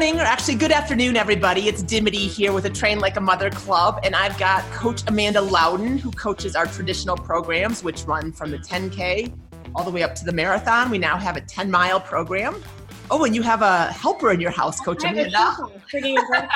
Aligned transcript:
morning, 0.00 0.18
or 0.18 0.24
actually, 0.24 0.54
good 0.54 0.72
afternoon, 0.72 1.14
everybody. 1.14 1.68
It's 1.68 1.82
Dimity 1.82 2.26
here 2.26 2.54
with 2.54 2.64
a 2.64 2.70
Train 2.70 3.00
Like 3.00 3.18
a 3.18 3.20
Mother 3.20 3.50
Club, 3.50 4.00
and 4.02 4.16
I've 4.16 4.38
got 4.38 4.62
Coach 4.72 5.02
Amanda 5.08 5.42
Loudin, 5.42 5.98
who 5.98 6.10
coaches 6.12 6.56
our 6.56 6.64
traditional 6.64 7.18
programs, 7.18 7.84
which 7.84 8.04
run 8.04 8.32
from 8.32 8.50
the 8.50 8.56
10K 8.56 9.30
all 9.74 9.84
the 9.84 9.90
way 9.90 10.02
up 10.02 10.14
to 10.14 10.24
the 10.24 10.32
marathon. 10.32 10.88
We 10.88 10.96
now 10.96 11.18
have 11.18 11.36
a 11.36 11.42
10 11.42 11.70
mile 11.70 12.00
program. 12.00 12.62
Oh, 13.10 13.24
and 13.24 13.34
you 13.34 13.42
have 13.42 13.60
a 13.60 13.92
helper 13.92 14.32
in 14.32 14.40
your 14.40 14.52
house, 14.52 14.80
Coach 14.80 15.04
Amanda. 15.04 15.54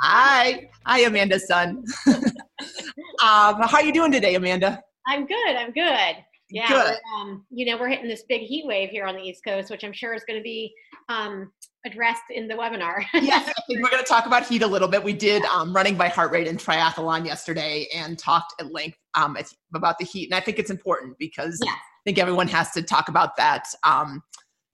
Hi. 0.00 0.68
Hi, 0.86 1.00
Amanda's 1.02 1.46
son. 1.46 1.84
um, 2.08 2.24
how 3.20 3.74
are 3.74 3.84
you 3.84 3.92
doing 3.92 4.10
today, 4.10 4.34
Amanda? 4.34 4.82
I'm 5.06 5.24
good. 5.24 5.54
I'm 5.56 5.70
good. 5.70 6.16
Yeah, 6.50 6.96
um, 7.14 7.44
you 7.50 7.66
know, 7.66 7.76
we're 7.78 7.90
hitting 7.90 8.08
this 8.08 8.24
big 8.28 8.40
heat 8.40 8.66
wave 8.66 8.88
here 8.88 9.04
on 9.04 9.14
the 9.14 9.22
East 9.22 9.44
Coast, 9.44 9.70
which 9.70 9.84
I'm 9.84 9.92
sure 9.92 10.14
is 10.14 10.24
going 10.26 10.38
to 10.38 10.42
be 10.42 10.72
um, 11.10 11.52
addressed 11.86 12.24
in 12.30 12.48
the 12.48 12.54
webinar. 12.54 13.04
yes, 13.14 13.48
I 13.48 13.60
think 13.66 13.82
we're 13.82 13.90
going 13.90 14.02
to 14.02 14.08
talk 14.08 14.26
about 14.26 14.46
heat 14.46 14.62
a 14.62 14.66
little 14.66 14.88
bit. 14.88 15.02
We 15.02 15.12
did 15.12 15.44
um, 15.44 15.72
running 15.72 15.96
by 15.96 16.08
heart 16.08 16.32
rate 16.32 16.48
and 16.48 16.58
triathlon 16.58 17.24
yesterday 17.24 17.86
and 17.94 18.18
talked 18.18 18.54
at 18.60 18.72
length 18.72 18.98
um, 19.14 19.36
about 19.74 19.98
the 19.98 20.04
heat, 20.04 20.30
and 20.30 20.34
I 20.34 20.40
think 20.40 20.58
it's 20.58 20.70
important 20.70 21.16
because 21.18 21.60
I 21.64 21.74
think 22.04 22.18
everyone 22.18 22.48
has 22.48 22.70
to 22.72 22.82
talk 22.82 23.08
about 23.08 23.36
that. 23.36 23.64
Um, 23.84 24.22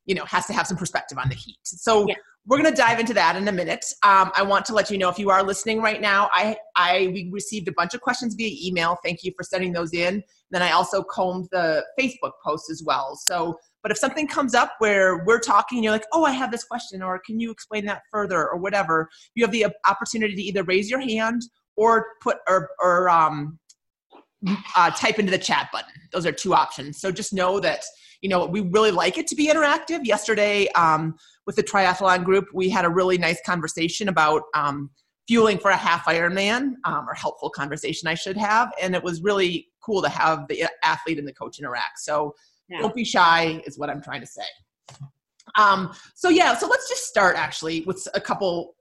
you 0.06 0.14
know, 0.14 0.24
has 0.27 0.46
to 0.46 0.52
have 0.52 0.66
some 0.66 0.77
perspective 0.77 1.16
on 1.16 1.30
the 1.30 1.34
heat. 1.34 1.56
So 1.64 2.06
we're 2.46 2.58
going 2.58 2.70
to 2.70 2.77
dive 2.77 3.00
into 3.00 3.14
that 3.14 3.36
in 3.36 3.48
a 3.48 3.52
minute. 3.52 3.84
Um, 4.02 4.30
I 4.36 4.42
want 4.42 4.66
to 4.66 4.74
let 4.74 4.91
you 4.91 4.98
know 4.98 5.08
if 5.08 5.18
you 5.18 5.30
are 5.30 5.42
listening 5.42 5.80
right 5.80 6.00
now, 6.00 6.28
I, 6.34 6.56
I 6.77 7.10
we 7.12 7.30
received 7.32 7.68
a 7.68 7.72
bunch 7.72 7.94
of 7.94 8.02
questions 8.02 8.34
via 8.34 8.55
email. 8.62 8.98
Thank 9.02 9.22
you 9.22 9.32
for 9.36 9.42
sending 9.42 9.72
those 9.72 9.94
in. 9.94 10.22
Then 10.50 10.61
I 10.61 10.72
also 10.72 11.02
combed 11.02 11.48
the 11.52 11.84
Facebook 11.98 12.33
post 12.44 12.70
as 12.70 12.83
well. 12.84 13.16
So, 13.16 13.58
but 13.84 13.92
if 13.92 13.98
something 13.98 14.27
comes 14.27 14.54
up 14.54 14.72
where 14.78 15.24
we're 15.27 15.38
talking, 15.38 15.77
and 15.78 15.84
you're 15.84 15.92
like, 15.92 16.06
oh, 16.14 16.24
I 16.24 16.30
have 16.32 16.50
this 16.50 16.64
question, 16.64 17.02
or 17.02 17.18
can 17.18 17.38
you 17.38 17.50
explain 17.50 17.84
that 17.84 18.00
further, 18.10 18.48
or 18.48 18.56
whatever, 18.56 19.10
you 19.34 19.44
have 19.44 19.52
the 19.52 19.66
opportunity 19.86 20.34
to 20.34 20.42
either 20.42 20.64
raise 20.64 20.88
your 20.90 21.00
hand 21.00 21.42
or 21.77 22.06
put 22.22 22.38
or 22.48 22.70
or 22.82 23.10
um, 23.10 23.58
uh, 24.74 24.90
type 24.92 25.18
into 25.18 25.30
the 25.30 25.38
chat 25.38 25.68
button. 25.70 25.92
Those 26.12 26.24
are 26.24 26.32
two 26.32 26.55
options. 26.55 26.98
So 26.98 27.12
just 27.12 27.34
know 27.34 27.60
that 27.60 27.84
you 28.22 28.30
know 28.30 28.46
we 28.46 28.62
really 28.62 28.90
like 28.90 29.18
it 29.18 29.27
to 29.28 29.36
be 29.36 29.48
interactive. 29.48 30.00
Yesterday. 30.05 30.66
Um, 30.72 31.16
with 31.46 31.56
the 31.56 31.62
triathlon 31.62 32.24
group, 32.24 32.46
we 32.55 32.70
had 32.70 32.86
a 32.86 32.88
really 32.88 33.18
nice 33.18 33.38
conversation 33.44 34.08
about 34.08 34.44
um, 34.55 34.88
fueling 35.28 35.58
for 35.58 35.70
a 35.70 35.77
half 35.77 36.06
Ironman, 36.06 36.72
um, 36.84 37.06
or 37.06 37.12
helpful 37.12 37.50
conversation 37.50 38.08
I 38.08 38.14
should 38.14 38.38
have, 38.38 38.72
and 38.80 38.94
it 38.94 39.02
was 39.02 39.20
really 39.20 39.68
cool 39.82 40.00
to 40.00 40.08
have 40.08 40.48
the 40.48 40.66
athlete 40.82 41.18
and 41.18 41.28
the 41.28 41.34
coach 41.34 41.58
interact. 41.58 41.98
So 41.98 42.34
yeah. 42.69 42.79
don't 42.79 42.95
be 42.95 43.05
shy, 43.05 43.62
is 43.67 43.79
what 43.79 43.91
I'm 43.91 44.03
trying 44.03 44.20
to 44.20 44.27
say. 44.27 44.43
Um, 45.57 45.93
so 46.15 46.29
yeah, 46.29 46.57
so 46.57 46.67
let's 46.67 46.89
just 46.89 47.07
start 47.07 47.37
actually 47.37 47.83
with 47.83 48.07
a 48.15 48.20
couple 48.20 48.75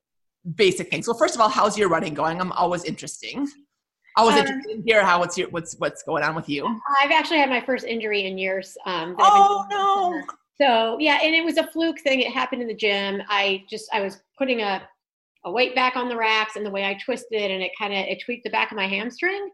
basic 0.55 0.89
things. 0.89 1.07
Well, 1.07 1.17
first 1.17 1.35
of 1.35 1.41
all, 1.41 1.49
how's 1.49 1.77
your 1.77 1.89
running 1.89 2.13
going? 2.13 2.41
I'm 2.41 2.51
always 2.53 2.83
interesting. 2.83 3.47
Always 4.15 4.35
um, 4.35 4.41
interested 4.41 4.77
in 4.77 4.83
hear 4.85 5.03
how 5.03 5.19
what's 5.19 5.37
your 5.37 5.49
what's 5.49 5.75
what's 5.75 6.03
going 6.03 6.23
on 6.23 6.35
with 6.35 6.47
you. 6.47 6.67
I've 7.01 7.11
actually 7.11 7.37
had 7.37 7.49
my 7.49 7.61
first 7.61 7.85
injury 7.85 8.25
in 8.25 8.37
years. 8.37 8.77
Um, 8.85 9.15
oh 9.19 9.65
no! 9.71 10.21
So 10.61 10.97
yeah, 10.99 11.19
and 11.23 11.33
it 11.33 11.43
was 11.43 11.57
a 11.57 11.65
fluke 11.67 11.99
thing. 11.99 12.19
It 12.19 12.31
happened 12.31 12.61
in 12.61 12.67
the 12.67 12.75
gym. 12.75 13.23
I 13.27 13.63
just 13.69 13.89
I 13.91 14.01
was 14.01 14.21
putting 14.37 14.61
a 14.61 14.87
a 15.45 15.51
weight 15.51 15.75
back 15.75 15.95
on 15.95 16.09
the 16.09 16.15
racks, 16.15 16.55
and 16.55 16.65
the 16.65 16.69
way 16.69 16.85
I 16.85 16.93
twisted, 17.03 17.49
and 17.49 17.63
it 17.63 17.71
kind 17.77 17.93
of 17.93 17.99
it 17.99 18.21
tweaked 18.23 18.43
the 18.43 18.51
back 18.51 18.71
of 18.71 18.77
my 18.77 18.87
hamstring. 18.87 19.49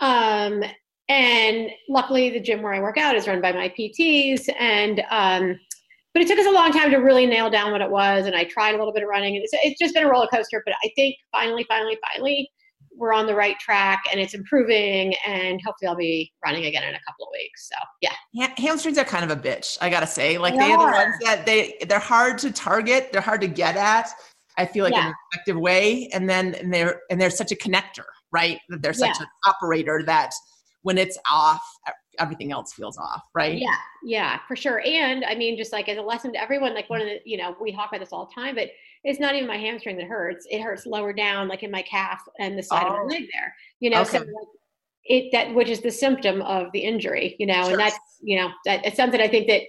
Um, 0.00 0.62
and 1.08 1.70
luckily, 1.88 2.30
the 2.30 2.40
gym 2.40 2.62
where 2.62 2.74
I 2.74 2.80
work 2.80 2.98
out 2.98 3.14
is 3.14 3.28
run 3.28 3.40
by 3.40 3.52
my 3.52 3.68
PTs, 3.68 4.48
and 4.58 5.02
um, 5.10 5.58
but 6.12 6.22
it 6.22 6.28
took 6.28 6.38
us 6.38 6.46
a 6.46 6.50
long 6.50 6.72
time 6.72 6.90
to 6.90 6.96
really 6.96 7.26
nail 7.26 7.50
down 7.50 7.72
what 7.72 7.80
it 7.80 7.90
was. 7.90 8.26
And 8.26 8.34
I 8.34 8.44
tried 8.44 8.74
a 8.74 8.78
little 8.78 8.92
bit 8.92 9.02
of 9.02 9.08
running, 9.08 9.36
and 9.36 9.44
it's, 9.44 9.52
it's 9.62 9.78
just 9.78 9.94
been 9.94 10.04
a 10.04 10.08
roller 10.08 10.28
coaster. 10.32 10.62
But 10.64 10.74
I 10.82 10.90
think 10.96 11.16
finally, 11.32 11.64
finally, 11.68 11.98
finally, 12.12 12.50
we're 12.96 13.12
on 13.12 13.26
the 13.26 13.34
right 13.34 13.58
track 13.58 14.02
and 14.10 14.18
it's 14.18 14.34
improving 14.34 15.14
and 15.26 15.60
hopefully 15.64 15.88
I'll 15.88 15.96
be 15.96 16.32
running 16.44 16.64
again 16.64 16.82
in 16.82 16.94
a 16.94 17.00
couple 17.06 17.26
of 17.26 17.28
weeks. 17.32 17.68
So 17.68 17.76
yeah. 18.00 18.12
yeah 18.32 18.52
hamstrings 18.56 18.98
are 18.98 19.04
kind 19.04 19.30
of 19.30 19.36
a 19.36 19.40
bitch, 19.40 19.76
I 19.80 19.90
gotta 19.90 20.06
say. 20.06 20.38
Like 20.38 20.54
they, 20.54 20.60
they 20.60 20.72
are 20.72 20.90
the 20.90 20.96
ones 20.96 21.14
that 21.24 21.44
they 21.44 21.76
they're 21.88 21.98
hard 21.98 22.38
to 22.38 22.50
target, 22.50 23.12
they're 23.12 23.20
hard 23.20 23.42
to 23.42 23.48
get 23.48 23.76
at. 23.76 24.08
I 24.58 24.64
feel 24.64 24.84
like 24.84 24.94
yeah. 24.94 25.00
in 25.00 25.06
an 25.08 25.14
effective 25.32 25.58
way. 25.58 26.08
And 26.12 26.28
then 26.28 26.54
and 26.54 26.72
they're 26.72 27.02
and 27.10 27.20
they're 27.20 27.30
such 27.30 27.52
a 27.52 27.56
connector, 27.56 28.04
right? 28.32 28.58
That 28.70 28.82
they're 28.82 28.94
such 28.94 29.16
yeah. 29.18 29.22
an 29.22 29.28
operator 29.46 30.02
that 30.06 30.30
when 30.86 30.98
it's 30.98 31.18
off, 31.28 31.68
everything 32.20 32.52
else 32.52 32.72
feels 32.72 32.96
off, 32.96 33.24
right? 33.34 33.58
Yeah, 33.58 33.74
yeah, 34.04 34.38
for 34.46 34.54
sure. 34.54 34.80
And 34.86 35.24
I 35.24 35.34
mean, 35.34 35.56
just 35.56 35.72
like 35.72 35.88
as 35.88 35.98
a 35.98 36.02
lesson 36.02 36.32
to 36.34 36.40
everyone, 36.40 36.74
like 36.74 36.88
one 36.88 37.00
of 37.00 37.08
the, 37.08 37.18
you 37.24 37.36
know, 37.36 37.56
we 37.60 37.72
talk 37.72 37.88
about 37.88 37.98
this 37.98 38.12
all 38.12 38.26
the 38.26 38.40
time, 38.40 38.54
but 38.54 38.68
it's 39.02 39.18
not 39.18 39.34
even 39.34 39.48
my 39.48 39.56
hamstring 39.56 39.96
that 39.96 40.06
hurts. 40.06 40.46
It 40.48 40.62
hurts 40.62 40.86
lower 40.86 41.12
down, 41.12 41.48
like 41.48 41.64
in 41.64 41.72
my 41.72 41.82
calf 41.82 42.20
and 42.38 42.56
the 42.56 42.62
side 42.62 42.84
oh. 42.84 42.86
of 42.86 42.92
my 42.92 43.00
oh. 43.00 43.06
leg 43.06 43.24
there. 43.32 43.52
You 43.80 43.90
know, 43.90 44.02
okay. 44.02 44.18
so 44.18 44.18
like 44.18 44.28
it 45.06 45.32
that 45.32 45.52
which 45.56 45.68
is 45.68 45.80
the 45.80 45.90
symptom 45.90 46.40
of 46.42 46.70
the 46.70 46.78
injury. 46.78 47.34
You 47.40 47.46
know, 47.46 47.64
sure. 47.64 47.72
and 47.72 47.80
that's 47.80 47.98
you 48.22 48.38
know 48.38 48.52
that 48.64 48.86
it's 48.86 48.96
something 48.96 49.20
I 49.20 49.26
think 49.26 49.48
that 49.48 49.62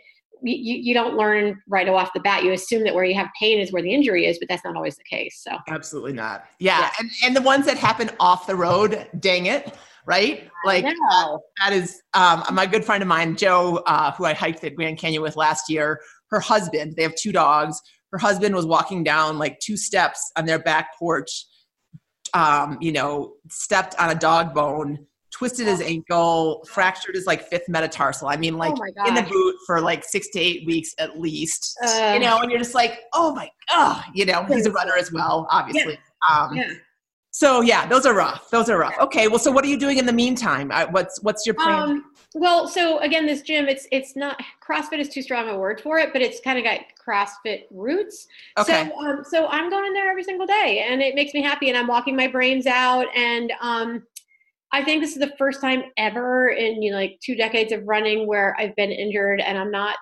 you, 0.43 0.75
you 0.75 0.93
don't 0.93 1.17
learn 1.17 1.59
right 1.67 1.89
off 1.89 2.13
the 2.13 2.19
bat. 2.19 2.43
You 2.43 2.51
assume 2.51 2.83
that 2.83 2.93
where 2.93 3.05
you 3.05 3.15
have 3.15 3.29
pain 3.39 3.59
is 3.59 3.71
where 3.71 3.81
the 3.81 3.91
injury 3.91 4.27
is, 4.27 4.37
but 4.37 4.47
that's 4.47 4.63
not 4.63 4.75
always 4.75 4.97
the 4.97 5.03
case. 5.03 5.41
So 5.43 5.57
absolutely 5.67 6.13
not. 6.13 6.45
Yeah, 6.59 6.81
yeah. 6.81 6.91
and 6.99 7.09
and 7.23 7.35
the 7.35 7.41
ones 7.41 7.65
that 7.65 7.77
happen 7.77 8.11
off 8.19 8.45
the 8.45 8.55
road, 8.55 9.07
dang 9.19 9.47
it, 9.47 9.73
right? 10.07 10.49
Like 10.65 10.85
that, 10.85 11.39
that 11.61 11.73
is 11.73 12.01
um, 12.13 12.43
my 12.53 12.65
good 12.65 12.83
friend 12.83 13.03
of 13.03 13.07
mine, 13.07 13.35
Joe, 13.35 13.83
uh, 13.85 14.11
who 14.13 14.25
I 14.25 14.33
hiked 14.33 14.61
the 14.61 14.71
Grand 14.71 14.97
Canyon 14.97 15.21
with 15.21 15.35
last 15.35 15.69
year. 15.69 15.99
Her 16.31 16.39
husband, 16.39 16.95
they 16.95 17.03
have 17.03 17.15
two 17.15 17.31
dogs 17.31 17.81
her 18.11 18.17
husband 18.17 18.55
was 18.55 18.65
walking 18.65 19.03
down 19.03 19.37
like 19.37 19.59
two 19.59 19.77
steps 19.77 20.31
on 20.35 20.45
their 20.45 20.59
back 20.59 20.97
porch 20.97 21.45
um, 22.33 22.77
you 22.81 22.91
know 22.91 23.33
stepped 23.49 23.95
on 23.99 24.09
a 24.09 24.15
dog 24.15 24.53
bone 24.53 25.05
twisted 25.31 25.67
his 25.67 25.81
ankle 25.81 26.63
fractured 26.67 27.13
his 27.13 27.27
like 27.27 27.47
fifth 27.47 27.67
metatarsal 27.69 28.27
i 28.27 28.35
mean 28.35 28.57
like 28.57 28.73
oh 28.75 29.07
in 29.07 29.13
the 29.13 29.21
boot 29.21 29.55
for 29.65 29.81
like 29.81 30.03
six 30.03 30.29
to 30.29 30.39
eight 30.39 30.65
weeks 30.65 30.95
at 30.99 31.19
least 31.19 31.77
uh, 31.85 32.11
you 32.13 32.19
know 32.19 32.39
and 32.39 32.49
you're 32.49 32.59
just 32.59 32.73
like 32.73 33.01
oh 33.13 33.35
my 33.35 33.49
god 33.69 34.03
you 34.15 34.25
know 34.25 34.43
he's 34.45 34.65
a 34.65 34.71
runner 34.71 34.95
as 34.97 35.11
well 35.11 35.47
obviously 35.51 35.93
yeah. 35.93 36.37
Um, 36.37 36.55
yeah. 36.55 36.73
So 37.37 37.61
yeah 37.61 37.85
those 37.85 38.05
are 38.05 38.15
rough 38.15 38.49
those 38.49 38.69
are 38.69 38.79
rough 38.79 38.97
okay 38.99 39.27
well 39.27 39.39
so 39.39 39.51
what 39.51 39.63
are 39.63 39.67
you 39.67 39.77
doing 39.77 39.97
in 39.97 40.05
the 40.05 40.13
meantime 40.13 40.71
what's 40.91 41.21
what's 41.21 41.45
your 41.45 41.55
plan 41.55 41.89
um, 41.89 42.05
well, 42.35 42.67
so 42.67 42.99
again, 42.99 43.25
this 43.25 43.41
gym, 43.41 43.67
it's 43.67 43.87
it's 43.91 44.15
not 44.15 44.39
CrossFit 44.61 44.99
is 44.99 45.09
too 45.09 45.21
strong 45.21 45.49
a 45.49 45.57
word 45.57 45.81
for 45.81 45.97
it, 45.97 46.11
but 46.11 46.21
it's 46.21 46.39
kind 46.41 46.57
of 46.57 46.63
got 46.63 46.81
CrossFit 47.03 47.63
roots. 47.71 48.27
Okay. 48.57 48.89
So, 48.89 48.99
um, 48.99 49.23
so 49.23 49.47
I'm 49.47 49.69
going 49.69 49.87
in 49.87 49.93
there 49.93 50.09
every 50.09 50.23
single 50.23 50.45
day, 50.45 50.85
and 50.87 51.01
it 51.01 51.15
makes 51.15 51.33
me 51.33 51.41
happy, 51.41 51.69
and 51.69 51.77
I'm 51.77 51.87
walking 51.87 52.15
my 52.15 52.27
brains 52.27 52.67
out, 52.67 53.07
and 53.15 53.51
um, 53.61 54.03
I 54.73 54.83
think 54.83 55.01
this 55.01 55.13
is 55.13 55.19
the 55.19 55.33
first 55.37 55.61
time 55.61 55.83
ever 55.97 56.49
in 56.49 56.81
you 56.81 56.91
know, 56.91 56.97
like 56.97 57.17
two 57.23 57.35
decades 57.35 57.71
of 57.71 57.87
running 57.87 58.27
where 58.27 58.55
I've 58.59 58.75
been 58.75 58.91
injured, 58.91 59.39
and 59.39 59.57
I'm 59.57 59.71
not 59.71 59.95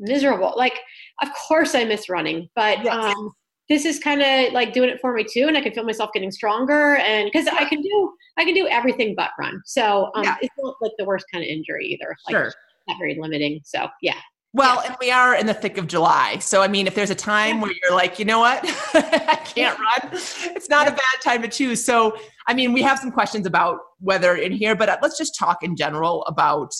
miserable. 0.00 0.54
Like, 0.56 0.78
of 1.22 1.28
course 1.32 1.74
I 1.74 1.84
miss 1.84 2.08
running, 2.08 2.50
but 2.56 2.84
yes. 2.84 2.94
um, 2.94 3.32
this 3.68 3.84
is 3.84 3.98
kind 3.98 4.22
of 4.22 4.52
like 4.52 4.72
doing 4.72 4.88
it 4.88 5.00
for 5.00 5.12
me 5.12 5.24
too 5.24 5.46
and 5.48 5.56
i 5.56 5.60
can 5.60 5.72
feel 5.72 5.84
myself 5.84 6.10
getting 6.12 6.30
stronger 6.30 6.96
and 6.96 7.30
because 7.32 7.46
i 7.48 7.64
can 7.64 7.80
do 7.80 8.12
i 8.36 8.44
can 8.44 8.54
do 8.54 8.66
everything 8.68 9.14
but 9.16 9.30
run 9.38 9.60
so 9.64 10.10
um, 10.14 10.24
yeah. 10.24 10.36
it's 10.40 10.54
not 10.58 10.74
like 10.80 10.92
the 10.98 11.04
worst 11.04 11.26
kind 11.32 11.44
of 11.44 11.48
injury 11.48 11.86
either 11.86 12.14
like 12.26 12.34
sure. 12.34 12.52
not 12.88 12.98
very 12.98 13.16
limiting 13.20 13.60
so 13.64 13.86
yeah 14.02 14.14
well, 14.54 14.76
yeah. 14.76 14.88
and 14.88 14.96
we 14.98 15.10
are 15.10 15.36
in 15.36 15.46
the 15.46 15.52
thick 15.52 15.76
of 15.76 15.86
July. 15.86 16.38
So, 16.38 16.62
I 16.62 16.68
mean, 16.68 16.86
if 16.86 16.94
there's 16.94 17.10
a 17.10 17.14
time 17.14 17.60
where 17.60 17.70
you're 17.82 17.94
like, 17.94 18.18
you 18.18 18.24
know 18.24 18.38
what, 18.38 18.60
I 18.94 19.36
can't 19.44 19.78
run, 19.78 20.10
it's 20.12 20.70
not 20.70 20.88
a 20.88 20.90
bad 20.90 21.00
time 21.22 21.42
to 21.42 21.48
choose. 21.48 21.84
So, 21.84 22.16
I 22.46 22.54
mean, 22.54 22.72
we 22.72 22.80
have 22.80 22.98
some 22.98 23.12
questions 23.12 23.46
about 23.46 23.78
whether 24.00 24.36
in 24.36 24.52
here, 24.52 24.74
but 24.74 24.88
uh, 24.88 24.96
let's 25.02 25.18
just 25.18 25.36
talk 25.38 25.62
in 25.62 25.76
general 25.76 26.24
about 26.24 26.74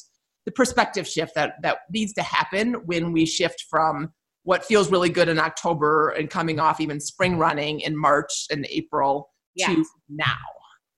the 0.46 0.50
perspective 0.50 1.06
shift 1.06 1.35
that, 1.35 1.56
that 1.62 1.81
needs 1.93 2.14
to 2.14 2.23
happen 2.23 2.75
when 2.87 3.12
we 3.12 3.26
shift 3.26 3.67
from 3.69 4.14
what 4.49 4.65
feels 4.65 4.91
really 4.91 5.11
good 5.11 5.29
in 5.29 5.39
October 5.39 6.09
and 6.09 6.31
coming 6.31 6.59
off 6.59 6.81
even 6.81 6.99
spring 6.99 7.37
running 7.37 7.81
in 7.81 7.95
March 7.95 8.47
and 8.50 8.67
April 8.71 9.29
yeah. 9.55 9.67
to 9.67 9.85
now. 10.09 10.39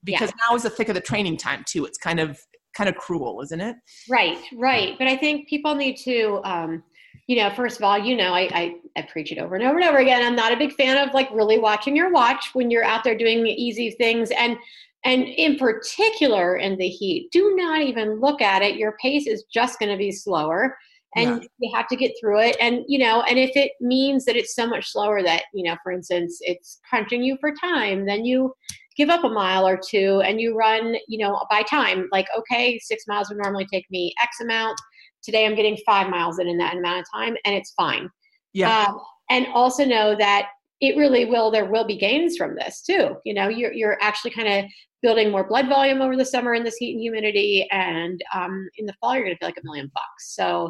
Because 0.04 0.30
yeah. 0.30 0.48
now 0.48 0.54
is 0.54 0.62
the 0.62 0.70
thick 0.70 0.88
of 0.88 0.94
the 0.94 1.00
training 1.00 1.36
time 1.36 1.64
too. 1.66 1.84
It's 1.84 1.98
kind 1.98 2.20
of 2.20 2.38
kind 2.76 2.88
of 2.88 2.94
cruel, 2.94 3.40
isn't 3.42 3.60
it? 3.60 3.74
Right, 4.08 4.38
right. 4.56 4.96
But 4.98 5.08
I 5.08 5.16
think 5.16 5.48
people 5.48 5.74
need 5.74 5.96
to 6.04 6.40
um, 6.44 6.84
you 7.26 7.34
know, 7.38 7.50
first 7.50 7.78
of 7.78 7.82
all, 7.82 7.98
you 7.98 8.16
know, 8.16 8.32
I, 8.32 8.48
I, 8.52 8.74
I 8.96 9.02
preach 9.02 9.32
it 9.32 9.38
over 9.38 9.56
and 9.56 9.64
over 9.64 9.80
and 9.80 9.88
over 9.88 9.98
again. 9.98 10.24
I'm 10.24 10.36
not 10.36 10.52
a 10.52 10.56
big 10.56 10.72
fan 10.74 10.96
of 10.96 11.12
like 11.12 11.28
really 11.32 11.58
watching 11.58 11.96
your 11.96 12.12
watch 12.12 12.50
when 12.52 12.70
you're 12.70 12.84
out 12.84 13.02
there 13.02 13.18
doing 13.18 13.44
easy 13.48 13.90
things 13.90 14.30
and 14.30 14.56
and 15.04 15.24
in 15.24 15.56
particular 15.56 16.56
in 16.56 16.76
the 16.76 16.88
heat 16.88 17.32
do 17.32 17.56
not 17.56 17.80
even 17.82 18.20
look 18.20 18.40
at 18.42 18.62
it 18.62 18.76
your 18.76 18.96
pace 19.00 19.26
is 19.26 19.44
just 19.52 19.78
going 19.78 19.90
to 19.90 19.96
be 19.96 20.12
slower 20.12 20.76
and 21.16 21.42
yeah. 21.42 21.48
you 21.58 21.74
have 21.74 21.88
to 21.88 21.96
get 21.96 22.12
through 22.20 22.40
it. 22.40 22.56
And 22.60 22.84
you 22.88 22.98
know 22.98 23.22
and 23.22 23.38
if 23.38 23.50
it 23.54 23.72
means 23.80 24.24
that 24.24 24.36
it's 24.36 24.54
so 24.54 24.66
much 24.66 24.90
slower 24.90 25.22
that 25.22 25.44
you 25.54 25.64
know 25.64 25.76
for 25.82 25.92
instance 25.92 26.38
it's 26.42 26.80
crunching 26.88 27.22
you 27.22 27.36
for 27.40 27.52
time 27.60 28.06
then 28.06 28.24
you 28.24 28.52
give 28.96 29.08
up 29.08 29.24
a 29.24 29.28
mile 29.28 29.66
or 29.66 29.78
two 29.78 30.20
and 30.24 30.40
you 30.40 30.56
run 30.56 30.96
you 31.08 31.18
know 31.24 31.44
by 31.50 31.62
time. 31.62 32.08
Like 32.12 32.26
okay 32.36 32.78
six 32.78 33.04
miles 33.08 33.28
would 33.28 33.38
normally 33.38 33.66
take 33.72 33.86
me 33.90 34.14
x 34.22 34.40
amount. 34.40 34.78
Today 35.22 35.46
i'm 35.46 35.54
getting 35.54 35.76
five 35.84 36.08
miles 36.08 36.38
in 36.38 36.48
in 36.48 36.58
that 36.58 36.76
amount 36.76 37.00
of 37.00 37.06
time 37.14 37.36
and 37.44 37.54
it's 37.54 37.72
fine. 37.72 38.08
Yeah. 38.52 38.86
Um, 38.88 39.00
and 39.30 39.46
also 39.54 39.84
know 39.84 40.16
that 40.16 40.48
it 40.80 40.96
really 40.96 41.24
will 41.24 41.50
there 41.50 41.70
will 41.70 41.84
be 41.84 41.96
gains 41.96 42.36
from 42.36 42.54
this 42.54 42.82
too 42.82 43.16
you 43.24 43.34
know 43.34 43.48
you're, 43.48 43.72
you're 43.72 43.98
actually 44.00 44.30
kind 44.30 44.48
of 44.48 44.70
building 45.02 45.30
more 45.30 45.48
blood 45.48 45.68
volume 45.68 46.02
over 46.02 46.16
the 46.16 46.24
summer 46.24 46.54
in 46.54 46.62
this 46.62 46.76
heat 46.76 46.92
and 46.92 47.00
humidity 47.00 47.66
and 47.70 48.20
um, 48.34 48.68
in 48.76 48.86
the 48.86 48.94
fall 49.00 49.14
you're 49.14 49.24
going 49.24 49.34
to 49.34 49.38
feel 49.38 49.48
like 49.48 49.56
a 49.56 49.64
million 49.64 49.90
bucks 49.94 50.34
so 50.34 50.68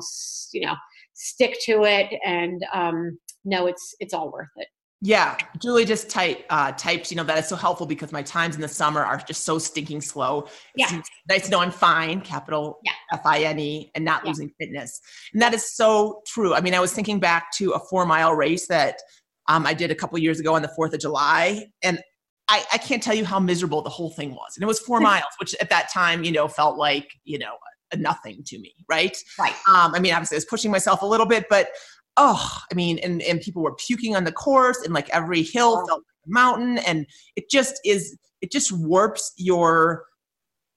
you 0.53 0.65
know 0.65 0.75
stick 1.15 1.57
to 1.61 1.85
it 1.85 2.13
and 2.25 2.65
um, 2.73 3.19
know 3.45 3.67
it's 3.67 3.95
it's 4.01 4.15
all 4.15 4.31
worth 4.31 4.49
it 4.57 4.69
yeah, 5.03 5.39
Julie 5.59 5.87
just 5.87 6.11
type, 6.11 6.45
uh, 6.51 6.73
typed, 6.73 7.11
you 7.11 7.17
know, 7.17 7.25
that 7.25 7.39
is 7.39 7.49
so 7.49 7.57
helpful 7.57 7.87
because 7.87 8.13
my 8.13 8.23
times 8.23 8.55
in 8.55 8.61
the 8.61 8.69
summer 8.69 9.03
are 9.03 9.17
just 9.17 9.45
so 9.45 9.59
stinking 9.59 10.03
slow. 10.03 10.47
Yeah. 10.77 10.95
It's 10.95 11.09
nice 11.27 11.45
to 11.47 11.51
know 11.51 11.61
I'm 11.61 11.71
fine, 11.71 12.21
capital 12.21 12.81
yeah. 12.85 12.93
F 13.15 13.23
I 13.25 13.45
N 13.45 13.59
E, 13.59 13.91
and 13.95 14.05
not 14.05 14.23
yeah. 14.23 14.29
losing 14.29 14.53
fitness. 14.61 15.01
And 15.33 15.41
that 15.41 15.55
is 15.55 15.75
so 15.75 16.21
true. 16.27 16.53
I 16.53 16.61
mean, 16.61 16.75
I 16.75 16.81
was 16.81 16.93
thinking 16.93 17.19
back 17.19 17.51
to 17.53 17.71
a 17.71 17.79
four 17.79 18.05
mile 18.05 18.35
race 18.35 18.67
that 18.67 19.01
um, 19.49 19.67
I 19.67 19.75
did 19.75 19.91
a 19.91 19.95
couple 19.95 20.19
years 20.19 20.41
ago 20.41 20.55
on 20.55 20.63
the 20.63 20.71
4th 20.79 20.93
of 20.93 21.01
July. 21.01 21.67
And 21.83 22.01
I, 22.49 22.65
I 22.73 22.79
can't 22.79 23.03
tell 23.03 23.15
you 23.15 23.25
how 23.25 23.39
miserable 23.39 23.81
the 23.81 23.91
whole 23.91 24.11
thing 24.11 24.33
was. 24.33 24.57
And 24.57 24.63
it 24.63 24.67
was 24.67 24.81
four 24.81 25.01
miles, 25.11 25.33
which 25.39 25.55
at 25.61 25.71
that 25.71 25.91
time, 25.93 26.25
you 26.25 26.33
know, 26.33 26.49
felt 26.49 26.77
like, 26.77 27.09
you 27.25 27.39
know, 27.39 27.55
nothing 27.97 28.43
to 28.47 28.59
me, 28.59 28.75
right? 28.89 29.17
Right. 29.39 29.55
Um, 29.69 29.95
I 29.95 30.01
mean, 30.01 30.13
obviously, 30.13 30.37
I 30.37 30.39
was 30.39 30.45
pushing 30.45 30.71
myself 30.71 31.03
a 31.03 31.07
little 31.07 31.27
bit, 31.27 31.47
but 31.49 31.69
oh, 32.17 32.59
I 32.71 32.75
mean, 32.75 32.99
and, 32.99 33.23
and 33.23 33.41
people 33.41 33.63
were 33.63 33.75
puking 33.75 34.17
on 34.17 34.25
the 34.25 34.33
course 34.33 34.83
and 34.85 34.93
like 34.93 35.09
every 35.11 35.43
hill 35.43 35.81
oh. 35.83 35.87
felt 35.87 36.01
like 36.01 36.27
a 36.27 36.31
mountain. 36.31 36.79
And 36.79 37.07
it 37.37 37.49
just 37.51 37.81
is, 37.85 38.17
it 38.41 38.51
just 38.51 38.73
warps 38.73 39.33
your, 39.37 40.05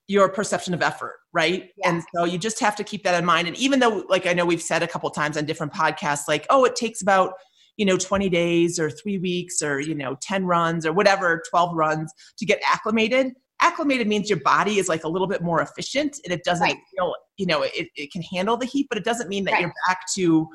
your 0.08 0.30
perception 0.30 0.74
of 0.74 0.82
effort, 0.82 1.16
right? 1.34 1.70
Yeah. 1.78 1.90
And 1.90 2.04
so 2.16 2.24
you 2.24 2.38
just 2.38 2.60
have 2.60 2.76
to 2.76 2.84
keep 2.84 3.04
that 3.04 3.18
in 3.18 3.26
mind. 3.26 3.48
And 3.48 3.58
even 3.58 3.80
though, 3.80 4.04
like 4.10 4.28
I 4.28 4.34
know 4.34 4.46
we've 4.46 4.62
said 4.62 4.84
a 4.84 4.88
couple 4.88 5.10
times 5.10 5.38
on 5.38 5.46
different 5.46 5.74
podcasts, 5.74 6.28
like, 6.28 6.46
oh, 6.50 6.66
it 6.66 6.76
takes 6.76 7.02
about, 7.02 7.34
you 7.78 7.86
know, 7.86 7.98
20 7.98 8.30
days 8.30 8.80
or 8.80 8.90
three 8.90 9.18
weeks 9.18 9.62
or, 9.62 9.80
you 9.80 9.96
know, 9.96 10.16
10 10.22 10.46
runs 10.46 10.86
or 10.86 10.94
whatever, 10.94 11.42
12 11.50 11.76
runs 11.76 12.12
to 12.38 12.46
get 12.46 12.62
acclimated. 12.68 13.34
Acclimated 13.62 14.08
means 14.08 14.30
your 14.30 14.40
body 14.42 14.80
is 14.80 14.90
like 14.90 15.04
a 15.04 15.08
little 15.08 15.28
bit 15.28 15.42
more 15.42 15.62
efficient 15.62 16.20
and 16.24 16.34
it 16.34 16.44
doesn't 16.44 16.64
right. 16.64 16.78
feel, 16.96 17.16
you 17.38 17.46
know, 17.46 17.64
it, 17.64 17.88
it 17.96 18.12
can 18.12 18.22
handle 18.22 18.58
the 18.58 18.66
heat, 18.66 18.88
but 18.90 18.98
it 18.98 19.04
doesn't 19.04 19.30
mean 19.30 19.44
that 19.46 19.54
right. 19.54 19.62
you're 19.62 19.74
back 19.88 20.02
to 20.16 20.48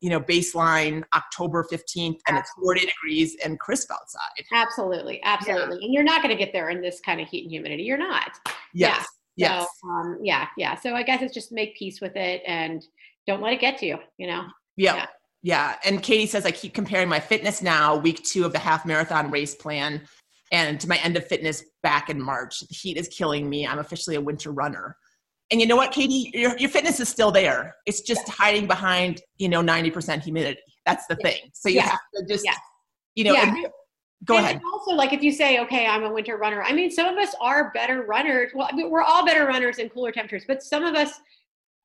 you 0.00 0.10
know, 0.10 0.20
baseline 0.20 1.02
October 1.14 1.66
15th 1.70 2.18
and 2.28 2.38
it's 2.38 2.50
40 2.62 2.86
degrees 2.86 3.36
and 3.44 3.58
crisp 3.58 3.90
outside. 3.90 4.44
Absolutely. 4.52 5.20
Absolutely. 5.24 5.78
Yeah. 5.80 5.84
And 5.84 5.94
you're 5.94 6.04
not 6.04 6.22
going 6.22 6.36
to 6.36 6.38
get 6.38 6.52
there 6.52 6.70
in 6.70 6.80
this 6.80 7.00
kind 7.00 7.20
of 7.20 7.28
heat 7.28 7.42
and 7.42 7.50
humidity. 7.50 7.82
You're 7.82 7.98
not. 7.98 8.30
Yes. 8.72 9.06
Yeah. 9.36 9.58
Yes. 9.60 9.68
So, 9.82 9.88
um, 9.88 10.18
yeah. 10.22 10.46
Yeah. 10.56 10.76
So 10.76 10.94
I 10.94 11.02
guess 11.02 11.22
it's 11.22 11.34
just 11.34 11.52
make 11.52 11.76
peace 11.76 12.00
with 12.00 12.16
it 12.16 12.42
and 12.46 12.84
don't 13.26 13.42
let 13.42 13.52
it 13.52 13.60
get 13.60 13.78
to 13.78 13.86
you, 13.86 13.98
you 14.18 14.28
know? 14.28 14.44
Yeah. 14.76 14.96
yeah. 14.96 15.06
Yeah. 15.42 15.76
And 15.84 16.02
Katie 16.02 16.26
says, 16.26 16.44
I 16.44 16.50
keep 16.50 16.74
comparing 16.74 17.08
my 17.08 17.20
fitness 17.20 17.62
now, 17.62 17.96
week 17.96 18.22
two 18.24 18.44
of 18.44 18.52
the 18.52 18.58
half 18.58 18.84
marathon 18.84 19.30
race 19.30 19.54
plan, 19.54 20.02
and 20.50 20.80
to 20.80 20.88
my 20.88 20.96
end 20.98 21.16
of 21.16 21.26
fitness 21.26 21.64
back 21.82 22.10
in 22.10 22.20
March. 22.20 22.60
The 22.60 22.74
heat 22.74 22.96
is 22.96 23.08
killing 23.08 23.48
me. 23.48 23.66
I'm 23.66 23.78
officially 23.78 24.16
a 24.16 24.20
winter 24.20 24.50
runner. 24.50 24.96
And 25.50 25.60
you 25.60 25.66
know 25.66 25.76
what, 25.76 25.92
Katie, 25.92 26.30
your, 26.34 26.56
your 26.58 26.68
fitness 26.68 27.00
is 27.00 27.08
still 27.08 27.30
there. 27.30 27.76
It's 27.86 28.02
just 28.02 28.22
yeah. 28.26 28.34
hiding 28.34 28.66
behind, 28.66 29.22
you 29.38 29.48
know, 29.48 29.62
90% 29.62 30.22
humidity. 30.22 30.60
That's 30.84 31.06
the 31.06 31.16
yeah. 31.20 31.30
thing. 31.30 31.50
So 31.54 31.68
you 31.68 31.76
yeah. 31.76 31.88
have 31.88 32.00
to 32.16 32.26
just, 32.26 32.46
you 33.14 33.24
know, 33.24 33.34
go 34.24 34.36
and 34.36 34.44
ahead. 34.44 34.60
Also, 34.72 34.92
like 34.92 35.12
if 35.12 35.22
you 35.22 35.32
say, 35.32 35.60
okay, 35.60 35.86
I'm 35.86 36.04
a 36.04 36.12
winter 36.12 36.36
runner, 36.36 36.62
I 36.62 36.72
mean, 36.72 36.90
some 36.90 37.06
of 37.06 37.16
us 37.16 37.34
are 37.40 37.70
better 37.72 38.02
runners. 38.02 38.52
Well, 38.54 38.68
we're 38.74 39.02
all 39.02 39.24
better 39.24 39.46
runners 39.46 39.78
in 39.78 39.88
cooler 39.88 40.12
temperatures, 40.12 40.44
but 40.46 40.62
some 40.62 40.84
of 40.84 40.94
us 40.94 41.18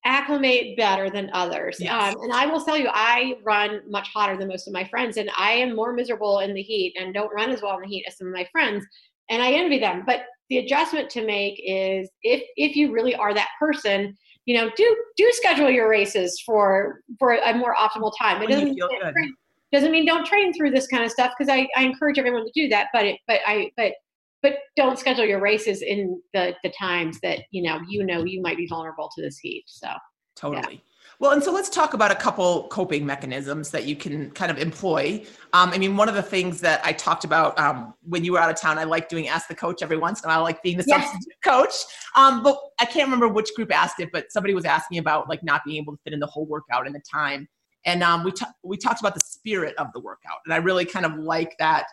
acclimate 0.05 0.75
better 0.77 1.09
than 1.09 1.29
others. 1.33 1.77
Yes. 1.79 2.13
Um, 2.15 2.21
and 2.23 2.33
I 2.33 2.45
will 2.45 2.63
tell 2.63 2.77
you, 2.77 2.89
I 2.91 3.35
run 3.44 3.81
much 3.89 4.09
hotter 4.13 4.38
than 4.38 4.47
most 4.47 4.67
of 4.67 4.73
my 4.73 4.83
friends, 4.83 5.17
and 5.17 5.29
I 5.38 5.51
am 5.51 5.75
more 5.75 5.94
miserable 5.94 6.39
in 6.39 6.53
the 6.53 6.61
heat 6.61 6.95
and 7.00 7.13
don't 7.13 7.33
run 7.33 7.51
as 7.51 7.61
well 7.61 7.75
in 7.75 7.81
the 7.81 7.88
heat 7.88 8.05
as 8.07 8.17
some 8.17 8.27
of 8.27 8.33
my 8.33 8.47
friends. 8.51 8.85
And 9.29 9.41
I 9.41 9.51
envy 9.53 9.79
them. 9.79 10.03
But 10.05 10.23
the 10.50 10.59
adjustment 10.59 11.09
to 11.09 11.25
make 11.25 11.59
is 11.65 12.09
if 12.21 12.44
if 12.57 12.75
you 12.75 12.91
really 12.91 13.15
are 13.15 13.33
that 13.33 13.50
person 13.59 14.15
you 14.45 14.55
know 14.55 14.69
do 14.75 15.03
do 15.17 15.29
schedule 15.31 15.69
your 15.69 15.89
races 15.89 16.41
for 16.45 17.01
for 17.17 17.33
a 17.33 17.55
more 17.55 17.75
optimal 17.75 18.11
time 18.19 18.41
it 18.41 18.50
doesn't, 18.50 18.77
train, 18.77 19.35
doesn't 19.71 19.91
mean 19.91 20.05
don't 20.05 20.25
train 20.25 20.53
through 20.53 20.71
this 20.71 20.88
kind 20.88 21.03
of 21.03 21.11
stuff 21.11 21.31
because 21.38 21.50
I, 21.50 21.67
I 21.75 21.83
encourage 21.83 22.19
everyone 22.19 22.45
to 22.45 22.51
do 22.53 22.67
that 22.69 22.88
but 22.94 23.05
it 23.05 23.19
but 23.27 23.39
i 23.47 23.71
but 23.77 23.94
but 24.43 24.57
don't 24.75 24.99
schedule 24.99 25.25
your 25.25 25.39
races 25.39 25.81
in 25.81 26.21
the 26.33 26.53
the 26.63 26.71
times 26.77 27.19
that 27.21 27.39
you 27.49 27.63
know 27.63 27.79
you 27.89 28.05
know 28.05 28.23
you 28.23 28.41
might 28.41 28.57
be 28.57 28.67
vulnerable 28.67 29.09
to 29.15 29.21
this 29.23 29.39
heat 29.39 29.63
so 29.65 29.87
totally 30.35 30.75
yeah. 30.75 30.79
Well, 31.19 31.31
and 31.31 31.43
so 31.43 31.51
let's 31.51 31.69
talk 31.69 31.93
about 31.93 32.11
a 32.11 32.15
couple 32.15 32.67
coping 32.69 33.05
mechanisms 33.05 33.69
that 33.71 33.85
you 33.85 33.95
can 33.95 34.31
kind 34.31 34.51
of 34.51 34.57
employ. 34.57 35.23
Um, 35.53 35.69
I 35.69 35.77
mean, 35.77 35.95
one 35.95 36.09
of 36.09 36.15
the 36.15 36.23
things 36.23 36.59
that 36.61 36.81
I 36.83 36.91
talked 36.91 37.23
about 37.23 37.57
um, 37.57 37.93
when 38.01 38.25
you 38.25 38.33
were 38.33 38.39
out 38.39 38.49
of 38.49 38.59
town, 38.59 38.77
I 38.77 38.83
like 38.83 39.09
doing 39.09 39.27
Ask 39.27 39.47
the 39.47 39.55
Coach 39.55 39.81
every 39.81 39.97
once 39.97 40.21
in 40.21 40.29
a 40.29 40.33
while, 40.33 40.43
like 40.43 40.61
being 40.63 40.77
the 40.77 40.83
yes. 40.87 41.03
substitute 41.03 41.41
coach. 41.43 41.73
Um, 42.15 42.41
but 42.43 42.57
I 42.79 42.85
can't 42.85 43.05
remember 43.05 43.27
which 43.27 43.49
group 43.55 43.73
asked 43.73 43.99
it, 43.99 44.09
but 44.11 44.31
somebody 44.31 44.53
was 44.53 44.65
asking 44.65 44.97
about 44.97 45.29
like 45.29 45.43
not 45.43 45.61
being 45.65 45.81
able 45.81 45.93
to 45.93 45.99
fit 46.03 46.13
in 46.13 46.19
the 46.19 46.27
whole 46.27 46.45
workout 46.45 46.87
in 46.87 46.93
the 46.93 47.01
time. 47.09 47.47
And 47.85 48.01
um, 48.01 48.23
we, 48.23 48.31
t- 48.31 48.45
we 48.63 48.77
talked 48.77 48.99
about 48.99 49.13
the 49.13 49.21
spirit 49.21 49.75
of 49.77 49.87
the 49.93 49.99
workout. 49.99 50.39
And 50.45 50.53
I 50.53 50.57
really 50.57 50.85
kind 50.85 51.05
of 51.05 51.15
like 51.15 51.55
that 51.59 51.85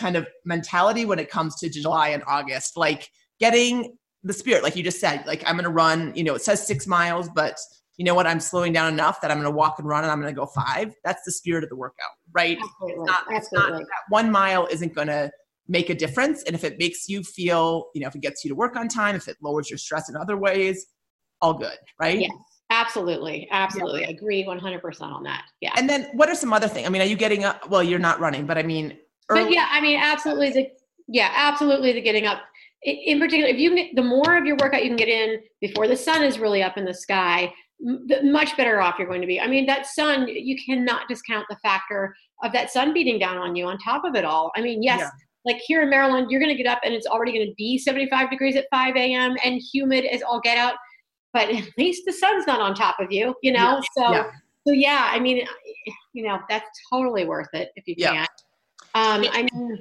kind 0.00 0.16
of 0.16 0.26
mentality 0.44 1.04
when 1.04 1.18
it 1.18 1.30
comes 1.30 1.56
to 1.56 1.68
July 1.68 2.08
and 2.08 2.22
August, 2.26 2.76
like 2.76 3.08
getting 3.38 3.96
the 4.24 4.32
spirit, 4.32 4.62
like 4.62 4.74
you 4.74 4.82
just 4.82 4.98
said, 4.98 5.24
like 5.26 5.42
I'm 5.46 5.54
going 5.54 5.64
to 5.64 5.70
run, 5.70 6.12
you 6.16 6.24
know, 6.24 6.34
it 6.34 6.42
says 6.42 6.66
six 6.66 6.86
miles, 6.86 7.28
but 7.28 7.56
you 7.96 8.04
know 8.04 8.14
what, 8.14 8.26
I'm 8.26 8.40
slowing 8.40 8.72
down 8.72 8.92
enough 8.92 9.20
that 9.20 9.30
I'm 9.30 9.36
going 9.36 9.50
to 9.50 9.56
walk 9.56 9.78
and 9.78 9.86
run 9.86 10.02
and 10.02 10.10
I'm 10.10 10.20
going 10.20 10.34
to 10.34 10.38
go 10.38 10.46
five. 10.46 10.94
That's 11.04 11.22
the 11.24 11.32
spirit 11.32 11.62
of 11.64 11.70
the 11.70 11.76
workout, 11.76 12.10
right? 12.32 12.58
Absolutely. 12.58 13.02
It's 13.02 13.06
not, 13.06 13.24
Absolutely. 13.30 13.36
It's 13.36 13.52
not, 13.52 13.78
that 13.80 14.02
one 14.08 14.30
mile 14.32 14.66
isn't 14.70 14.94
going 14.94 15.08
to 15.08 15.30
make 15.68 15.90
a 15.90 15.94
difference. 15.94 16.42
And 16.44 16.54
if 16.54 16.64
it 16.64 16.78
makes 16.78 17.08
you 17.08 17.22
feel, 17.22 17.90
you 17.94 18.00
know, 18.00 18.08
if 18.08 18.14
it 18.14 18.22
gets 18.22 18.44
you 18.44 18.48
to 18.48 18.54
work 18.54 18.76
on 18.76 18.88
time, 18.88 19.16
if 19.16 19.28
it 19.28 19.36
lowers 19.42 19.70
your 19.70 19.78
stress 19.78 20.08
in 20.08 20.16
other 20.16 20.36
ways, 20.36 20.86
all 21.42 21.54
good, 21.54 21.76
right? 22.00 22.20
Yes. 22.20 22.30
Absolutely. 22.70 23.48
Absolutely. 23.50 24.02
Yeah. 24.02 24.10
Agree 24.10 24.44
100% 24.44 25.02
on 25.02 25.22
that. 25.24 25.44
Yeah. 25.60 25.72
And 25.76 25.88
then 25.90 26.08
what 26.14 26.28
are 26.28 26.34
some 26.34 26.52
other 26.52 26.68
things? 26.68 26.86
I 26.86 26.90
mean, 26.90 27.02
are 27.02 27.06
you 27.06 27.16
getting 27.16 27.44
up? 27.44 27.68
Well, 27.68 27.82
you're 27.82 27.98
not 27.98 28.20
running, 28.20 28.46
but 28.46 28.56
I 28.56 28.62
mean, 28.62 28.96
but 29.34 29.50
yeah, 29.50 29.68
I 29.70 29.80
mean, 29.80 29.98
absolutely. 30.00 30.50
The, 30.50 30.70
yeah, 31.08 31.30
absolutely. 31.34 31.92
The 31.92 32.00
getting 32.00 32.26
up 32.26 32.42
in 32.82 33.18
particular, 33.18 33.50
if 33.50 33.58
you 33.58 33.94
the 33.94 34.02
more 34.02 34.36
of 34.36 34.46
your 34.46 34.56
workout 34.60 34.82
you 34.82 34.88
can 34.88 34.96
get 34.96 35.08
in 35.08 35.40
before 35.60 35.86
the 35.86 35.96
sun 35.96 36.22
is 36.22 36.38
really 36.38 36.62
up 36.62 36.78
in 36.78 36.84
the 36.84 36.94
sky, 36.94 37.52
much 38.22 38.56
better 38.56 38.80
off 38.80 38.96
you're 38.98 39.08
going 39.08 39.20
to 39.20 39.26
be. 39.26 39.40
I 39.40 39.46
mean, 39.46 39.66
that 39.66 39.86
sun, 39.86 40.28
you 40.28 40.56
cannot 40.64 41.08
discount 41.08 41.46
the 41.48 41.56
factor 41.56 42.14
of 42.42 42.52
that 42.52 42.70
sun 42.70 42.92
beating 42.92 43.18
down 43.18 43.38
on 43.38 43.54
you 43.54 43.66
on 43.66 43.78
top 43.78 44.04
of 44.04 44.14
it 44.14 44.24
all. 44.24 44.50
I 44.56 44.62
mean, 44.62 44.82
yes, 44.82 45.00
yeah. 45.00 45.10
like 45.44 45.60
here 45.66 45.82
in 45.82 45.90
Maryland, 45.90 46.30
you're 46.30 46.40
going 46.40 46.54
to 46.54 46.62
get 46.62 46.70
up 46.70 46.80
and 46.84 46.94
it's 46.94 47.06
already 47.06 47.32
going 47.32 47.46
to 47.46 47.54
be 47.56 47.78
75 47.78 48.30
degrees 48.30 48.56
at 48.56 48.66
5 48.70 48.96
a.m. 48.96 49.36
and 49.44 49.60
humid 49.72 50.04
as 50.06 50.22
all 50.22 50.40
get 50.40 50.58
out, 50.58 50.74
but 51.32 51.48
at 51.50 51.64
least 51.78 52.04
the 52.06 52.12
sun's 52.12 52.46
not 52.46 52.60
on 52.60 52.74
top 52.74 52.96
of 52.98 53.10
you, 53.10 53.34
you 53.42 53.52
know? 53.52 53.76
Yeah. 53.76 53.80
So, 53.96 54.12
yeah. 54.12 54.30
so 54.66 54.72
yeah, 54.72 55.08
I 55.10 55.20
mean, 55.20 55.46
you 56.12 56.26
know, 56.26 56.38
that's 56.48 56.68
totally 56.90 57.26
worth 57.26 57.48
it 57.52 57.70
if 57.76 57.86
you 57.86 57.96
can. 57.96 58.26
Um, 58.94 59.24
I 59.30 59.42
mean, 59.52 59.78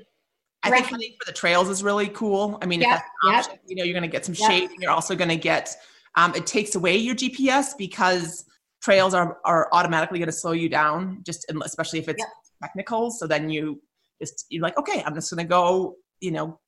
I 0.63 0.71
think 0.71 0.91
running 0.91 1.15
for 1.19 1.25
the 1.25 1.37
trails 1.37 1.69
is 1.69 1.83
really 1.83 2.09
cool. 2.09 2.57
I 2.61 2.65
mean, 2.65 2.81
yep, 2.81 3.01
option, 3.25 3.53
yep. 3.53 3.61
you 3.65 3.75
know, 3.75 3.83
you're 3.83 3.93
going 3.93 4.09
to 4.09 4.09
get 4.09 4.25
some 4.25 4.35
yep. 4.37 4.49
shade 4.49 4.69
and 4.69 4.81
you're 4.81 4.91
also 4.91 5.15
going 5.15 5.29
to 5.29 5.37
get 5.37 5.75
um, 6.15 6.33
it 6.35 6.45
takes 6.45 6.75
away 6.75 6.97
your 6.97 7.15
GPS 7.15 7.77
because 7.77 8.45
trails 8.81 9.13
are, 9.13 9.37
are 9.45 9.69
automatically 9.71 10.19
going 10.19 10.27
to 10.27 10.33
slow 10.33 10.51
you 10.51 10.69
down, 10.69 11.21
just 11.25 11.45
especially 11.63 11.99
if 11.99 12.09
it's 12.09 12.23
technical. 12.61 13.11
So 13.11 13.27
then 13.27 13.49
you 13.49 13.81
just 14.21 14.45
you're 14.49 14.63
like, 14.63 14.77
okay, 14.77 15.03
I'm 15.05 15.13
just 15.13 15.31
going 15.31 15.45
to 15.45 15.49
go, 15.49 15.95
you 16.19 16.31
know, 16.31 16.59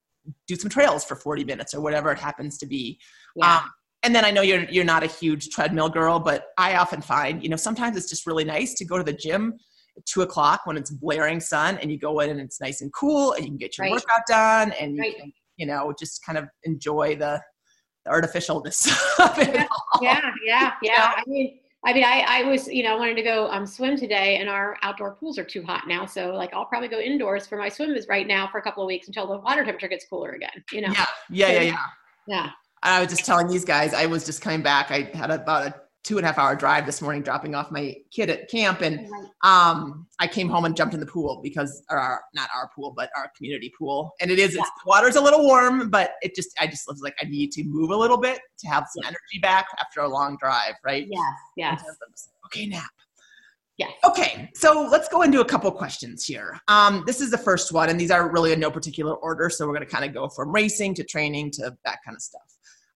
do 0.47 0.55
some 0.55 0.69
trails 0.69 1.03
for 1.03 1.15
40 1.15 1.43
minutes 1.43 1.73
or 1.73 1.81
whatever 1.81 2.11
it 2.11 2.19
happens 2.19 2.57
to 2.59 2.65
be. 2.65 2.99
Yeah. 3.35 3.57
Um, 3.57 3.71
and 4.03 4.15
then 4.15 4.25
I 4.25 4.31
know 4.31 4.41
you're 4.41 4.63
you're 4.63 4.85
not 4.85 5.03
a 5.03 5.07
huge 5.07 5.49
treadmill 5.49 5.89
girl, 5.89 6.19
but 6.19 6.47
I 6.57 6.75
often 6.75 7.01
find, 7.01 7.43
you 7.43 7.49
know, 7.49 7.55
sometimes 7.55 7.97
it's 7.97 8.09
just 8.09 8.25
really 8.25 8.43
nice 8.43 8.73
to 8.75 8.85
go 8.85 8.97
to 8.97 9.03
the 9.03 9.13
gym 9.13 9.57
two 10.05 10.21
o'clock 10.21 10.61
when 10.65 10.77
it's 10.77 10.89
blaring 10.89 11.39
sun 11.39 11.77
and 11.79 11.91
you 11.91 11.97
go 11.97 12.19
in 12.19 12.29
and 12.29 12.39
it's 12.39 12.59
nice 12.61 12.81
and 12.81 12.91
cool 12.93 13.33
and 13.33 13.43
you 13.43 13.51
can 13.51 13.57
get 13.57 13.77
your 13.77 13.85
right. 13.85 13.93
workout 13.93 14.21
done 14.27 14.71
and 14.79 14.95
you 14.95 15.13
can, 15.17 15.33
you 15.57 15.65
know, 15.65 15.93
just 15.99 16.25
kind 16.25 16.37
of 16.37 16.45
enjoy 16.63 17.15
the 17.15 17.41
the 18.05 18.11
artificialness 18.11 18.87
of 19.19 19.37
it 19.37 19.55
yeah, 19.55 19.67
yeah, 20.01 20.31
yeah, 20.43 20.71
yeah. 20.81 21.11
I 21.15 21.23
mean, 21.27 21.59
I 21.85 21.93
mean, 21.93 22.03
I, 22.03 22.25
I 22.27 22.43
was, 22.43 22.67
you 22.67 22.83
know, 22.83 22.95
I 22.95 22.99
wanted 22.99 23.15
to 23.15 23.23
go 23.23 23.49
um, 23.49 23.65
swim 23.65 23.97
today, 23.97 24.37
and 24.37 24.47
our 24.47 24.77
outdoor 24.83 25.15
pools 25.15 25.39
are 25.39 25.43
too 25.43 25.63
hot 25.63 25.87
now. 25.87 26.05
So, 26.05 26.31
like, 26.31 26.53
I'll 26.53 26.65
probably 26.65 26.87
go 26.87 26.99
indoors 26.99 27.47
for 27.47 27.57
my 27.57 27.69
swims 27.69 28.05
right 28.07 28.27
now 28.27 28.47
for 28.47 28.59
a 28.59 28.61
couple 28.61 28.83
of 28.83 28.87
weeks 28.87 29.07
until 29.07 29.27
the 29.27 29.39
water 29.39 29.63
temperature 29.65 29.87
gets 29.87 30.05
cooler 30.07 30.31
again. 30.31 30.63
You 30.71 30.81
know? 30.81 30.93
Yeah, 30.93 31.05
yeah, 31.29 31.47
so, 31.47 31.53
yeah, 31.53 31.61
yeah. 31.61 31.85
Yeah. 32.27 32.49
I 32.83 32.99
was 32.99 33.09
just 33.09 33.25
telling 33.25 33.47
these 33.47 33.65
guys, 33.65 33.93
I 33.93 34.05
was 34.05 34.25
just 34.25 34.41
coming 34.41 34.61
back. 34.61 34.91
I 34.91 35.09
had 35.15 35.31
about 35.31 35.67
a 35.67 35.75
two 36.03 36.17
and 36.17 36.25
a 36.25 36.27
half 36.27 36.37
hour 36.37 36.55
drive 36.55 36.85
this 36.85 37.01
morning 37.01 37.21
dropping 37.21 37.53
off 37.53 37.71
my 37.71 37.95
kid 38.11 38.29
at 38.29 38.49
camp 38.49 38.81
and 38.81 39.07
um, 39.43 40.07
i 40.19 40.27
came 40.27 40.49
home 40.49 40.65
and 40.65 40.75
jumped 40.75 40.93
in 40.93 40.99
the 40.99 41.05
pool 41.05 41.39
because 41.43 41.83
or 41.89 41.97
our, 41.97 42.21
not 42.33 42.49
our 42.55 42.69
pool 42.75 42.93
but 42.95 43.09
our 43.15 43.31
community 43.37 43.71
pool 43.77 44.11
and 44.19 44.31
it 44.31 44.39
is 44.39 44.55
yeah. 44.55 44.61
it's 44.61 44.69
the 44.69 44.87
water's 44.87 45.15
a 45.15 45.21
little 45.21 45.43
warm 45.43 45.89
but 45.89 46.13
it 46.21 46.35
just 46.35 46.49
i 46.59 46.67
just 46.67 46.87
was 46.87 47.01
like 47.01 47.15
i 47.21 47.25
need 47.25 47.51
to 47.51 47.63
move 47.65 47.91
a 47.91 47.95
little 47.95 48.17
bit 48.17 48.39
to 48.57 48.67
have 48.67 48.85
some 48.95 49.05
energy 49.05 49.39
back 49.41 49.65
after 49.79 50.01
a 50.01 50.07
long 50.07 50.37
drive 50.39 50.73
right 50.83 51.07
yes 51.09 51.21
yes 51.55 51.83
okay 52.45 52.65
nap 52.65 52.89
Yes. 53.77 53.93
Okay, 54.05 54.47
so 54.53 54.87
let's 54.91 55.07
go 55.07 55.23
into 55.23 55.41
a 55.41 55.45
couple 55.45 55.71
questions 55.71 56.23
here. 56.23 56.59
Um, 56.67 57.03
this 57.07 57.19
is 57.19 57.31
the 57.31 57.37
first 57.37 57.71
one, 57.71 57.89
and 57.89 57.99
these 57.99 58.11
are 58.11 58.29
really 58.29 58.51
in 58.51 58.59
no 58.59 58.69
particular 58.69 59.15
order. 59.15 59.49
So 59.49 59.65
we're 59.65 59.73
going 59.73 59.87
to 59.87 59.91
kind 59.91 60.05
of 60.05 60.13
go 60.13 60.29
from 60.29 60.51
racing 60.51 60.93
to 60.95 61.03
training 61.03 61.49
to 61.51 61.75
that 61.83 61.97
kind 62.05 62.15
of 62.15 62.21
stuff. 62.21 62.43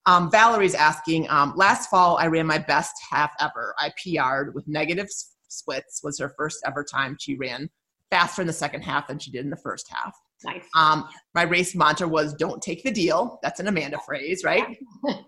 Um, 0.05 0.29
Valerie's 0.29 0.75
asking, 0.75 1.29
um, 1.29 1.53
last 1.55 1.89
fall 1.89 2.17
I 2.17 2.27
ran 2.27 2.45
my 2.45 2.59
best 2.59 2.93
half 3.09 3.31
ever. 3.39 3.74
I 3.79 3.91
PR'd 4.01 4.53
with 4.53 4.67
negative 4.67 5.07
splits. 5.47 6.01
Was 6.03 6.19
her 6.19 6.33
first 6.38 6.59
ever 6.65 6.83
time 6.83 7.17
she 7.19 7.35
ran 7.35 7.69
faster 8.09 8.41
in 8.41 8.47
the 8.47 8.53
second 8.53 8.81
half 8.81 9.07
than 9.07 9.19
she 9.19 9.31
did 9.31 9.43
in 9.43 9.50
the 9.50 9.57
first 9.57 9.89
half. 9.89 10.15
Nice. 10.43 10.65
Um, 10.75 11.07
my 11.33 11.43
race 11.43 11.75
mantra 11.75 12.07
was 12.07 12.33
"Don't 12.33 12.62
take 12.62 12.83
the 12.83 12.91
deal." 12.91 13.39
That's 13.41 13.59
an 13.59 13.67
Amanda 13.67 13.97
phrase, 14.05 14.43
right? 14.43 14.77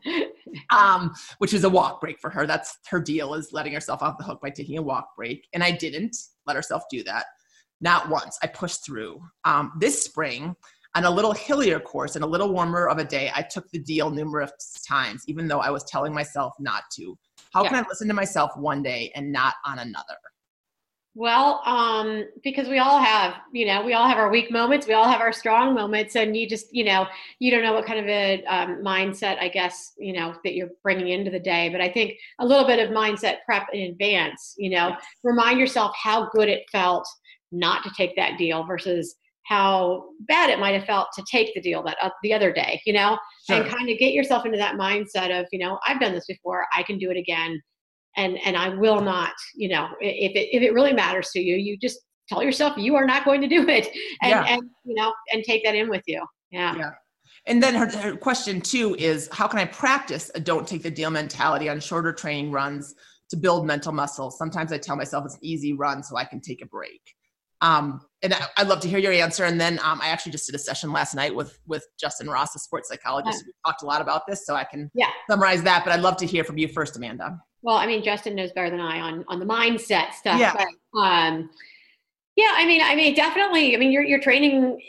um, 0.72 1.13
which 1.39 1.53
is 1.53 1.63
a 1.63 1.69
walk 1.69 2.01
break 2.01 2.19
for 2.19 2.29
her. 2.29 2.46
That's 2.46 2.77
her 2.89 3.00
deal 3.00 3.34
is 3.34 3.51
letting 3.51 3.74
herself 3.74 4.01
off 4.01 4.17
the 4.17 4.24
hook 4.24 4.39
by 4.41 4.50
taking 4.50 4.77
a 4.77 4.81
walk 4.81 5.10
break, 5.15 5.48
and 5.53 5.63
I 5.63 5.72
didn't 5.72 6.15
let 6.46 6.55
herself 6.55 6.84
do 6.91 7.03
that. 7.05 7.25
Not 7.79 8.10
once. 8.10 8.38
I 8.43 8.48
pushed 8.48 8.86
through. 8.86 9.22
Um, 9.46 9.74
this 9.79 10.03
spring, 10.03 10.55
on 10.96 11.06
a 11.06 11.10
little 11.10 11.34
hillier 11.34 11.79
course 11.79 12.15
and 12.15 12.24
a 12.24 12.27
little 12.27 12.51
warmer 12.51 12.88
of 12.88 12.98
a 12.98 13.03
day, 13.03 13.32
I 13.36 13.41
took 13.41 13.70
the 13.72 13.79
deal 13.79 14.10
numerous 14.10 14.82
times, 14.88 15.24
even 15.27 15.48
though 15.48 15.60
I 15.60 15.70
was 15.70 15.84
telling 15.84 16.13
myself 16.13 16.53
not 16.60 16.84
to. 16.94 17.17
How 17.53 17.63
yeah. 17.63 17.70
can 17.70 17.84
I 17.84 17.88
listen 17.88 18.08
to 18.08 18.13
myself 18.13 18.51
one 18.56 18.82
day 18.84 19.12
and 19.15 19.32
not 19.32 19.56
on 19.65 19.79
another? 19.79 20.17
Well, 21.20 21.63
um, 21.65 22.25
because 22.44 22.67
we 22.67 22.77
all 22.77 23.01
have, 23.01 23.38
you 23.51 23.65
know, 23.65 23.84
we 23.84 23.94
all 23.94 24.08
have 24.08 24.20
our 24.20 24.29
weak 24.29 24.51
moments, 24.51 24.86
we 24.86 24.94
all 24.94 25.10
have 25.10 25.20
our 25.20 25.34
strong 25.34 25.74
moments, 25.74 26.15
and 26.15 26.38
you 26.38 26.48
just, 26.48 26.67
you 26.72 26.84
know, 26.84 27.08
you 27.39 27.50
don't 27.50 27.63
know 27.63 27.74
what 27.74 27.88
kind 27.88 28.00
of 28.00 28.06
a 28.06 28.44
um, 28.46 28.84
mindset, 28.84 29.39
I 29.39 29.48
guess, 29.48 29.94
you 29.98 30.13
know, 30.13 30.36
that 30.44 30.53
you're 30.53 30.70
bringing 30.84 31.08
into 31.08 31.32
the 31.32 31.39
day. 31.39 31.70
But 31.70 31.82
I 31.82 31.89
think 31.89 32.20
a 32.38 32.46
little 32.46 32.67
bit 32.67 32.77
of 32.77 32.94
mindset 32.94 33.38
prep 33.48 33.65
in 33.74 33.89
advance, 33.89 34.53
you 34.60 34.70
know, 34.70 34.96
remind 35.24 35.60
yourself 35.60 35.96
how 36.00 36.29
good 36.29 36.50
it 36.50 36.65
felt 36.72 37.08
not 37.51 37.84
to 37.86 37.91
take 37.98 38.15
that 38.15 38.38
deal 38.38 38.63
versus 38.63 39.15
how 39.48 40.04
bad 40.27 40.50
it 40.50 40.60
might 40.60 40.74
have 40.74 40.86
felt 40.86 41.08
to 41.16 41.24
take 41.32 41.54
the 41.54 41.62
deal 41.62 41.82
that 41.84 41.98
uh, 42.01 42.10
the 42.22 42.34
other 42.34 42.51
day, 42.51 42.82
you 42.86 42.94
know, 42.94 43.18
sure. 43.48 43.62
and 43.62 43.70
kind 43.70 43.89
of 43.89 43.98
get 43.98 44.13
yourself 44.13 44.46
into 44.46 44.58
that 44.58 44.75
mindset 44.75 45.38
of, 45.38 45.46
you 45.51 45.60
know, 45.60 45.80
I've 45.88 46.01
done 46.01 46.13
this 46.13 46.25
before, 46.27 46.66
I 46.75 46.84
can 46.84 46.98
do 46.98 47.10
it 47.12 47.18
again 47.18 47.62
and 48.18 48.38
and 48.44 48.58
I 48.58 48.70
will 48.70 49.00
not, 49.00 49.34
you 49.56 49.70
know, 49.70 49.88
if 50.01 50.36
it 50.36 50.50
if 50.51 50.62
it 50.62 50.74
really 50.74 50.92
matters 50.92 51.30
to 51.30 51.39
you, 51.39 51.56
you 51.56 51.77
just 51.77 52.00
tell 52.27 52.44
yourself 52.44 52.77
you 52.77 52.96
are 52.96 53.06
not 53.06 53.24
going 53.24 53.39
to 53.42 53.48
do 53.48 53.68
it, 53.70 53.88
and 54.22 54.32
yeah. 54.32 54.44
and 54.46 54.62
you 54.84 54.96
know, 54.96 55.13
and 55.32 55.44
take 55.44 55.63
that 55.63 55.75
in 55.75 55.88
with 55.88 56.04
you. 56.08 56.25
Yeah. 56.51 56.75
Yeah. 56.75 56.92
And 57.46 57.63
then 57.63 57.75
her, 57.75 57.89
her 58.00 58.18
question 58.18 58.60
too 58.60 58.96
is 59.00 59.30
how 59.32 59.48
can 59.48 59.60
I 59.60 59.66
practice 59.66 60.30
a 60.36 60.39
don't 60.39 60.68
take 60.68 60.84
the 60.84 60.92
deal 60.92 61.10
mentality 61.10 61.70
on 61.70 61.80
shorter 61.80 62.12
training 62.12 62.51
runs 62.51 62.94
to 63.30 63.38
build 63.38 63.66
mental 63.66 63.94
muscle? 63.94 64.32
Sometimes 64.32 64.74
I 64.74 64.77
tell 64.77 64.98
myself 64.98 65.25
it's 65.25 65.36
an 65.36 65.46
easy 65.46 65.72
run 65.72 66.04
so 66.04 66.18
I 66.18 66.25
can 66.25 66.42
take 66.42 66.62
a 66.62 66.66
break. 66.66 67.00
Um, 67.61 68.01
and 68.23 68.33
I, 68.33 68.47
would 68.59 68.67
love 68.67 68.79
to 68.81 68.87
hear 68.87 68.99
your 68.99 69.11
answer. 69.11 69.45
And 69.45 69.59
then 69.61 69.79
um, 69.83 69.99
I 70.01 70.09
actually 70.09 70.31
just 70.31 70.47
did 70.47 70.55
a 70.55 70.59
session 70.59 70.91
last 70.91 71.13
night 71.13 71.33
with 71.33 71.59
with 71.67 71.85
Justin 71.99 72.29
Ross, 72.29 72.55
a 72.55 72.59
sports 72.59 72.89
psychologist. 72.89 73.43
Yeah. 73.45 73.47
We 73.47 73.71
talked 73.71 73.83
a 73.83 73.85
lot 73.85 74.01
about 74.01 74.25
this, 74.27 74.45
so 74.45 74.55
I 74.55 74.63
can 74.63 74.89
yeah. 74.93 75.09
summarize 75.29 75.63
that. 75.63 75.83
But 75.85 75.93
I'd 75.93 76.01
love 76.01 76.17
to 76.17 76.25
hear 76.25 76.43
from 76.43 76.57
you 76.57 76.67
first, 76.67 76.97
Amanda. 76.97 77.39
Well, 77.61 77.77
I 77.77 77.85
mean, 77.85 78.03
Justin 78.03 78.35
knows 78.35 78.51
better 78.53 78.69
than 78.69 78.79
I 78.79 78.99
on 78.99 79.25
on 79.27 79.39
the 79.39 79.45
mindset 79.45 80.13
stuff. 80.13 80.39
Yeah. 80.39 80.53
But, 80.53 80.99
um, 80.99 81.49
yeah, 82.35 82.51
I 82.53 82.65
mean, 82.65 82.81
I 82.83 82.95
mean, 82.95 83.15
definitely. 83.15 83.75
I 83.75 83.79
mean, 83.79 83.91
you're 83.91 84.03
you're 84.03 84.21
training. 84.21 84.79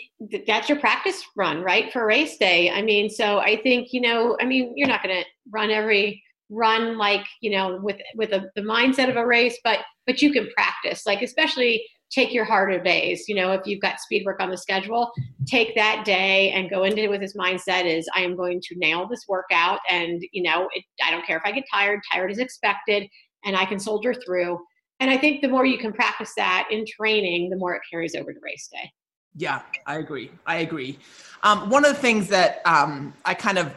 That's 0.46 0.68
your 0.68 0.78
practice 0.78 1.22
run, 1.34 1.62
right, 1.62 1.90
for 1.92 2.04
race 2.06 2.36
day. 2.36 2.70
I 2.70 2.82
mean, 2.82 3.08
so 3.08 3.38
I 3.38 3.56
think 3.62 3.92
you 3.92 4.02
know. 4.02 4.36
I 4.40 4.44
mean, 4.44 4.72
you're 4.76 4.88
not 4.88 5.02
going 5.02 5.16
to 5.16 5.24
run 5.50 5.70
every 5.70 6.22
run 6.50 6.96
like 6.96 7.26
you 7.40 7.50
know 7.50 7.78
with 7.82 7.96
with 8.14 8.32
a, 8.32 8.50
the 8.54 8.62
mindset 8.62 9.08
of 9.08 9.16
a 9.16 9.26
race, 9.26 9.58
but 9.64 9.80
but 10.06 10.20
you 10.20 10.30
can 10.30 10.48
practice. 10.50 11.06
Like 11.06 11.22
especially 11.22 11.84
take 12.10 12.32
your 12.32 12.44
harder 12.44 12.82
days. 12.82 13.24
You 13.28 13.34
know, 13.34 13.52
if 13.52 13.66
you've 13.66 13.80
got 13.80 14.00
speed 14.00 14.24
work 14.24 14.40
on 14.40 14.50
the 14.50 14.56
schedule, 14.56 15.10
take 15.46 15.74
that 15.74 16.04
day 16.04 16.50
and 16.50 16.70
go 16.70 16.84
into 16.84 17.02
it 17.02 17.10
with 17.10 17.20
this 17.20 17.36
mindset 17.36 17.84
is 17.84 18.08
I 18.14 18.22
am 18.22 18.36
going 18.36 18.60
to 18.62 18.78
nail 18.78 19.06
this 19.06 19.24
workout. 19.28 19.80
And, 19.90 20.22
you 20.32 20.42
know, 20.42 20.68
it, 20.74 20.84
I 21.04 21.10
don't 21.10 21.26
care 21.26 21.36
if 21.36 21.42
I 21.44 21.52
get 21.52 21.64
tired, 21.72 22.00
tired 22.12 22.30
is 22.30 22.38
expected, 22.38 23.08
and 23.44 23.56
I 23.56 23.64
can 23.64 23.78
soldier 23.78 24.14
through. 24.14 24.58
And 25.00 25.10
I 25.10 25.16
think 25.16 25.42
the 25.42 25.48
more 25.48 25.64
you 25.64 25.78
can 25.78 25.92
practice 25.92 26.32
that 26.36 26.68
in 26.70 26.84
training, 26.86 27.50
the 27.50 27.56
more 27.56 27.74
it 27.74 27.82
carries 27.90 28.14
over 28.14 28.32
to 28.32 28.38
race 28.42 28.68
day. 28.72 28.90
Yeah, 29.36 29.62
I 29.86 29.98
agree. 29.98 30.32
I 30.46 30.56
agree. 30.56 30.98
Um, 31.42 31.70
one 31.70 31.84
of 31.84 31.94
the 31.94 32.00
things 32.00 32.28
that 32.28 32.60
um, 32.64 33.14
I 33.24 33.34
kind 33.34 33.58
of 33.58 33.72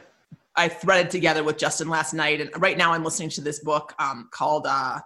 I 0.56 0.68
threaded 0.68 1.10
together 1.12 1.44
with 1.44 1.58
Justin 1.58 1.88
last 1.88 2.14
night, 2.14 2.42
and 2.42 2.50
right 2.58 2.78
now 2.78 2.92
I'm 2.94 3.04
listening 3.04 3.30
to 3.30 3.42
this 3.42 3.60
book 3.60 3.94
um, 4.00 4.28
called 4.32 4.66
uh, 4.68 5.00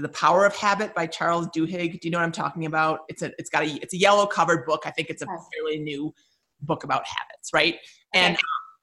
the 0.00 0.08
Power 0.08 0.46
of 0.46 0.56
Habit 0.56 0.94
by 0.94 1.06
Charles 1.06 1.48
Duhigg. 1.48 2.00
Do 2.00 2.08
you 2.08 2.10
know 2.10 2.18
what 2.18 2.24
I'm 2.24 2.32
talking 2.32 2.66
about? 2.66 3.00
It's 3.08 3.22
a 3.22 3.32
it's 3.38 3.50
got 3.50 3.64
a 3.64 3.66
it's 3.82 3.94
a 3.94 3.98
yellow 3.98 4.26
covered 4.26 4.64
book. 4.64 4.82
I 4.86 4.90
think 4.90 5.10
it's 5.10 5.22
a 5.22 5.26
fairly 5.26 5.78
new 5.78 6.14
book 6.62 6.84
about 6.84 7.04
habits, 7.06 7.50
right? 7.52 7.76
And 8.14 8.36
um, 8.36 8.42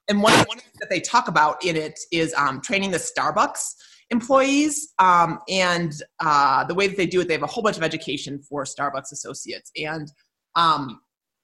and 0.09 0.21
one 0.21 0.33
one 0.33 0.59
that 0.79 0.89
they 0.89 0.99
talk 0.99 1.27
about 1.27 1.63
in 1.65 1.75
it 1.75 1.99
is 2.11 2.33
um, 2.35 2.61
training 2.61 2.91
the 2.91 2.99
Starbucks 2.99 3.73
employees 4.11 4.93
um, 4.99 5.39
and 5.49 5.93
uh, 6.19 6.63
the 6.65 6.75
way 6.75 6.87
that 6.87 6.97
they 6.97 7.05
do 7.07 7.21
it. 7.21 7.27
They 7.27 7.33
have 7.33 7.43
a 7.43 7.47
whole 7.47 7.63
bunch 7.63 7.77
of 7.77 7.83
education 7.83 8.39
for 8.39 8.63
Starbucks 8.63 9.11
associates, 9.11 9.71
and 9.75 10.11
um, 10.55 10.99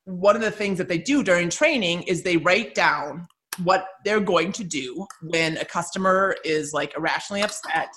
one 0.05 0.36
of 0.36 0.41
the 0.41 0.51
things 0.51 0.77
that 0.77 0.88
they 0.88 1.00
do 1.00 1.24
during 1.24 1.50
training 1.50 2.03
is 2.03 2.22
they 2.22 2.38
write 2.38 2.75
down 2.75 3.27
what 3.63 3.88
they're 4.03 4.19
going 4.19 4.51
to 4.51 4.63
do 4.63 5.07
when 5.22 5.57
a 5.57 5.65
customer 5.65 6.36
is 6.43 6.74
like 6.74 6.95
irrationally 6.98 7.41
upset 7.41 7.89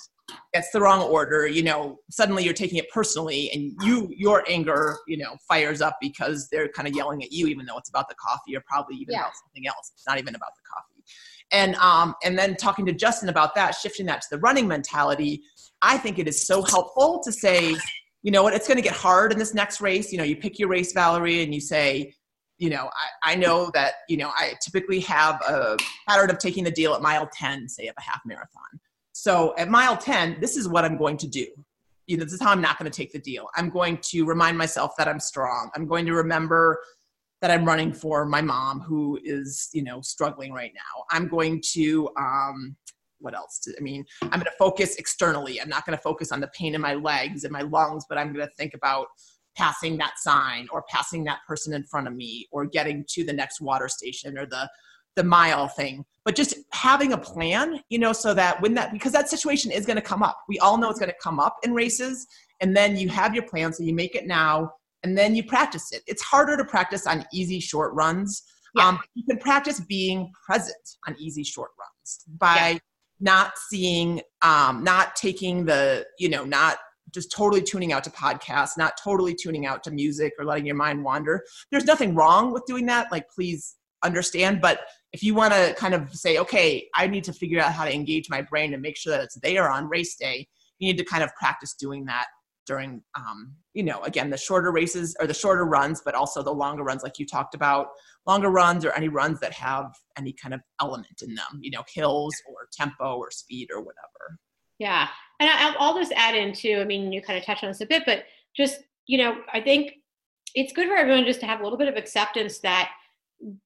gets 0.52 0.70
the 0.72 0.80
wrong 0.80 1.02
order 1.02 1.46
you 1.46 1.62
know 1.62 1.98
suddenly 2.10 2.44
you're 2.44 2.54
taking 2.54 2.78
it 2.78 2.88
personally 2.90 3.50
and 3.52 3.72
you 3.82 4.08
your 4.16 4.44
anger 4.48 4.98
you 5.06 5.16
know 5.16 5.36
fires 5.46 5.80
up 5.80 5.96
because 6.00 6.48
they're 6.50 6.68
kind 6.68 6.86
of 6.88 6.94
yelling 6.94 7.22
at 7.22 7.32
you 7.32 7.46
even 7.46 7.66
though 7.66 7.78
it's 7.78 7.88
about 7.88 8.08
the 8.08 8.14
coffee 8.14 8.56
or 8.56 8.62
probably 8.66 8.96
even 8.96 9.12
yeah. 9.12 9.20
about 9.20 9.32
something 9.44 9.66
else 9.66 9.92
it's 9.94 10.06
not 10.06 10.18
even 10.18 10.34
about 10.34 10.50
the 10.54 10.62
coffee. 10.74 11.02
And 11.50 11.74
um 11.76 12.14
and 12.24 12.38
then 12.38 12.56
talking 12.56 12.84
to 12.86 12.92
justin 12.92 13.28
about 13.28 13.54
that 13.54 13.72
shifting 13.72 14.06
that 14.06 14.22
to 14.22 14.28
the 14.30 14.38
running 14.38 14.68
mentality 14.68 15.42
i 15.82 15.96
think 15.96 16.18
it 16.18 16.28
is 16.28 16.46
so 16.46 16.62
helpful 16.62 17.20
to 17.24 17.32
say 17.32 17.76
you 18.22 18.32
know 18.32 18.42
what 18.42 18.54
it's 18.54 18.66
going 18.66 18.76
to 18.76 18.82
get 18.82 18.94
hard 18.94 19.32
in 19.32 19.38
this 19.38 19.54
next 19.54 19.80
race. 19.80 20.12
You 20.12 20.18
know 20.18 20.24
you 20.24 20.36
pick 20.36 20.58
your 20.58 20.68
race 20.68 20.92
valerie 20.92 21.42
and 21.42 21.54
you 21.54 21.60
say 21.60 22.12
you 22.58 22.68
know 22.68 22.90
I, 23.24 23.32
I 23.32 23.34
know 23.36 23.70
that 23.74 23.94
you 24.08 24.16
know 24.16 24.30
i 24.36 24.54
typically 24.60 25.00
have 25.00 25.40
a 25.48 25.76
pattern 26.08 26.30
of 26.30 26.38
taking 26.38 26.64
the 26.64 26.70
deal 26.70 26.92
at 26.94 27.00
mile 27.00 27.28
10 27.32 27.68
say 27.68 27.86
of 27.86 27.94
a 27.96 28.02
half 28.02 28.20
marathon 28.26 28.80
so 29.18 29.52
at 29.58 29.68
mile 29.68 29.96
10, 29.96 30.38
this 30.40 30.56
is 30.56 30.68
what 30.68 30.84
I'm 30.84 30.96
going 30.96 31.16
to 31.16 31.26
do. 31.26 31.44
You 32.06 32.16
know, 32.16 32.22
this 32.22 32.34
is 32.34 32.40
how 32.40 32.52
I'm 32.52 32.60
not 32.60 32.78
going 32.78 32.88
to 32.88 32.96
take 32.96 33.10
the 33.10 33.18
deal. 33.18 33.48
I'm 33.56 33.68
going 33.68 33.98
to 34.10 34.24
remind 34.24 34.56
myself 34.56 34.92
that 34.96 35.08
I'm 35.08 35.18
strong. 35.18 35.70
I'm 35.74 35.88
going 35.88 36.06
to 36.06 36.14
remember 36.14 36.78
that 37.42 37.50
I'm 37.50 37.64
running 37.64 37.92
for 37.92 38.24
my 38.26 38.40
mom 38.40 38.78
who 38.78 39.18
is, 39.24 39.70
you 39.72 39.82
know, 39.82 40.00
struggling 40.02 40.52
right 40.52 40.70
now. 40.72 41.04
I'm 41.10 41.26
going 41.26 41.60
to, 41.72 42.08
um, 42.16 42.76
what 43.18 43.34
else? 43.34 43.66
I 43.76 43.80
mean, 43.80 44.04
I'm 44.22 44.30
going 44.30 44.44
to 44.44 44.52
focus 44.56 44.94
externally. 44.98 45.60
I'm 45.60 45.68
not 45.68 45.84
going 45.84 45.98
to 45.98 46.02
focus 46.02 46.30
on 46.30 46.38
the 46.38 46.48
pain 46.56 46.76
in 46.76 46.80
my 46.80 46.94
legs 46.94 47.42
and 47.42 47.52
my 47.52 47.62
lungs, 47.62 48.04
but 48.08 48.18
I'm 48.18 48.32
going 48.32 48.46
to 48.46 48.54
think 48.54 48.74
about 48.74 49.08
passing 49.56 49.98
that 49.98 50.12
sign 50.18 50.68
or 50.70 50.84
passing 50.88 51.24
that 51.24 51.40
person 51.44 51.74
in 51.74 51.82
front 51.82 52.06
of 52.06 52.14
me 52.14 52.46
or 52.52 52.66
getting 52.66 53.04
to 53.08 53.24
the 53.24 53.32
next 53.32 53.60
water 53.60 53.88
station 53.88 54.38
or 54.38 54.46
the 54.46 54.70
the 55.16 55.24
mile 55.24 55.66
thing 55.66 56.04
but 56.28 56.34
just 56.34 56.56
having 56.74 57.14
a 57.14 57.16
plan 57.16 57.80
you 57.88 57.98
know 57.98 58.12
so 58.12 58.34
that 58.34 58.60
when 58.60 58.74
that 58.74 58.92
because 58.92 59.12
that 59.12 59.30
situation 59.30 59.70
is 59.70 59.86
going 59.86 59.96
to 59.96 60.02
come 60.02 60.22
up 60.22 60.36
we 60.46 60.58
all 60.58 60.76
know 60.76 60.90
it's 60.90 60.98
going 60.98 61.10
to 61.10 61.16
come 61.22 61.40
up 61.40 61.56
in 61.62 61.72
races 61.72 62.26
and 62.60 62.76
then 62.76 62.98
you 62.98 63.08
have 63.08 63.34
your 63.34 63.44
plan 63.44 63.72
so 63.72 63.82
you 63.82 63.94
make 63.94 64.14
it 64.14 64.26
now 64.26 64.70
and 65.04 65.16
then 65.16 65.34
you 65.34 65.42
practice 65.42 65.90
it 65.90 66.02
it's 66.06 66.20
harder 66.20 66.54
to 66.54 66.66
practice 66.66 67.06
on 67.06 67.24
easy 67.32 67.58
short 67.58 67.94
runs 67.94 68.42
yeah. 68.76 68.86
um, 68.86 68.98
you 69.14 69.24
can 69.24 69.38
practice 69.38 69.80
being 69.80 70.30
present 70.44 70.76
on 71.06 71.16
easy 71.18 71.42
short 71.42 71.70
runs 71.80 72.18
by 72.36 72.72
yeah. 72.72 72.78
not 73.20 73.52
seeing 73.70 74.20
um, 74.42 74.84
not 74.84 75.16
taking 75.16 75.64
the 75.64 76.04
you 76.18 76.28
know 76.28 76.44
not 76.44 76.76
just 77.10 77.32
totally 77.32 77.62
tuning 77.62 77.90
out 77.90 78.04
to 78.04 78.10
podcasts, 78.10 78.76
not 78.76 78.92
totally 79.02 79.34
tuning 79.34 79.64
out 79.64 79.82
to 79.82 79.90
music 79.90 80.34
or 80.38 80.44
letting 80.44 80.66
your 80.66 80.74
mind 80.74 81.02
wander. 81.02 81.42
There's 81.70 81.86
nothing 81.86 82.14
wrong 82.14 82.52
with 82.52 82.66
doing 82.66 82.84
that. 82.84 83.10
Like, 83.10 83.30
please 83.30 83.77
understand. 84.02 84.60
But 84.60 84.80
if 85.12 85.22
you 85.22 85.34
want 85.34 85.54
to 85.54 85.74
kind 85.76 85.94
of 85.94 86.14
say, 86.14 86.38
okay, 86.38 86.88
I 86.94 87.06
need 87.06 87.24
to 87.24 87.32
figure 87.32 87.60
out 87.60 87.72
how 87.72 87.84
to 87.84 87.94
engage 87.94 88.28
my 88.28 88.42
brain 88.42 88.72
and 88.74 88.82
make 88.82 88.96
sure 88.96 89.12
that 89.12 89.22
it's 89.22 89.38
there 89.40 89.70
on 89.70 89.88
race 89.88 90.16
day, 90.16 90.46
you 90.78 90.88
need 90.88 90.98
to 90.98 91.04
kind 91.04 91.22
of 91.22 91.34
practice 91.34 91.74
doing 91.74 92.04
that 92.06 92.26
during, 92.66 93.02
um, 93.14 93.54
you 93.72 93.82
know, 93.82 94.02
again, 94.02 94.28
the 94.28 94.36
shorter 94.36 94.70
races 94.70 95.16
or 95.18 95.26
the 95.26 95.32
shorter 95.32 95.64
runs, 95.64 96.02
but 96.04 96.14
also 96.14 96.42
the 96.42 96.52
longer 96.52 96.84
runs, 96.84 97.02
like 97.02 97.18
you 97.18 97.26
talked 97.26 97.54
about, 97.54 97.88
longer 98.26 98.50
runs 98.50 98.84
or 98.84 98.92
any 98.92 99.08
runs 99.08 99.40
that 99.40 99.52
have 99.54 99.90
any 100.18 100.34
kind 100.34 100.52
of 100.52 100.60
element 100.80 101.22
in 101.22 101.34
them, 101.34 101.60
you 101.62 101.70
know, 101.70 101.82
hills 101.92 102.34
or 102.46 102.68
tempo 102.70 103.16
or 103.16 103.30
speed 103.30 103.68
or 103.72 103.80
whatever. 103.80 104.38
Yeah. 104.78 105.08
And 105.40 105.50
I'll 105.78 105.96
just 105.98 106.12
add 106.12 106.34
in 106.34 106.52
too, 106.52 106.78
I 106.80 106.84
mean, 106.84 107.10
you 107.10 107.22
kind 107.22 107.38
of 107.38 107.44
touched 107.44 107.64
on 107.64 107.70
this 107.70 107.80
a 107.80 107.86
bit, 107.86 108.02
but 108.04 108.24
just, 108.54 108.80
you 109.06 109.16
know, 109.18 109.38
I 109.52 109.60
think 109.60 109.94
it's 110.54 110.72
good 110.72 110.88
for 110.88 110.94
everyone 110.94 111.24
just 111.24 111.40
to 111.40 111.46
have 111.46 111.60
a 111.60 111.62
little 111.62 111.78
bit 111.78 111.88
of 111.88 111.96
acceptance 111.96 112.58
that 112.58 112.90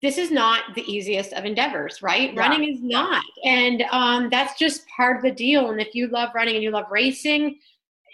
this 0.03 0.19
is 0.19 0.31
not 0.31 0.75
the 0.75 0.83
easiest 0.83 1.33
of 1.33 1.45
endeavors, 1.45 2.03
right? 2.03 2.35
Yeah. 2.35 2.41
Running 2.41 2.69
is 2.69 2.83
not. 2.83 3.25
And 3.45 3.85
um, 3.91 4.29
that's 4.31 4.59
just 4.59 4.87
part 4.89 5.17
of 5.17 5.23
the 5.23 5.31
deal. 5.31 5.71
And 5.71 5.81
if 5.81 5.95
you 5.95 6.09
love 6.09 6.31
running 6.35 6.55
and 6.55 6.63
you 6.63 6.71
love 6.71 6.87
racing, 6.91 7.59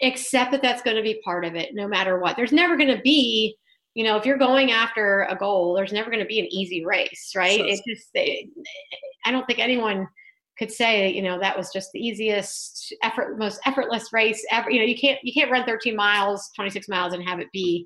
accept 0.01 0.51
that 0.51 0.61
that's 0.61 0.81
going 0.81 0.95
to 0.95 1.03
be 1.03 1.21
part 1.23 1.43
of 1.43 1.55
it 1.55 1.75
no 1.75 1.87
matter 1.87 2.19
what. 2.19 2.37
There's 2.37 2.53
never 2.53 2.77
going 2.77 2.95
to 2.95 3.01
be, 3.01 3.55
you 3.93 4.05
know, 4.05 4.15
if 4.15 4.25
you're 4.25 4.37
going 4.37 4.71
after 4.71 5.23
a 5.23 5.35
goal, 5.35 5.73
there's 5.73 5.91
never 5.91 6.09
going 6.09 6.23
to 6.23 6.27
be 6.27 6.39
an 6.39 6.47
easy 6.51 6.85
race, 6.85 7.33
right? 7.35 7.57
Sure. 7.57 7.67
It 7.67 7.81
just, 7.85 8.09
it, 8.13 8.49
I 9.25 9.31
don't 9.31 9.45
think 9.45 9.59
anyone 9.59 10.07
could 10.57 10.71
say, 10.71 11.11
you 11.11 11.21
know, 11.21 11.39
that 11.39 11.57
was 11.57 11.71
just 11.73 11.91
the 11.91 11.99
easiest 11.99 12.93
effort, 13.03 13.37
most 13.37 13.59
effortless 13.65 14.13
race 14.13 14.45
ever. 14.51 14.69
You 14.69 14.79
know, 14.79 14.85
you 14.85 14.97
can't, 14.97 15.19
you 15.23 15.33
can't 15.33 15.51
run 15.51 15.65
13 15.65 15.95
miles, 15.95 16.49
26 16.55 16.87
miles 16.87 17.13
and 17.13 17.23
have 17.27 17.39
it 17.39 17.51
be 17.51 17.85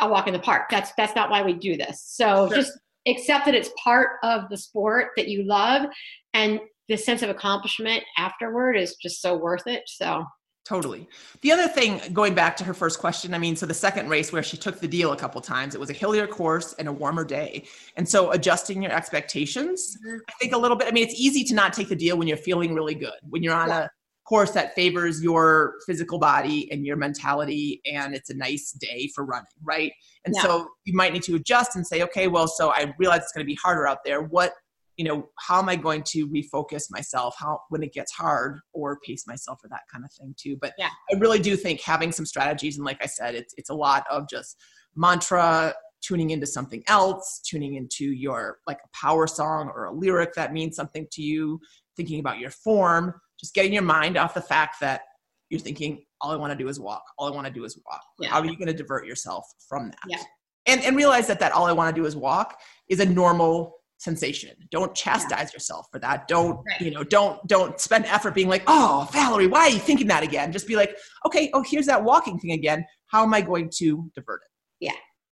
a 0.00 0.08
walk 0.08 0.26
in 0.26 0.32
the 0.32 0.38
park. 0.38 0.68
That's, 0.70 0.92
that's 0.96 1.14
not 1.14 1.30
why 1.30 1.42
we 1.42 1.54
do 1.54 1.76
this. 1.76 2.02
So 2.06 2.48
sure. 2.48 2.56
just 2.56 2.72
accept 3.06 3.46
that 3.46 3.54
it's 3.54 3.70
part 3.82 4.18
of 4.22 4.48
the 4.50 4.56
sport 4.56 5.08
that 5.16 5.28
you 5.28 5.44
love 5.44 5.88
and 6.34 6.60
the 6.88 6.96
sense 6.96 7.22
of 7.22 7.30
accomplishment 7.30 8.02
afterward 8.16 8.76
is 8.76 8.96
just 8.96 9.20
so 9.20 9.36
worth 9.36 9.66
it. 9.66 9.82
So 9.86 10.24
Totally. 10.68 11.08
The 11.40 11.50
other 11.50 11.66
thing, 11.66 11.98
going 12.12 12.34
back 12.34 12.54
to 12.58 12.64
her 12.64 12.74
first 12.74 12.98
question, 12.98 13.32
I 13.32 13.38
mean, 13.38 13.56
so 13.56 13.64
the 13.64 13.72
second 13.72 14.10
race 14.10 14.34
where 14.34 14.42
she 14.42 14.58
took 14.58 14.80
the 14.80 14.86
deal 14.86 15.12
a 15.12 15.16
couple 15.16 15.40
times, 15.40 15.74
it 15.74 15.80
was 15.80 15.88
a 15.88 15.94
hillier 15.94 16.26
course 16.26 16.74
and 16.78 16.86
a 16.86 16.92
warmer 16.92 17.24
day. 17.24 17.66
And 17.96 18.06
so 18.06 18.32
adjusting 18.32 18.82
your 18.82 18.92
expectations, 18.92 19.96
mm-hmm. 20.06 20.18
I 20.28 20.32
think 20.38 20.52
a 20.52 20.58
little 20.58 20.76
bit, 20.76 20.86
I 20.86 20.90
mean, 20.90 21.04
it's 21.04 21.18
easy 21.18 21.42
to 21.44 21.54
not 21.54 21.72
take 21.72 21.88
the 21.88 21.96
deal 21.96 22.18
when 22.18 22.28
you're 22.28 22.36
feeling 22.36 22.74
really 22.74 22.94
good, 22.94 23.14
when 23.30 23.42
you're 23.42 23.54
on 23.54 23.68
yeah. 23.68 23.84
a 23.84 23.88
course 24.28 24.50
that 24.50 24.74
favors 24.74 25.22
your 25.22 25.74
physical 25.86 26.18
body 26.18 26.70
and 26.70 26.84
your 26.84 26.96
mentality, 26.96 27.80
and 27.90 28.14
it's 28.14 28.30
a 28.30 28.36
nice 28.36 28.72
day 28.72 29.10
for 29.14 29.24
running, 29.24 29.46
right? 29.62 29.92
And 30.24 30.34
yeah. 30.36 30.42
so 30.42 30.68
you 30.84 30.94
might 30.94 31.12
need 31.12 31.22
to 31.24 31.36
adjust 31.36 31.76
and 31.76 31.86
say, 31.86 32.02
okay, 32.02 32.28
well, 32.28 32.46
so 32.46 32.70
I 32.70 32.94
realize 32.98 33.22
it's 33.22 33.32
going 33.32 33.44
to 33.44 33.48
be 33.48 33.58
harder 33.62 33.86
out 33.86 33.98
there. 34.04 34.22
What 34.22 34.52
you 34.98 35.04
know 35.04 35.28
how 35.38 35.60
am 35.60 35.68
i 35.68 35.76
going 35.76 36.02
to 36.02 36.26
refocus 36.26 36.90
myself 36.90 37.36
how 37.38 37.60
when 37.68 37.84
it 37.84 37.92
gets 37.92 38.10
hard 38.10 38.58
or 38.72 38.98
pace 39.06 39.28
myself 39.28 39.60
or 39.62 39.68
that 39.68 39.82
kind 39.92 40.04
of 40.04 40.12
thing 40.12 40.34
too 40.36 40.56
but 40.60 40.72
yeah. 40.76 40.88
i 41.12 41.16
really 41.18 41.38
do 41.38 41.54
think 41.56 41.80
having 41.80 42.10
some 42.10 42.26
strategies 42.26 42.78
and 42.78 42.84
like 42.84 43.00
i 43.00 43.06
said 43.06 43.36
it's 43.36 43.54
it's 43.56 43.70
a 43.70 43.74
lot 43.74 44.04
of 44.10 44.28
just 44.28 44.56
mantra 44.96 45.72
tuning 46.00 46.30
into 46.30 46.46
something 46.46 46.82
else 46.88 47.40
tuning 47.48 47.74
into 47.74 48.06
your 48.06 48.58
like 48.66 48.78
a 48.84 48.88
power 48.92 49.28
song 49.28 49.70
or 49.72 49.84
a 49.84 49.92
lyric 49.92 50.34
that 50.34 50.52
means 50.52 50.74
something 50.74 51.06
to 51.12 51.22
you 51.22 51.60
thinking 51.96 52.18
about 52.18 52.40
your 52.40 52.50
form 52.50 53.14
just 53.38 53.54
getting 53.54 53.72
your 53.72 53.82
mind 53.82 54.16
off 54.16 54.34
the 54.34 54.40
fact 54.40 54.76
that 54.80 55.02
you're 55.50 55.60
thinking 55.60 56.04
all 56.20 56.30
i 56.30 56.36
want 56.36 56.52
to 56.52 56.58
do 56.58 56.68
is 56.68 56.78
walk. 56.80 57.02
All 57.16 57.28
i 57.28 57.34
want 57.34 57.46
to 57.46 57.52
do 57.52 57.64
is 57.64 57.78
walk. 57.86 58.02
Yeah. 58.18 58.30
how 58.30 58.40
are 58.40 58.46
you 58.46 58.56
going 58.56 58.68
to 58.68 58.74
divert 58.74 59.06
yourself 59.06 59.46
from 59.68 59.90
that? 59.90 59.98
Yeah. 60.06 60.22
and 60.66 60.82
and 60.82 60.96
realize 60.96 61.26
that 61.26 61.40
that 61.40 61.52
all 61.52 61.66
i 61.66 61.72
want 61.72 61.94
to 61.94 62.00
do 62.00 62.06
is 62.06 62.16
walk 62.16 62.60
is 62.88 63.00
a 63.00 63.06
normal 63.06 63.74
sensation. 63.98 64.50
Don't 64.70 64.94
chastise 64.94 65.50
yeah. 65.50 65.54
yourself 65.54 65.88
for 65.90 65.98
that. 65.98 66.28
Don't 66.28 66.60
right. 66.66 66.80
you 66.80 66.90
know 66.90 67.04
don't 67.04 67.44
don't 67.48 67.80
spend 67.80 68.06
effort 68.06 68.34
being 68.34 68.48
like 68.48 68.62
oh 68.66 69.08
valerie 69.12 69.48
why 69.48 69.60
are 69.60 69.70
you 69.70 69.78
thinking 69.78 70.06
that 70.08 70.22
again? 70.22 70.52
Just 70.52 70.66
be 70.66 70.76
like 70.76 70.96
okay 71.26 71.50
oh 71.52 71.62
here's 71.62 71.86
that 71.86 72.02
walking 72.02 72.38
thing 72.38 72.52
again. 72.52 72.84
How 73.06 73.22
am 73.22 73.34
i 73.34 73.40
going 73.40 73.70
to 73.76 74.10
divert 74.14 74.42
it? 74.44 74.86
Yeah. 74.86 74.92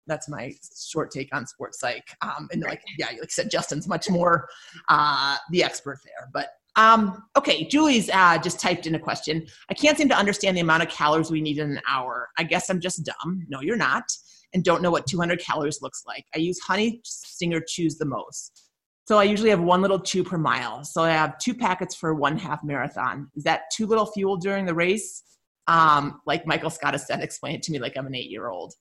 That's 0.06 0.28
my 0.28 0.52
short 0.76 1.10
take 1.10 1.34
on 1.34 1.46
sports 1.46 1.78
psych 1.78 2.04
um, 2.22 2.48
and 2.52 2.62
like 2.62 2.82
yeah 2.98 3.06
like 3.06 3.22
i 3.22 3.26
said 3.28 3.50
justin's 3.50 3.86
much 3.86 4.10
more 4.10 4.48
uh, 4.88 5.36
the 5.50 5.62
expert 5.62 5.98
there 6.04 6.28
but 6.32 6.48
um, 6.76 7.24
okay 7.36 7.64
julie's 7.64 8.08
uh, 8.10 8.38
just 8.38 8.60
typed 8.60 8.86
in 8.86 8.94
a 8.94 8.98
question 8.98 9.46
i 9.70 9.74
can't 9.74 9.98
seem 9.98 10.08
to 10.08 10.16
understand 10.16 10.56
the 10.56 10.60
amount 10.60 10.82
of 10.82 10.88
calories 10.88 11.30
we 11.30 11.40
need 11.40 11.58
in 11.58 11.70
an 11.70 11.80
hour 11.88 12.28
i 12.38 12.42
guess 12.42 12.70
i'm 12.70 12.80
just 12.80 13.04
dumb 13.04 13.44
no 13.48 13.60
you're 13.60 13.76
not 13.76 14.04
and 14.52 14.64
don't 14.64 14.82
know 14.82 14.90
what 14.90 15.06
200 15.06 15.40
calories 15.40 15.80
looks 15.82 16.02
like. 16.06 16.24
I 16.34 16.38
use 16.38 16.58
Honey 16.60 17.00
Stinger 17.04 17.60
Chews 17.66 17.96
the 17.96 18.04
most. 18.04 18.68
So 19.06 19.18
I 19.18 19.24
usually 19.24 19.50
have 19.50 19.60
one 19.60 19.82
little 19.82 19.98
chew 19.98 20.22
per 20.22 20.38
mile. 20.38 20.84
So 20.84 21.02
I 21.02 21.10
have 21.10 21.38
two 21.38 21.54
packets 21.54 21.94
for 21.94 22.14
one 22.14 22.38
half 22.38 22.62
marathon. 22.62 23.28
Is 23.34 23.44
that 23.44 23.62
too 23.74 23.86
little 23.86 24.06
fuel 24.06 24.36
during 24.36 24.66
the 24.66 24.74
race? 24.74 25.22
Um, 25.66 26.20
like 26.26 26.46
Michael 26.46 26.70
Scott 26.70 26.94
has 26.94 27.06
said, 27.06 27.20
explain 27.22 27.56
it 27.56 27.62
to 27.64 27.72
me 27.72 27.78
like 27.78 27.96
I'm 27.96 28.06
an 28.06 28.14
eight 28.14 28.30
year 28.30 28.48
old. 28.48 28.74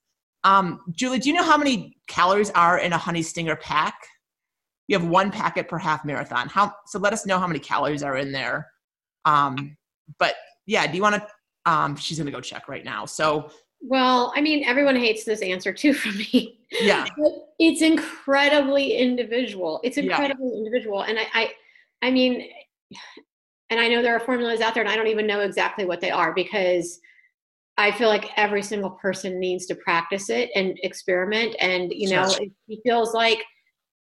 Um, 0.43 0.79
Julie, 0.91 1.19
do 1.19 1.29
you 1.29 1.35
know 1.35 1.43
how 1.43 1.57
many 1.57 1.97
calories 2.07 2.49
are 2.51 2.77
in 2.77 2.93
a 2.93 2.97
Honey 2.97 3.21
Stinger 3.21 3.55
pack? 3.55 3.95
You 4.89 4.97
have 4.97 5.07
one 5.07 5.29
packet 5.29 5.67
per 5.67 5.77
half 5.77 6.03
marathon. 6.03 6.49
How 6.49 6.73
so? 6.87 6.97
Let 6.97 7.13
us 7.13 7.27
know 7.27 7.37
how 7.37 7.45
many 7.45 7.59
calories 7.59 8.01
are 8.01 8.17
in 8.17 8.31
there. 8.31 8.67
Um, 9.23 9.77
but 10.17 10.33
yeah, 10.65 10.87
do 10.87 10.97
you 10.97 11.03
want 11.03 11.15
to? 11.15 11.27
Um, 11.71 11.95
she's 11.95 12.17
gonna 12.17 12.31
go 12.31 12.41
check 12.41 12.67
right 12.67 12.83
now. 12.83 13.05
So 13.05 13.51
well, 13.81 14.33
I 14.35 14.41
mean, 14.41 14.63
everyone 14.63 14.95
hates 14.95 15.23
this 15.23 15.43
answer 15.43 15.71
too 15.71 15.93
from 16.01 16.17
me. 16.17 16.59
Yeah. 16.81 17.05
it's 17.59 17.83
incredibly 17.83 18.95
individual. 18.95 19.79
It's 19.83 19.97
incredibly 19.97 20.49
yeah. 20.49 20.57
individual. 20.57 21.03
And 21.03 21.19
I, 21.19 21.27
I 21.33 21.53
I 22.01 22.11
mean, 22.11 22.49
and 23.69 23.79
I 23.79 23.87
know 23.87 24.01
there 24.01 24.15
are 24.15 24.19
formulas 24.19 24.61
out 24.61 24.73
there 24.73 24.81
and 24.81 24.91
I 24.91 24.95
don't 24.95 25.07
even 25.07 25.27
know 25.27 25.41
exactly 25.41 25.85
what 25.85 26.01
they 26.01 26.09
are 26.09 26.33
because 26.33 26.99
I 27.77 27.91
feel 27.91 28.09
like 28.09 28.31
every 28.35 28.63
single 28.63 28.91
person 28.91 29.39
needs 29.39 29.65
to 29.67 29.75
practice 29.75 30.29
it 30.29 30.49
and 30.55 30.77
experiment. 30.83 31.55
And, 31.59 31.91
you 31.93 32.09
know, 32.09 32.29
it 32.39 32.79
feels 32.83 33.13
like 33.13 33.43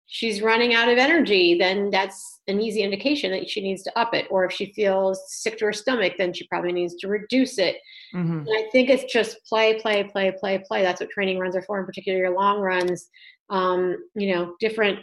she's 0.08 0.42
running 0.42 0.74
out 0.74 0.88
of 0.88 0.98
energy, 0.98 1.56
then 1.58 1.90
that's 1.90 2.40
an 2.48 2.60
easy 2.60 2.82
indication 2.82 3.30
that 3.30 3.48
she 3.48 3.60
needs 3.60 3.82
to 3.82 3.98
up 3.98 4.14
it. 4.14 4.26
Or 4.30 4.44
if 4.44 4.52
she 4.52 4.72
feels 4.72 5.22
sick 5.28 5.58
to 5.58 5.66
her 5.66 5.72
stomach, 5.72 6.14
then 6.18 6.32
she 6.32 6.46
probably 6.48 6.72
needs 6.72 6.94
to 6.96 7.08
reduce 7.08 7.58
it. 7.58 7.76
Mm-hmm. 8.14 8.38
And 8.38 8.48
I 8.48 8.68
think 8.72 8.88
it's 8.88 9.12
just 9.12 9.36
play, 9.46 9.78
play, 9.80 10.04
play, 10.04 10.34
play, 10.40 10.62
play. 10.66 10.82
That's 10.82 11.00
what 11.00 11.10
training 11.10 11.38
runs 11.38 11.54
are 11.54 11.62
for, 11.62 11.78
in 11.78 11.86
particular 11.86 12.18
your 12.18 12.34
long 12.34 12.60
runs. 12.60 13.08
Um, 13.50 13.96
you 14.14 14.34
know, 14.34 14.54
different 14.60 15.00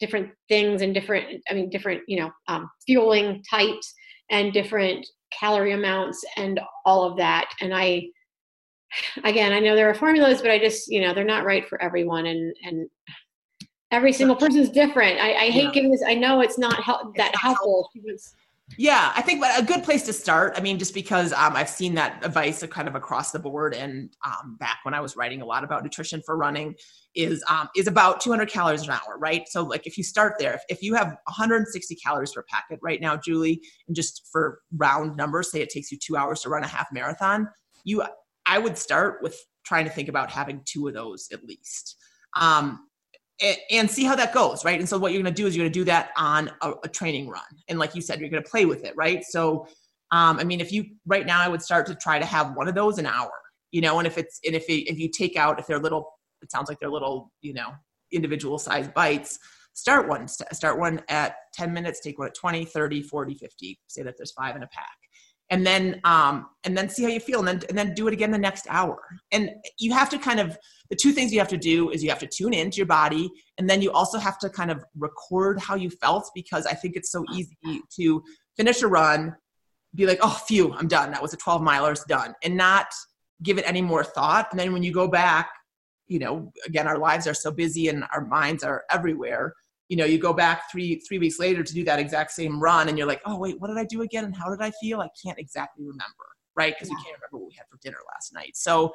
different 0.00 0.30
things 0.48 0.80
and 0.80 0.94
different 0.94 1.42
i 1.50 1.54
mean 1.54 1.68
different 1.70 2.00
you 2.06 2.20
know 2.20 2.30
um, 2.46 2.70
fueling 2.86 3.42
types 3.50 3.92
and 4.30 4.52
different 4.52 5.04
calorie 5.32 5.72
amounts 5.72 6.24
and 6.36 6.60
all 6.84 7.02
of 7.02 7.16
that 7.16 7.50
and 7.60 7.74
i 7.74 8.06
again 9.24 9.52
i 9.52 9.58
know 9.58 9.74
there 9.74 9.90
are 9.90 9.94
formulas 9.94 10.40
but 10.40 10.52
i 10.52 10.58
just 10.58 10.86
you 10.86 11.00
know 11.00 11.12
they're 11.12 11.24
not 11.24 11.44
right 11.44 11.68
for 11.68 11.82
everyone 11.82 12.26
and 12.26 12.54
and 12.62 12.88
every 13.90 14.12
single 14.12 14.36
person 14.36 14.60
is 14.60 14.70
different. 14.70 15.18
I, 15.20 15.34
I 15.34 15.50
hate 15.50 15.64
yeah. 15.64 15.70
giving 15.72 15.90
this. 15.90 16.02
I 16.06 16.14
know 16.14 16.40
it's 16.40 16.58
not 16.58 16.82
hel- 16.82 17.12
that 17.16 17.34
helpful. 17.34 17.90
Yeah, 18.76 19.12
I 19.16 19.22
think 19.22 19.42
a 19.42 19.62
good 19.62 19.82
place 19.82 20.04
to 20.04 20.12
start. 20.12 20.52
I 20.56 20.60
mean, 20.60 20.78
just 20.78 20.92
because 20.92 21.32
um, 21.32 21.56
I've 21.56 21.70
seen 21.70 21.94
that 21.94 22.22
advice 22.24 22.62
kind 22.66 22.86
of 22.86 22.94
across 22.94 23.32
the 23.32 23.38
board, 23.38 23.72
and 23.72 24.14
um, 24.26 24.56
back 24.60 24.80
when 24.82 24.92
I 24.92 25.00
was 25.00 25.16
writing 25.16 25.40
a 25.40 25.46
lot 25.46 25.64
about 25.64 25.82
nutrition 25.82 26.20
for 26.24 26.36
running, 26.36 26.74
is 27.14 27.42
um, 27.48 27.70
is 27.74 27.86
about 27.86 28.20
200 28.20 28.50
calories 28.50 28.82
an 28.82 28.90
hour, 28.90 29.16
right? 29.18 29.48
So, 29.48 29.62
like, 29.62 29.86
if 29.86 29.96
you 29.96 30.04
start 30.04 30.34
there, 30.38 30.54
if, 30.54 30.62
if 30.68 30.82
you 30.82 30.94
have 30.94 31.16
160 31.24 31.94
calories 31.94 32.32
per 32.32 32.44
packet 32.48 32.78
right 32.82 33.00
now, 33.00 33.16
Julie, 33.16 33.62
and 33.86 33.96
just 33.96 34.28
for 34.30 34.60
round 34.76 35.16
numbers, 35.16 35.50
say 35.50 35.62
it 35.62 35.70
takes 35.70 35.90
you 35.90 35.98
two 35.98 36.16
hours 36.16 36.42
to 36.42 36.50
run 36.50 36.62
a 36.62 36.68
half 36.68 36.88
marathon, 36.92 37.48
you, 37.84 38.04
I 38.44 38.58
would 38.58 38.76
start 38.76 39.22
with 39.22 39.42
trying 39.64 39.86
to 39.86 39.90
think 39.90 40.08
about 40.08 40.30
having 40.30 40.60
two 40.66 40.88
of 40.88 40.94
those 40.94 41.28
at 41.32 41.42
least. 41.44 41.96
Um, 42.36 42.87
and 43.70 43.90
see 43.90 44.04
how 44.04 44.16
that 44.16 44.34
goes, 44.34 44.64
right? 44.64 44.78
And 44.78 44.88
so 44.88 44.98
what 44.98 45.12
you're 45.12 45.22
going 45.22 45.32
to 45.32 45.42
do 45.42 45.46
is 45.46 45.56
you're 45.56 45.64
going 45.64 45.72
to 45.72 45.78
do 45.78 45.84
that 45.84 46.10
on 46.16 46.50
a, 46.60 46.72
a, 46.84 46.88
training 46.88 47.28
run, 47.28 47.42
and 47.68 47.78
like 47.78 47.94
you 47.94 48.02
said, 48.02 48.20
you're 48.20 48.30
going 48.30 48.42
to 48.42 48.50
play 48.50 48.64
with 48.64 48.84
it, 48.84 48.94
right? 48.96 49.22
So, 49.24 49.66
um, 50.10 50.38
I 50.38 50.44
mean, 50.44 50.60
if 50.60 50.72
you 50.72 50.84
right 51.06 51.26
now, 51.26 51.40
I 51.40 51.48
would 51.48 51.62
start 51.62 51.86
to 51.86 51.94
try 51.94 52.18
to 52.18 52.24
have 52.24 52.54
one 52.56 52.68
of 52.68 52.74
those 52.74 52.98
an 52.98 53.06
hour, 53.06 53.30
you 53.70 53.80
know, 53.80 53.98
and 53.98 54.06
if 54.06 54.18
it's 54.18 54.40
and 54.44 54.54
if 54.54 54.68
it, 54.68 54.90
if 54.90 54.98
you 54.98 55.08
take 55.08 55.36
out 55.36 55.60
if 55.60 55.66
they're 55.66 55.78
little, 55.78 56.10
it 56.42 56.50
sounds 56.50 56.68
like 56.68 56.80
they're 56.80 56.90
little, 56.90 57.32
you 57.40 57.54
know, 57.54 57.70
individual 58.12 58.58
size 58.58 58.88
bites. 58.88 59.38
Start 59.74 60.08
one, 60.08 60.26
start 60.26 60.76
one 60.76 61.00
at 61.08 61.36
10 61.54 61.72
minutes, 61.72 62.00
take 62.00 62.18
one 62.18 62.26
at 62.26 62.34
20, 62.34 62.64
30, 62.64 63.00
40, 63.00 63.34
50. 63.34 63.78
Say 63.86 64.02
that 64.02 64.16
there's 64.18 64.32
five 64.32 64.56
in 64.56 64.64
a 64.64 64.66
pack 64.66 64.96
and 65.50 65.66
then 65.66 66.00
um, 66.04 66.46
and 66.64 66.76
then 66.76 66.88
see 66.88 67.02
how 67.02 67.08
you 67.08 67.20
feel 67.20 67.38
and 67.40 67.48
then 67.48 67.60
and 67.68 67.78
then 67.78 67.94
do 67.94 68.06
it 68.08 68.12
again 68.12 68.30
the 68.30 68.38
next 68.38 68.66
hour. 68.68 68.98
And 69.32 69.50
you 69.78 69.92
have 69.92 70.10
to 70.10 70.18
kind 70.18 70.40
of 70.40 70.58
the 70.90 70.96
two 70.96 71.12
things 71.12 71.32
you 71.32 71.38
have 71.38 71.48
to 71.48 71.58
do 71.58 71.90
is 71.90 72.02
you 72.02 72.10
have 72.10 72.18
to 72.20 72.26
tune 72.26 72.54
into 72.54 72.76
your 72.76 72.86
body 72.86 73.30
and 73.58 73.68
then 73.68 73.82
you 73.82 73.90
also 73.92 74.18
have 74.18 74.38
to 74.38 74.48
kind 74.48 74.70
of 74.70 74.84
record 74.96 75.58
how 75.60 75.74
you 75.74 75.90
felt 75.90 76.30
because 76.34 76.66
i 76.66 76.72
think 76.72 76.96
it's 76.96 77.10
so 77.10 77.24
easy 77.34 77.56
to 77.94 78.22
finish 78.56 78.82
a 78.82 78.86
run 78.86 79.34
be 79.94 80.06
like 80.06 80.18
oh 80.22 80.40
phew 80.46 80.72
i'm 80.74 80.88
done. 80.88 81.10
That 81.10 81.22
was 81.22 81.34
a 81.34 81.36
12 81.36 81.62
milers 81.62 82.06
done 82.06 82.34
and 82.42 82.56
not 82.56 82.86
give 83.42 83.58
it 83.58 83.68
any 83.68 83.80
more 83.80 84.02
thought. 84.02 84.48
And 84.50 84.58
then 84.58 84.72
when 84.72 84.82
you 84.82 84.92
go 84.92 85.08
back 85.08 85.50
you 86.06 86.18
know 86.18 86.50
again 86.66 86.86
our 86.86 86.98
lives 86.98 87.26
are 87.26 87.34
so 87.34 87.50
busy 87.50 87.88
and 87.88 88.04
our 88.12 88.24
minds 88.24 88.64
are 88.64 88.84
everywhere 88.90 89.54
you 89.88 89.96
know 89.96 90.04
you 90.04 90.18
go 90.18 90.32
back 90.32 90.70
three 90.70 91.00
three 91.00 91.18
weeks 91.18 91.38
later 91.38 91.62
to 91.62 91.72
do 91.72 91.84
that 91.84 91.98
exact 91.98 92.30
same 92.30 92.60
run 92.60 92.88
and 92.88 92.98
you're 92.98 93.06
like 93.06 93.22
oh 93.24 93.38
wait 93.38 93.58
what 93.60 93.68
did 93.68 93.78
i 93.78 93.84
do 93.84 94.02
again 94.02 94.24
and 94.24 94.36
how 94.36 94.50
did 94.50 94.60
i 94.60 94.70
feel? 94.80 95.00
I 95.00 95.08
can't 95.24 95.38
exactly 95.38 95.84
remember 95.84 96.28
right? 96.58 96.74
Because 96.74 96.88
yeah. 96.90 96.96
we 96.96 97.04
can't 97.04 97.16
remember 97.16 97.38
what 97.38 97.48
we 97.48 97.54
had 97.56 97.66
for 97.70 97.78
dinner 97.80 97.98
last 98.12 98.34
night. 98.34 98.56
So 98.56 98.92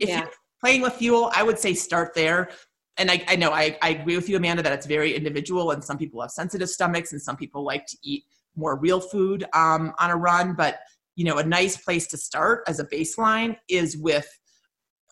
if 0.00 0.08
yeah. 0.08 0.20
you're 0.20 0.30
playing 0.60 0.82
with 0.82 0.94
fuel 0.94 1.30
i 1.34 1.42
would 1.42 1.58
say 1.58 1.72
start 1.72 2.12
there. 2.14 2.50
And 2.98 3.10
I, 3.10 3.22
I 3.28 3.36
know 3.36 3.50
I, 3.52 3.76
I 3.82 3.90
agree 3.90 4.16
with 4.16 4.28
you 4.28 4.36
amanda 4.36 4.62
that 4.62 4.72
it's 4.72 4.86
very 4.86 5.14
individual 5.14 5.70
and 5.70 5.84
some 5.84 5.98
people 5.98 6.20
have 6.22 6.30
sensitive 6.30 6.68
stomachs 6.68 7.12
and 7.12 7.20
some 7.20 7.36
people 7.36 7.62
like 7.62 7.86
to 7.86 7.96
eat 8.02 8.24
more 8.56 8.78
real 8.78 9.00
food 9.00 9.44
um, 9.52 9.92
on 9.98 10.10
a 10.10 10.16
run. 10.16 10.54
But 10.54 10.78
you 11.14 11.24
know 11.24 11.38
a 11.38 11.44
nice 11.44 11.76
place 11.76 12.06
to 12.08 12.16
start 12.16 12.62
as 12.66 12.80
a 12.80 12.84
baseline 12.86 13.56
is 13.68 13.96
with 13.96 14.28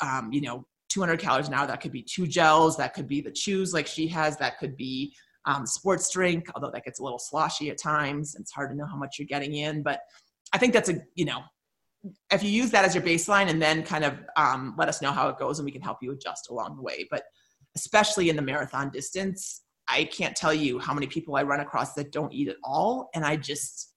um, 0.00 0.32
you 0.32 0.40
know 0.40 0.66
200 0.94 1.18
calories 1.18 1.48
an 1.48 1.54
hour. 1.54 1.66
That 1.66 1.80
could 1.80 1.92
be 1.92 2.02
two 2.02 2.26
gels. 2.26 2.76
That 2.76 2.94
could 2.94 3.08
be 3.08 3.20
the 3.20 3.32
chews 3.32 3.74
like 3.74 3.86
she 3.86 4.06
has. 4.08 4.36
That 4.38 4.58
could 4.58 4.76
be 4.76 5.14
um, 5.44 5.66
sports 5.66 6.10
drink, 6.10 6.46
although 6.54 6.70
that 6.70 6.84
gets 6.84 7.00
a 7.00 7.02
little 7.02 7.18
sloshy 7.18 7.68
at 7.70 7.78
times. 7.78 8.36
It's 8.38 8.52
hard 8.52 8.70
to 8.70 8.76
know 8.76 8.86
how 8.86 8.96
much 8.96 9.18
you're 9.18 9.26
getting 9.26 9.54
in. 9.54 9.82
But 9.82 10.00
I 10.52 10.58
think 10.58 10.72
that's 10.72 10.88
a, 10.88 11.00
you 11.16 11.24
know, 11.24 11.40
if 12.32 12.42
you 12.42 12.50
use 12.50 12.70
that 12.70 12.84
as 12.84 12.94
your 12.94 13.02
baseline 13.02 13.48
and 13.48 13.60
then 13.60 13.82
kind 13.82 14.04
of 14.04 14.14
um, 14.36 14.74
let 14.78 14.88
us 14.88 15.02
know 15.02 15.10
how 15.10 15.28
it 15.28 15.38
goes 15.38 15.58
and 15.58 15.66
we 15.66 15.72
can 15.72 15.82
help 15.82 15.98
you 16.02 16.12
adjust 16.12 16.50
along 16.50 16.76
the 16.76 16.82
way 16.82 17.06
but 17.10 17.24
especially 17.76 18.28
in 18.28 18.36
the 18.36 18.42
marathon 18.42 18.90
distance 18.90 19.62
i 19.88 20.04
can't 20.04 20.36
tell 20.36 20.52
you 20.52 20.78
how 20.78 20.92
many 20.92 21.06
people 21.06 21.36
i 21.36 21.42
run 21.42 21.60
across 21.60 21.94
that 21.94 22.12
don't 22.12 22.32
eat 22.32 22.48
at 22.48 22.56
all 22.62 23.08
and 23.14 23.24
i 23.24 23.36
just 23.36 23.94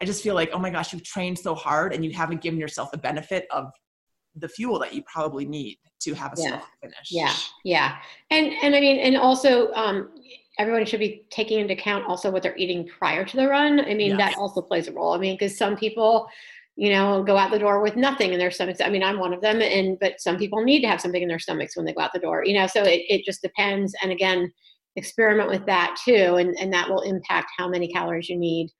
i 0.00 0.04
just 0.04 0.22
feel 0.22 0.34
like 0.34 0.50
oh 0.52 0.58
my 0.58 0.70
gosh 0.70 0.92
you've 0.92 1.04
trained 1.04 1.38
so 1.38 1.54
hard 1.54 1.94
and 1.94 2.04
you 2.04 2.12
haven't 2.12 2.42
given 2.42 2.60
yourself 2.60 2.90
the 2.90 2.98
benefit 2.98 3.46
of 3.50 3.70
the 4.36 4.48
fuel 4.48 4.78
that 4.78 4.94
you 4.94 5.02
probably 5.02 5.44
need 5.44 5.78
to 6.00 6.14
have 6.14 6.32
a 6.32 6.40
yeah. 6.40 6.60
finish 6.80 7.10
yeah 7.10 7.34
yeah 7.64 7.96
and 8.30 8.52
and 8.62 8.74
i 8.74 8.80
mean 8.80 8.98
and 8.98 9.16
also 9.16 9.72
um 9.72 10.08
everyone 10.60 10.84
should 10.84 11.00
be 11.00 11.24
taking 11.30 11.58
into 11.58 11.72
account 11.72 12.04
also 12.06 12.30
what 12.30 12.42
they're 12.42 12.56
eating 12.56 12.86
prior 12.86 13.24
to 13.24 13.36
the 13.36 13.48
run. 13.48 13.80
I 13.80 13.94
mean, 13.94 14.10
yes. 14.10 14.18
that 14.18 14.38
also 14.38 14.60
plays 14.60 14.88
a 14.88 14.92
role. 14.92 15.14
I 15.14 15.18
mean, 15.18 15.34
because 15.34 15.56
some 15.56 15.74
people, 15.74 16.28
you 16.76 16.90
know, 16.90 17.22
go 17.22 17.38
out 17.38 17.50
the 17.50 17.58
door 17.58 17.80
with 17.80 17.96
nothing 17.96 18.34
in 18.34 18.38
their 18.38 18.50
stomachs. 18.50 18.82
I 18.82 18.90
mean, 18.90 19.02
I'm 19.02 19.18
one 19.18 19.32
of 19.32 19.40
them, 19.40 19.62
and 19.62 19.98
but 19.98 20.20
some 20.20 20.36
people 20.36 20.62
need 20.62 20.82
to 20.82 20.88
have 20.88 21.00
something 21.00 21.22
in 21.22 21.28
their 21.28 21.38
stomachs 21.38 21.76
when 21.76 21.86
they 21.86 21.94
go 21.94 22.02
out 22.02 22.12
the 22.12 22.20
door. 22.20 22.44
You 22.44 22.54
know, 22.54 22.66
so 22.66 22.82
it, 22.82 23.02
it 23.08 23.24
just 23.24 23.40
depends. 23.40 23.94
And 24.02 24.12
again, 24.12 24.52
experiment 24.96 25.48
with 25.48 25.64
that 25.64 25.98
too, 26.04 26.36
and 26.36 26.54
and 26.60 26.70
that 26.74 26.90
will 26.90 27.00
impact 27.02 27.50
how 27.56 27.66
many 27.66 27.88
calories 27.88 28.28
you 28.28 28.36
need. 28.36 28.70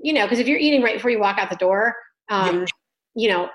You 0.00 0.14
know, 0.14 0.24
because 0.24 0.40
if 0.40 0.48
you're 0.48 0.58
eating 0.58 0.82
right 0.82 0.96
before 0.96 1.12
you 1.12 1.20
walk 1.20 1.38
out 1.38 1.48
the 1.48 1.56
door, 1.56 1.94
um, 2.28 2.60
yeah. 2.60 2.66
you 3.14 3.28
know, 3.28 3.48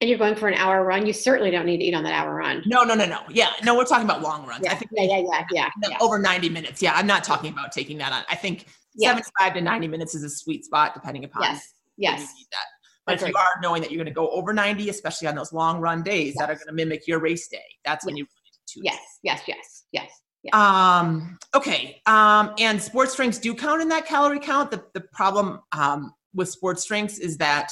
and 0.00 0.10
you're 0.10 0.18
going 0.18 0.34
for 0.34 0.48
an 0.48 0.54
hour 0.54 0.84
run, 0.84 1.06
you 1.06 1.12
certainly 1.12 1.50
don't 1.50 1.64
need 1.64 1.78
to 1.78 1.84
eat 1.84 1.94
on 1.94 2.04
that 2.04 2.12
hour 2.12 2.34
run. 2.34 2.62
No, 2.66 2.82
no, 2.82 2.94
no, 2.94 3.06
no. 3.06 3.20
Yeah, 3.30 3.50
no, 3.64 3.74
we're 3.74 3.86
talking 3.86 4.04
about 4.04 4.20
long 4.20 4.46
runs. 4.46 4.62
Yeah, 4.64 4.72
I 4.72 4.74
think 4.74 4.90
yeah, 4.94 5.04
yeah, 5.04 5.22
yeah, 5.24 5.44
yeah, 5.50 5.70
yeah, 5.88 5.96
Over 6.00 6.18
90 6.18 6.50
minutes. 6.50 6.82
Yeah, 6.82 6.92
I'm 6.94 7.06
not 7.06 7.24
talking 7.24 7.50
about 7.50 7.72
taking 7.72 7.96
that 7.98 8.12
on. 8.12 8.22
I 8.28 8.34
think 8.34 8.66
yes. 8.94 9.10
75 9.10 9.54
to 9.54 9.60
90 9.62 9.88
minutes 9.88 10.14
is 10.14 10.22
a 10.22 10.28
sweet 10.28 10.64
spot, 10.66 10.92
depending 10.92 11.24
upon. 11.24 11.44
Yes. 11.44 11.72
Yes. 11.96 12.20
that. 12.20 12.58
But 13.06 13.12
that's 13.12 13.22
if 13.22 13.28
you 13.28 13.36
are 13.36 13.60
knowing 13.62 13.80
that 13.82 13.90
you're 13.90 14.02
going 14.02 14.12
to 14.12 14.14
go 14.14 14.28
over 14.30 14.52
90, 14.52 14.90
especially 14.90 15.28
on 15.28 15.34
those 15.34 15.52
long 15.52 15.80
run 15.80 16.02
days 16.02 16.34
yes. 16.34 16.38
that 16.38 16.50
are 16.50 16.54
going 16.56 16.66
to 16.66 16.74
mimic 16.74 17.06
your 17.06 17.18
race 17.18 17.48
day, 17.48 17.58
that's 17.84 18.04
yes. 18.04 18.06
when 18.06 18.16
you 18.16 18.24
really 18.24 18.50
need 18.52 18.66
to. 18.66 18.80
Yes. 18.84 19.18
Yes. 19.22 19.42
Yes. 19.46 19.84
Yes. 19.92 20.10
Yes. 20.42 20.54
Um, 20.54 21.38
okay. 21.54 22.02
Um, 22.04 22.54
and 22.58 22.82
sports 22.82 23.16
drinks 23.16 23.38
do 23.38 23.54
count 23.54 23.80
in 23.80 23.88
that 23.88 24.06
calorie 24.06 24.40
count. 24.40 24.70
The, 24.70 24.84
the 24.92 25.00
problem 25.00 25.60
um, 25.72 26.12
with 26.34 26.50
sports 26.50 26.84
drinks 26.84 27.18
is 27.18 27.38
that 27.38 27.70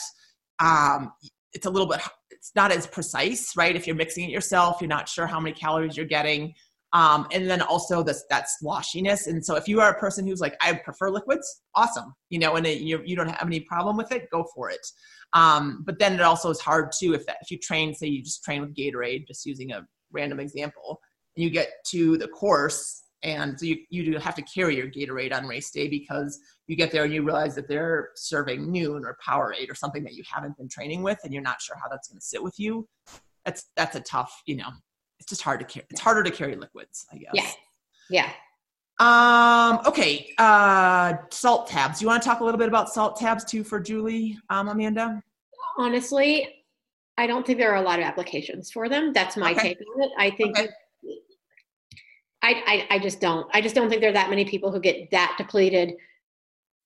um, 0.58 1.12
it's 1.54 1.66
a 1.66 1.70
little 1.70 1.88
bit 1.88 2.00
it's 2.30 2.52
not 2.54 2.72
as 2.72 2.86
precise 2.86 3.56
right? 3.56 3.76
If 3.76 3.86
you're 3.86 3.96
mixing 3.96 4.24
it 4.24 4.30
yourself 4.30 4.80
you're 4.80 4.88
not 4.88 5.08
sure 5.08 5.26
how 5.26 5.40
many 5.40 5.54
calories 5.54 5.96
you're 5.96 6.06
getting. 6.06 6.54
Um, 6.92 7.26
and 7.32 7.50
then 7.50 7.60
also 7.60 8.04
this 8.04 8.24
that 8.30 8.46
sloshiness. 8.62 9.26
And 9.26 9.44
so 9.44 9.56
if 9.56 9.66
you 9.66 9.80
are 9.80 9.90
a 9.90 9.98
person 9.98 10.26
who's 10.26 10.40
like 10.40 10.56
i 10.60 10.72
prefer 10.72 11.10
liquids 11.10 11.62
awesome 11.74 12.12
you 12.30 12.38
know 12.38 12.56
and 12.56 12.66
it, 12.66 12.80
you, 12.80 13.00
you 13.04 13.16
don't 13.16 13.28
have 13.28 13.46
any 13.46 13.60
problem 13.60 13.96
with 13.96 14.12
it 14.12 14.30
go 14.30 14.44
for 14.54 14.70
it. 14.70 14.86
Um, 15.32 15.82
but 15.84 15.98
then 15.98 16.14
it 16.14 16.20
also 16.20 16.50
is 16.50 16.60
hard 16.60 16.90
too 16.96 17.14
if 17.14 17.26
that 17.26 17.38
if 17.40 17.50
you 17.50 17.58
train 17.58 17.94
say 17.94 18.06
you 18.06 18.22
just 18.22 18.44
train 18.44 18.60
with 18.60 18.74
gatorade 18.74 19.26
just 19.26 19.46
using 19.46 19.72
a 19.72 19.86
random 20.12 20.40
example 20.40 21.00
and 21.36 21.42
you 21.42 21.50
get 21.50 21.70
to 21.86 22.16
the 22.18 22.28
course 22.28 23.03
and 23.24 23.58
so 23.58 23.66
you, 23.66 23.78
you 23.88 24.04
do 24.04 24.18
have 24.18 24.34
to 24.34 24.42
carry 24.42 24.76
your 24.76 24.86
gatorade 24.86 25.34
on 25.34 25.46
race 25.46 25.70
day 25.70 25.88
because 25.88 26.38
you 26.66 26.76
get 26.76 26.92
there 26.92 27.04
and 27.04 27.12
you 27.12 27.22
realize 27.22 27.54
that 27.54 27.66
they're 27.68 28.10
serving 28.14 28.66
Nuun 28.66 29.02
or 29.02 29.16
Powerade 29.26 29.70
or 29.70 29.74
something 29.74 30.04
that 30.04 30.12
you 30.12 30.22
haven't 30.30 30.56
been 30.58 30.68
training 30.68 31.02
with 31.02 31.18
and 31.24 31.32
you're 31.32 31.42
not 31.42 31.60
sure 31.60 31.76
how 31.82 31.88
that's 31.88 32.08
going 32.08 32.20
to 32.20 32.24
sit 32.24 32.42
with 32.42 32.60
you. 32.60 32.86
That's 33.44 33.70
that's 33.76 33.96
a 33.96 34.00
tough, 34.00 34.42
you 34.46 34.56
know, 34.56 34.68
it's 35.18 35.28
just 35.28 35.42
hard 35.42 35.60
to 35.60 35.66
carry. 35.66 35.86
It's 35.90 36.00
harder 36.00 36.22
to 36.22 36.30
carry 36.30 36.54
liquids, 36.54 37.06
I 37.12 37.16
guess. 37.16 37.32
Yeah. 37.32 37.50
Yeah. 38.10 38.30
Um, 39.00 39.80
okay. 39.86 40.34
Uh, 40.38 41.14
salt 41.30 41.66
tabs. 41.66 42.00
You 42.02 42.08
want 42.08 42.22
to 42.22 42.28
talk 42.28 42.40
a 42.40 42.44
little 42.44 42.58
bit 42.58 42.68
about 42.68 42.90
salt 42.90 43.16
tabs 43.16 43.44
too 43.44 43.64
for 43.64 43.80
Julie, 43.80 44.38
um, 44.50 44.68
Amanda? 44.68 45.22
Honestly, 45.78 46.64
I 47.16 47.26
don't 47.26 47.46
think 47.46 47.58
there 47.58 47.72
are 47.72 47.82
a 47.82 47.82
lot 47.82 47.98
of 47.98 48.04
applications 48.04 48.70
for 48.70 48.88
them. 48.88 49.12
That's 49.12 49.36
my 49.36 49.52
okay. 49.52 49.74
take 49.74 49.78
on 49.96 50.02
it. 50.02 50.10
I 50.18 50.30
think 50.30 50.58
okay. 50.58 50.68
I, 52.44 52.62
I, 52.66 52.96
I 52.96 52.98
just 52.98 53.22
don't. 53.22 53.48
I 53.54 53.62
just 53.62 53.74
don't 53.74 53.88
think 53.88 54.02
there 54.02 54.10
are 54.10 54.14
that 54.14 54.28
many 54.28 54.44
people 54.44 54.70
who 54.70 54.78
get 54.78 55.10
that 55.12 55.34
depleted 55.38 55.94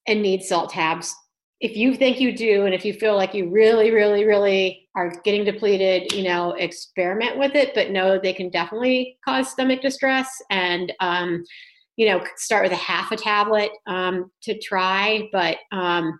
and 0.07 0.21
need 0.21 0.41
salt 0.41 0.69
tabs. 0.69 1.13
If 1.59 1.75
you 1.75 1.95
think 1.95 2.21
you 2.21 2.35
do, 2.35 2.65
and 2.65 2.73
if 2.73 2.85
you 2.85 2.93
feel 2.93 3.17
like 3.17 3.33
you 3.33 3.49
really, 3.49 3.91
really, 3.91 4.23
really 4.23 4.87
are 4.95 5.13
getting 5.25 5.43
depleted, 5.43 6.13
you 6.13 6.23
know, 6.23 6.53
experiment 6.53 7.37
with 7.37 7.55
it, 7.55 7.73
but 7.75 7.91
know 7.91 8.17
they 8.17 8.31
can 8.31 8.49
definitely 8.49 9.17
cause 9.25 9.51
stomach 9.51 9.81
distress. 9.81 10.29
And, 10.49 10.93
um, 11.01 11.43
you 11.97 12.07
know, 12.07 12.23
start 12.37 12.63
with 12.63 12.71
a 12.71 12.77
half 12.77 13.11
a 13.11 13.17
tablet 13.17 13.71
um, 13.85 14.31
to 14.43 14.57
try. 14.59 15.27
But 15.33 15.57
um, 15.73 16.17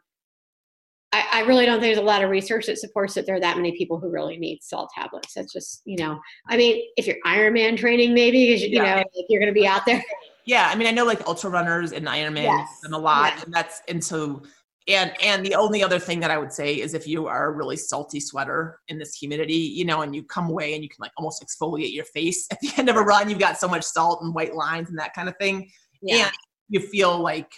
I, 1.12 1.26
I, 1.32 1.41
really 1.41 1.65
don't 1.65 1.80
think 1.80 1.95
there's 1.95 1.98
a 1.98 2.08
lot 2.08 2.24
of 2.24 2.30
research 2.30 2.67
that 2.67 2.78
supports 2.78 3.15
that 3.15 3.26
there 3.26 3.36
are 3.36 3.39
that 3.39 3.58
many 3.58 3.76
people 3.76 4.00
who 4.00 4.12
really 4.12 4.38
need 4.38 4.60
salt 4.62 4.91
tablets. 4.93 5.34
That's 5.34 5.52
just, 5.52 5.82
you 5.86 5.98
know, 5.98 6.19
I 6.48 6.56
mean, 6.56 6.84
if 6.98 7.08
you're 7.08 7.17
Ironman 7.26 7.78
training, 7.78 8.13
maybe 8.13 8.45
because 8.45 8.62
you 8.62 8.69
yeah. 8.69 8.98
know 8.98 9.04
you're 9.28 9.41
going 9.41 9.52
to 9.52 9.60
be 9.60 9.65
out 9.65 9.88
there 9.88 10.04
yeah, 10.50 10.67
I 10.67 10.76
mean, 10.76 10.88
I 10.88 10.91
know 10.91 11.06
like 11.06 11.26
ultra 11.28 11.52
runners 11.52 11.91
and 11.91 12.08
Ironman 12.08 12.43
yes. 12.43 12.80
and 12.84 12.95
a 12.95 12.98
lot, 12.98 13.34
yes. 13.36 13.43
and 13.43 13.54
that's 13.54 13.82
and 13.88 14.04
so 14.04 14.41
and 14.88 15.13
and 15.22 15.45
the 15.45 15.54
only 15.54 15.84
other 15.84 16.00
thing 16.00 16.19
that 16.22 16.32
I 16.32 16.39
would 16.39 16.52
say 16.52 16.74
is 16.74 16.95
if 16.95 17.08
you 17.08 17.28
are 17.28 17.50
a 17.50 17.52
really 17.52 17.78
salty 17.78 18.19
sweater 18.19 18.80
in 18.88 18.98
this 18.98 19.13
humidity, 19.13 19.54
you 19.54 19.86
know, 19.86 20.02
and 20.02 20.15
you 20.15 20.24
come 20.24 20.50
away 20.50 20.74
and 20.74 20.82
you 20.82 20.89
can 20.89 20.98
like 21.02 21.12
almost 21.17 21.45
exfoliate 21.45 21.93
your 21.93 22.06
face 22.06 22.48
at 22.52 22.60
the 22.62 22.72
end 22.78 22.89
of 22.89 22.95
a 22.95 23.02
run, 23.02 23.30
you've 23.30 23.38
got 23.38 23.60
so 23.60 23.67
much 23.67 23.84
salt 23.84 24.24
and 24.24 24.34
white 24.34 24.56
lines 24.56 24.89
and 24.89 24.98
that 24.98 25.13
kind 25.13 25.30
of 25.30 25.38
thing, 25.38 25.69
yeah. 26.02 26.26
and 26.26 26.32
you 26.67 26.80
feel 26.80 27.19
like. 27.19 27.52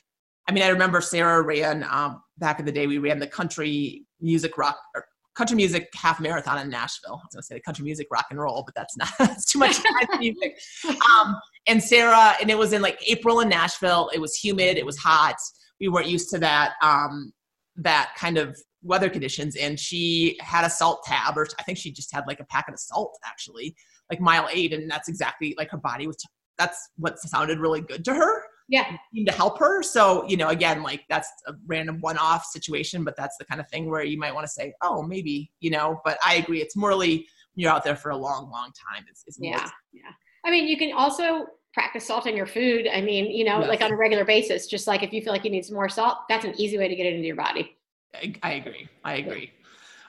I 0.50 0.54
mean, 0.54 0.64
I 0.64 0.70
remember 0.70 1.02
Sarah 1.02 1.44
ran 1.44 1.86
um, 1.90 2.24
back 2.42 2.60
in 2.60 2.66
the 2.66 2.72
day. 2.72 2.88
We 2.88 2.98
ran 2.98 3.20
the 3.20 3.28
country 3.28 4.06
music 4.20 4.58
rock 4.58 4.78
or 4.94 5.06
country 5.36 5.56
music 5.56 5.88
half 5.96 6.20
marathon 6.20 6.60
in 6.60 6.70
Nashville. 6.70 7.14
I 7.14 7.24
was 7.24 7.34
going 7.34 7.42
to 7.42 7.46
say 7.46 7.56
the 7.56 7.62
country 7.62 7.86
music 7.86 8.08
rock 8.12 8.26
and 8.32 8.40
roll, 8.40 8.64
but 8.66 8.76
that's 8.76 8.98
not 8.98 9.10
that's 9.20 9.50
too 9.50 9.60
much 9.60 9.78
music. 10.20 10.60
Um, 10.86 11.38
and 11.68 11.82
Sarah, 11.82 12.34
and 12.42 12.50
it 12.50 12.58
was 12.58 12.74
in 12.74 12.82
like 12.82 13.00
April 13.10 13.40
in 13.40 13.48
Nashville. 13.48 14.10
It 14.14 14.20
was 14.20 14.36
humid. 14.36 14.78
It 14.78 14.86
was 14.86 14.98
hot. 14.98 15.38
We 15.80 15.88
weren't 15.88 16.08
used 16.08 16.30
to 16.32 16.40
that 16.40 16.74
um, 16.82 17.32
that 17.78 18.12
kind 18.18 18.38
of 18.38 18.60
weather 18.84 19.10
conditions. 19.10 19.56
And 19.56 19.80
she 19.80 20.38
had 20.42 20.66
a 20.66 20.70
salt 20.70 21.04
tab, 21.06 21.38
or 21.38 21.48
I 21.60 21.64
think 21.64 21.78
she 21.78 21.92
just 21.92 22.14
had 22.14 22.26
like 22.28 22.42
a 22.42 22.46
packet 22.46 22.74
of 22.74 22.80
salt 22.80 23.18
actually, 23.26 23.76
like 24.10 24.20
mile 24.20 24.50
eight, 24.52 24.74
and 24.74 24.92
that's 24.92 25.08
exactly 25.08 25.56
like 25.58 25.70
her 25.70 25.78
body 25.78 26.08
was. 26.08 26.18
T- 26.18 26.28
that's 26.58 26.90
what 26.98 27.18
sounded 27.20 27.60
really 27.60 27.82
good 27.82 28.04
to 28.06 28.14
her 28.14 28.44
yeah. 28.72 28.96
To 29.26 29.32
help 29.34 29.60
her. 29.60 29.84
So 29.84 30.26
you 30.28 30.38
know 30.38 30.48
again 30.48 30.82
like 30.82 31.04
that's 31.10 31.30
a 31.48 31.54
random 31.68 32.00
one-off 32.00 32.46
situation 32.46 33.04
but 33.04 33.16
that's 33.16 33.38
the 33.38 33.46
kind 33.46 33.60
of 33.60 33.68
thing 33.70 33.90
where 33.90 34.04
you 34.04 34.18
might 34.18 34.34
want 34.34 34.46
to 34.46 34.52
say 34.52 34.74
oh 34.82 35.04
maybe 35.04 35.52
you 35.60 35.70
know? 35.70 36.02
But 36.06 36.18
i 36.26 36.36
agree 36.36 36.62
it's 36.62 36.76
morally 36.76 37.28
you're 37.56 37.72
out 37.72 37.84
there 37.84 37.96
for 37.96 38.12
a 38.12 38.18
long 38.18 38.50
long 38.50 38.72
time 38.72 39.06
it's, 39.10 39.24
it's 39.28 39.38
yeah 39.40 39.70
yeah. 39.92 40.12
I 40.46 40.52
mean 40.52 40.68
you 40.68 40.78
can 40.78 40.94
also 40.94 41.46
practice 41.74 42.06
salting 42.06 42.36
your 42.36 42.48
food. 42.48 42.88
I 42.92 43.02
mean 43.02 43.26
you 43.26 43.44
know 43.44 43.60
yes. 43.60 43.70
like 43.70 43.82
on 43.82 43.92
a 43.92 43.98
regular 43.98 44.26
basis 44.26 44.68
just 44.68 44.88
like 44.88 45.04
if 45.04 45.12
you 45.12 45.22
feel 45.22 45.34
like 45.34 45.44
you 45.44 45.52
need 45.52 45.66
some 45.66 45.76
more 45.76 45.90
salt 45.90 46.20
that's 46.30 46.46
an 46.46 46.54
easy 46.58 46.78
way 46.78 46.88
to 46.88 46.96
get 46.96 47.06
it 47.06 47.14
into 47.14 47.28
your 47.28 47.36
body. 47.36 47.78
I, 48.16 48.34
I 48.44 48.52
agree. 48.54 48.88
I 49.04 49.16
agree 49.16 49.52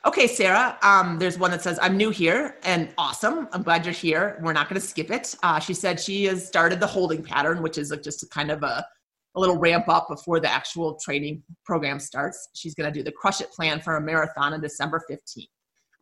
Okay, 0.04 0.26
Sarah, 0.26 0.76
um, 0.82 1.16
there's 1.20 1.38
one 1.38 1.52
that 1.52 1.62
says, 1.62 1.78
I'm 1.80 1.96
new 1.96 2.10
here 2.10 2.56
and 2.64 2.92
awesome. 2.98 3.48
I'm 3.52 3.62
glad 3.62 3.84
you're 3.84 3.94
here. 3.94 4.36
We're 4.42 4.52
not 4.52 4.68
going 4.68 4.80
to 4.80 4.84
skip 4.84 5.12
it. 5.12 5.36
Uh, 5.44 5.60
she 5.60 5.74
said 5.74 6.00
she 6.00 6.24
has 6.24 6.44
started 6.44 6.80
the 6.80 6.88
holding 6.88 7.22
pattern, 7.22 7.62
which 7.62 7.78
is 7.78 7.92
like 7.92 8.02
just 8.02 8.20
a 8.24 8.28
kind 8.28 8.50
of 8.50 8.64
a, 8.64 8.84
a 9.36 9.40
little 9.40 9.56
ramp 9.56 9.88
up 9.88 10.08
before 10.08 10.40
the 10.40 10.50
actual 10.50 10.98
training 11.00 11.40
program 11.64 12.00
starts. 12.00 12.48
She's 12.52 12.74
going 12.74 12.92
to 12.92 12.98
do 12.98 13.04
the 13.04 13.12
Crush 13.12 13.40
It 13.40 13.52
plan 13.52 13.80
for 13.80 13.94
a 13.94 14.00
marathon 14.00 14.52
on 14.52 14.60
December 14.60 15.00
15th. 15.08 15.46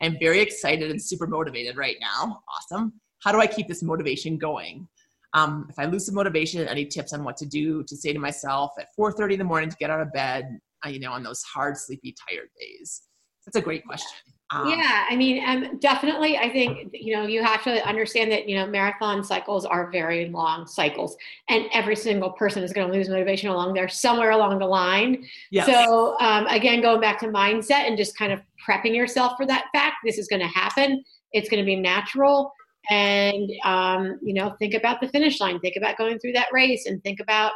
I'm 0.01 0.17
very 0.19 0.41
excited 0.41 0.91
and 0.91 1.03
super 1.03 1.27
motivated 1.27 1.77
right 1.77 1.97
now. 2.01 2.41
Awesome. 2.57 2.95
How 3.19 3.33
do 3.33 3.41
I 3.41 3.47
keep 3.47 3.69
this 3.69 3.83
motivation 3.83 4.39
going? 4.39 4.89
Um, 5.35 5.67
if 5.69 5.79
I 5.79 5.85
lose 5.85 6.07
some 6.07 6.15
motivation, 6.15 6.67
any 6.67 6.87
tips 6.87 7.13
on 7.13 7.23
what 7.23 7.37
to 7.37 7.45
do 7.45 7.85
to 7.85 7.97
say 7.97 8.15
to 8.15 8.19
myself 8.19 8.71
at 8.81 8.89
4:30 8.99 9.35
in 9.35 9.39
the 9.39 9.45
morning 9.45 9.69
to 9.69 9.77
get 9.77 9.91
out 9.91 10.01
of 10.01 10.11
bed? 10.15 10.59
Uh, 10.85 10.89
you 10.89 11.01
know, 11.01 11.13
on 11.13 11.23
those 11.23 11.43
hard, 11.43 11.77
sleepy, 11.77 12.15
tired 12.27 12.49
days. 12.59 13.03
That's 13.47 13.57
a 13.57 13.61
great 13.61 13.85
question. 13.87 14.11
Um, 14.53 14.69
yeah, 14.69 15.07
I 15.09 15.15
mean, 15.15 15.45
um, 15.47 15.79
definitely. 15.79 16.37
I 16.37 16.51
think 16.51 16.91
you 16.93 17.15
know 17.15 17.25
you 17.25 17.43
have 17.43 17.63
to 17.65 17.87
understand 17.87 18.33
that 18.33 18.49
you 18.49 18.57
know 18.57 18.67
marathon 18.67 19.23
cycles 19.23 19.65
are 19.65 19.91
very 19.93 20.29
long 20.29 20.67
cycles, 20.67 21.17
and 21.49 21.67
every 21.73 21.95
single 21.95 22.31
person 22.31 22.65
is 22.65 22.73
going 22.73 22.89
to 22.89 22.93
lose 22.93 23.09
motivation 23.09 23.49
along 23.49 23.75
there 23.75 23.89
somewhere 23.89 24.31
along 24.31 24.59
the 24.59 24.67
line. 24.67 25.25
Yes. 25.53 25.67
So 25.67 26.19
um, 26.19 26.47
again, 26.49 26.83
going 26.83 27.01
back 27.01 27.21
to 27.21 27.27
mindset 27.27 27.87
and 27.87 27.97
just 27.97 28.19
kind 28.19 28.33
of 28.33 28.41
prepping 28.67 28.95
yourself 28.95 29.35
for 29.37 29.47
that 29.47 29.67
fact, 29.73 29.97
this 30.05 30.19
is 30.19 30.27
going 30.27 30.43
to 30.43 30.49
happen. 30.49 31.05
It's 31.33 31.49
going 31.49 31.63
to 31.63 31.67
be 31.67 31.77
natural, 31.77 32.53
and 32.91 33.49
um, 33.65 34.19
you 34.21 34.35
know, 34.35 34.57
think 34.59 34.75
about 34.75 35.01
the 35.01 35.09
finish 35.11 35.39
line. 35.39 35.61
Think 35.61 35.77
about 35.77 35.97
going 35.97 36.19
through 36.19 36.33
that 36.33 36.49
race, 36.53 36.87
and 36.87 37.01
think 37.05 37.21
about 37.21 37.53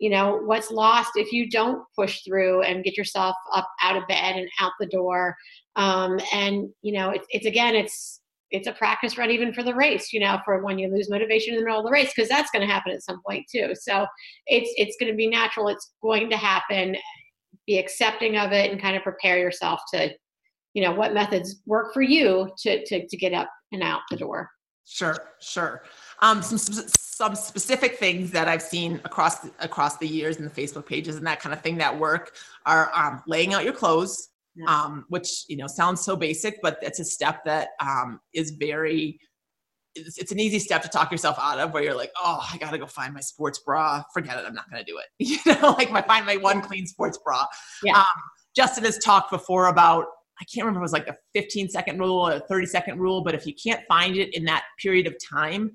you 0.00 0.08
know 0.08 0.40
what's 0.44 0.70
lost 0.70 1.10
if 1.14 1.30
you 1.30 1.48
don't 1.48 1.84
push 1.96 2.22
through 2.24 2.62
and 2.62 2.82
get 2.82 2.96
yourself 2.96 3.36
up 3.54 3.68
out 3.82 3.96
of 3.96 4.08
bed 4.08 4.36
and 4.36 4.48
out 4.58 4.72
the 4.80 4.86
door. 4.86 5.36
Um, 5.76 6.18
and 6.32 6.68
you 6.82 6.92
know 6.92 7.10
it's, 7.10 7.26
it's 7.30 7.46
again 7.46 7.76
it's 7.76 8.20
it's 8.50 8.66
a 8.66 8.72
practice 8.72 9.16
run 9.16 9.30
even 9.30 9.52
for 9.52 9.62
the 9.62 9.74
race 9.74 10.12
you 10.12 10.18
know 10.18 10.40
for 10.44 10.64
when 10.64 10.76
you 10.78 10.90
lose 10.90 11.08
motivation 11.08 11.54
in 11.54 11.60
the 11.60 11.64
middle 11.64 11.78
of 11.78 11.86
the 11.86 11.92
race 11.92 12.12
because 12.14 12.28
that's 12.28 12.50
going 12.50 12.66
to 12.66 12.72
happen 12.72 12.92
at 12.92 13.02
some 13.02 13.20
point 13.24 13.46
too. 13.54 13.72
So 13.74 14.06
it's 14.46 14.72
it's 14.76 14.96
going 14.98 15.12
to 15.12 15.16
be 15.16 15.28
natural. 15.28 15.68
It's 15.68 15.92
going 16.02 16.30
to 16.30 16.36
happen. 16.36 16.96
Be 17.66 17.78
accepting 17.78 18.36
of 18.38 18.52
it 18.52 18.72
and 18.72 18.80
kind 18.80 18.96
of 18.96 19.02
prepare 19.02 19.38
yourself 19.38 19.80
to 19.92 20.10
you 20.72 20.82
know 20.82 20.92
what 20.92 21.14
methods 21.14 21.60
work 21.66 21.92
for 21.92 22.02
you 22.02 22.50
to 22.62 22.84
to, 22.86 23.06
to 23.06 23.16
get 23.16 23.34
up 23.34 23.50
and 23.70 23.82
out 23.82 24.00
the 24.10 24.16
door. 24.16 24.50
Sure 24.86 25.16
sure 25.40 25.82
um, 26.22 26.42
some 26.42 26.58
some 26.58 27.34
specific 27.34 27.98
things 27.98 28.30
that 28.30 28.48
I've 28.48 28.62
seen 28.62 29.00
across 29.04 29.40
the, 29.40 29.52
across 29.60 29.98
the 29.98 30.06
years 30.08 30.38
in 30.38 30.44
the 30.44 30.50
Facebook 30.50 30.86
pages 30.86 31.16
and 31.16 31.26
that 31.26 31.40
kind 31.40 31.52
of 31.52 31.60
thing 31.60 31.76
that 31.78 31.98
work 31.98 32.34
are 32.64 32.90
um, 32.94 33.22
laying 33.26 33.52
out 33.52 33.62
your 33.62 33.74
clothes, 33.74 34.30
yeah. 34.54 34.64
um, 34.66 35.04
which 35.08 35.44
you 35.48 35.56
know 35.56 35.66
sounds 35.66 36.00
so 36.00 36.16
basic, 36.16 36.60
but 36.62 36.78
it's 36.82 36.98
a 36.98 37.04
step 37.04 37.44
that 37.44 37.70
um, 37.80 38.20
is 38.32 38.52
very. 38.52 39.20
It's, 39.96 40.18
it's, 40.18 40.30
an 40.30 40.38
easy 40.38 40.60
step 40.60 40.82
to 40.82 40.88
talk 40.88 41.10
yourself 41.10 41.36
out 41.40 41.58
of, 41.58 41.72
where 41.72 41.82
you're 41.82 41.96
like, 41.96 42.12
"Oh, 42.16 42.46
I 42.52 42.56
gotta 42.58 42.78
go 42.78 42.86
find 42.86 43.12
my 43.12 43.20
sports 43.20 43.58
bra. 43.58 44.02
Forget 44.14 44.38
it. 44.38 44.44
I'm 44.46 44.54
not 44.54 44.70
gonna 44.70 44.84
do 44.84 44.98
it." 44.98 45.06
You 45.18 45.54
know, 45.54 45.74
like 45.76 45.90
my 45.90 46.02
find 46.02 46.24
my 46.24 46.36
one 46.36 46.62
clean 46.62 46.86
sports 46.86 47.18
bra. 47.18 47.44
Yeah. 47.82 47.98
Um, 47.98 48.04
Justin 48.54 48.84
has 48.84 48.98
talked 48.98 49.30
before 49.30 49.66
about 49.66 50.06
I 50.40 50.44
can't 50.44 50.64
remember 50.64 50.80
it 50.80 50.82
was 50.82 50.92
like 50.92 51.08
a 51.08 51.16
15 51.34 51.68
second 51.68 51.98
rule 51.98 52.28
or 52.28 52.32
a 52.32 52.40
30 52.40 52.66
second 52.66 52.98
rule, 52.98 53.22
but 53.22 53.34
if 53.34 53.46
you 53.46 53.54
can't 53.54 53.82
find 53.88 54.16
it 54.16 54.34
in 54.34 54.44
that 54.44 54.64
period 54.80 55.06
of 55.06 55.14
time, 55.22 55.72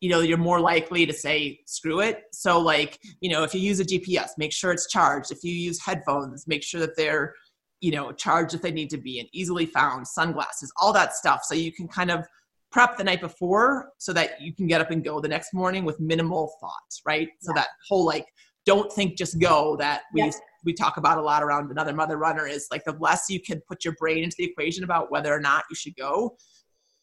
you 0.00 0.08
know, 0.08 0.20
you're 0.20 0.38
more 0.38 0.60
likely 0.60 1.06
to 1.06 1.12
say 1.12 1.60
screw 1.66 2.00
it. 2.00 2.22
So 2.32 2.60
like, 2.60 2.98
you 3.20 3.30
know, 3.30 3.42
if 3.42 3.54
you 3.54 3.60
use 3.60 3.80
a 3.80 3.84
GPS, 3.84 4.30
make 4.38 4.52
sure 4.52 4.72
it's 4.72 4.88
charged. 4.88 5.30
If 5.32 5.42
you 5.42 5.52
use 5.52 5.80
headphones, 5.84 6.46
make 6.46 6.62
sure 6.62 6.80
that 6.80 6.96
they're, 6.96 7.34
you 7.80 7.90
know, 7.90 8.12
charged 8.12 8.54
if 8.54 8.62
they 8.62 8.70
need 8.70 8.90
to 8.90 8.98
be 8.98 9.20
and 9.20 9.28
easily 9.32 9.66
found, 9.66 10.06
sunglasses, 10.06 10.72
all 10.80 10.92
that 10.92 11.14
stuff. 11.14 11.42
So 11.44 11.54
you 11.54 11.72
can 11.72 11.88
kind 11.88 12.10
of 12.10 12.26
prep 12.70 12.96
the 12.96 13.04
night 13.04 13.20
before 13.20 13.90
so 13.98 14.12
that 14.12 14.40
you 14.40 14.54
can 14.54 14.66
get 14.66 14.80
up 14.80 14.90
and 14.90 15.04
go 15.04 15.20
the 15.20 15.28
next 15.28 15.52
morning 15.54 15.84
with 15.84 15.98
minimal 15.98 16.52
thoughts, 16.60 17.02
right? 17.06 17.28
Yeah. 17.28 17.34
So 17.40 17.52
that 17.54 17.68
whole 17.88 18.04
like 18.04 18.26
don't 18.66 18.92
think 18.92 19.16
just 19.16 19.40
go 19.40 19.76
that 19.76 20.02
we 20.12 20.22
yeah 20.22 20.30
we 20.64 20.72
talk 20.72 20.96
about 20.96 21.18
a 21.18 21.22
lot 21.22 21.42
around 21.42 21.70
another 21.70 21.94
mother 21.94 22.18
runner 22.18 22.46
is 22.46 22.66
like 22.70 22.84
the 22.84 22.96
less 23.00 23.26
you 23.28 23.40
can 23.40 23.60
put 23.68 23.84
your 23.84 23.94
brain 23.98 24.24
into 24.24 24.36
the 24.38 24.44
equation 24.44 24.84
about 24.84 25.10
whether 25.10 25.32
or 25.32 25.40
not 25.40 25.64
you 25.70 25.76
should 25.76 25.96
go, 25.96 26.36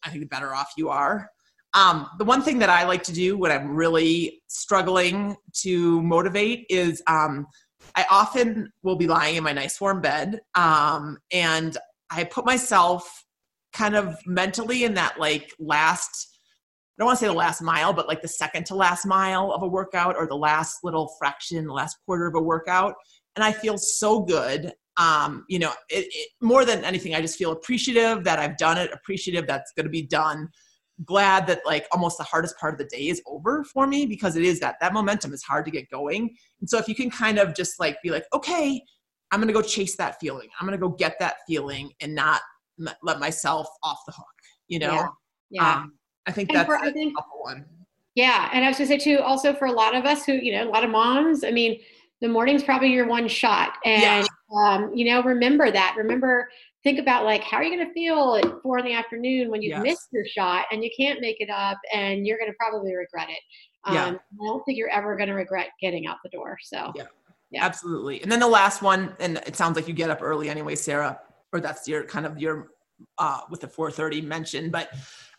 I 0.04 0.10
think 0.10 0.22
the 0.22 0.28
better 0.28 0.54
off 0.54 0.72
you 0.76 0.88
are. 0.88 1.28
Um, 1.76 2.08
the 2.18 2.24
one 2.24 2.40
thing 2.40 2.58
that 2.60 2.70
I 2.70 2.84
like 2.84 3.02
to 3.02 3.12
do 3.12 3.36
when 3.36 3.52
I'm 3.52 3.76
really 3.76 4.42
struggling 4.46 5.36
to 5.60 6.00
motivate 6.00 6.64
is 6.70 7.02
um, 7.06 7.46
I 7.94 8.06
often 8.10 8.72
will 8.82 8.96
be 8.96 9.06
lying 9.06 9.36
in 9.36 9.44
my 9.44 9.52
nice 9.52 9.78
warm 9.78 10.00
bed 10.00 10.40
um, 10.54 11.18
and 11.32 11.76
I 12.10 12.24
put 12.24 12.46
myself 12.46 13.26
kind 13.74 13.94
of 13.94 14.16
mentally 14.24 14.84
in 14.84 14.94
that 14.94 15.20
like 15.20 15.52
last 15.58 16.38
I 16.98 17.02
don't 17.02 17.08
want 17.08 17.18
to 17.18 17.26
say 17.26 17.28
the 17.28 17.34
last 17.34 17.60
mile, 17.60 17.92
but 17.92 18.08
like 18.08 18.22
the 18.22 18.28
second 18.28 18.64
to 18.66 18.74
last 18.74 19.04
mile 19.04 19.52
of 19.52 19.62
a 19.62 19.68
workout 19.68 20.16
or 20.16 20.26
the 20.26 20.34
last 20.34 20.78
little 20.82 21.12
fraction, 21.18 21.66
the 21.66 21.74
last 21.74 21.98
quarter 22.06 22.26
of 22.26 22.34
a 22.34 22.40
workout 22.40 22.94
and 23.36 23.44
I 23.44 23.52
feel 23.52 23.76
so 23.76 24.20
good. 24.20 24.72
Um, 24.96 25.44
you 25.50 25.58
know, 25.58 25.72
it, 25.90 26.06
it, 26.08 26.30
more 26.40 26.64
than 26.64 26.84
anything, 26.84 27.14
I 27.14 27.20
just 27.20 27.36
feel 27.36 27.52
appreciative 27.52 28.24
that 28.24 28.38
I've 28.38 28.56
done 28.56 28.78
it, 28.78 28.90
appreciative 28.94 29.46
that's 29.46 29.72
going 29.76 29.84
to 29.84 29.90
be 29.90 30.06
done. 30.06 30.48
Glad 31.04 31.46
that 31.46 31.60
like 31.66 31.86
almost 31.92 32.18
the 32.18 32.24
hardest 32.24 32.58
part 32.58 32.72
of 32.72 32.78
the 32.78 32.84
day 32.84 33.08
is 33.08 33.20
over 33.26 33.64
for 33.64 33.86
me 33.86 34.06
because 34.06 34.34
it 34.36 34.42
is 34.42 34.60
that 34.60 34.76
that 34.80 34.92
momentum 34.92 35.32
is 35.34 35.42
hard 35.42 35.64
to 35.66 35.70
get 35.70 35.90
going. 35.90 36.34
And 36.60 36.70
so 36.70 36.78
if 36.78 36.88
you 36.88 36.94
can 36.94 37.10
kind 37.10 37.38
of 37.38 37.54
just 37.54 37.78
like 37.78 38.00
be 38.02 38.10
like, 38.10 38.24
okay, 38.32 38.82
I'm 39.30 39.42
to 39.42 39.52
go 39.52 39.62
chase 39.62 39.96
that 39.96 40.18
feeling. 40.20 40.48
I'm 40.58 40.68
to 40.68 40.78
go 40.78 40.88
get 40.88 41.16
that 41.20 41.36
feeling 41.46 41.90
and 42.00 42.14
not 42.14 42.40
let 43.02 43.20
myself 43.20 43.68
off 43.82 43.98
the 44.06 44.12
hook. 44.12 44.26
You 44.68 44.78
know, 44.78 44.92
yeah. 44.92 45.08
yeah. 45.50 45.74
Um, 45.76 45.92
I 46.26 46.32
think 46.32 46.48
and 46.50 46.58
that's 46.58 46.66
for, 46.66 46.76
I 46.76 46.92
think, 46.92 47.14
one. 47.40 47.64
Yeah, 48.14 48.48
and 48.52 48.64
I 48.64 48.68
was 48.68 48.78
to 48.78 48.86
say 48.86 48.98
too, 48.98 49.18
also 49.18 49.52
for 49.52 49.66
a 49.66 49.72
lot 49.72 49.94
of 49.94 50.04
us 50.06 50.24
who, 50.24 50.32
you 50.32 50.52
know, 50.52 50.64
a 50.64 50.70
lot 50.70 50.84
of 50.84 50.90
moms. 50.90 51.44
I 51.44 51.50
mean, 51.50 51.78
the 52.20 52.28
morning's 52.28 52.62
probably 52.62 52.88
your 52.92 53.06
one 53.06 53.28
shot 53.28 53.74
and 53.84 54.02
yeah. 54.02 54.24
um, 54.58 54.90
you 54.94 55.04
know 55.04 55.22
remember 55.22 55.70
that 55.70 55.94
remember 55.96 56.48
think 56.86 57.00
about 57.00 57.24
like 57.24 57.42
how 57.42 57.56
are 57.56 57.64
you 57.64 57.76
going 57.76 57.84
to 57.84 57.92
feel 57.92 58.36
at 58.36 58.62
four 58.62 58.78
in 58.78 58.84
the 58.84 58.92
afternoon 58.92 59.50
when 59.50 59.60
you've 59.60 59.70
yes. 59.70 59.82
missed 59.82 60.08
your 60.12 60.24
shot 60.24 60.66
and 60.70 60.84
you 60.84 60.90
can't 60.96 61.20
make 61.20 61.40
it 61.40 61.50
up 61.50 61.76
and 61.92 62.24
you're 62.24 62.38
going 62.38 62.48
to 62.48 62.56
probably 62.56 62.94
regret 62.94 63.28
it 63.28 63.40
um, 63.86 63.94
yeah. 63.96 64.04
i 64.04 64.46
don't 64.46 64.64
think 64.64 64.78
you're 64.78 64.88
ever 64.90 65.16
going 65.16 65.28
to 65.28 65.34
regret 65.34 65.70
getting 65.80 66.06
out 66.06 66.18
the 66.22 66.30
door 66.30 66.56
so 66.62 66.92
yeah. 66.94 67.02
yeah 67.50 67.64
absolutely 67.64 68.22
and 68.22 68.30
then 68.30 68.38
the 68.38 68.46
last 68.46 68.82
one 68.82 69.16
and 69.18 69.38
it 69.48 69.56
sounds 69.56 69.74
like 69.74 69.88
you 69.88 69.94
get 69.94 70.10
up 70.10 70.22
early 70.22 70.48
anyway 70.48 70.76
sarah 70.76 71.18
or 71.52 71.58
that's 71.58 71.88
your 71.88 72.04
kind 72.04 72.24
of 72.24 72.38
your 72.38 72.68
uh, 73.18 73.40
with 73.50 73.60
the 73.60 73.68
430 73.68 74.20
mention 74.20 74.70
but 74.70 74.90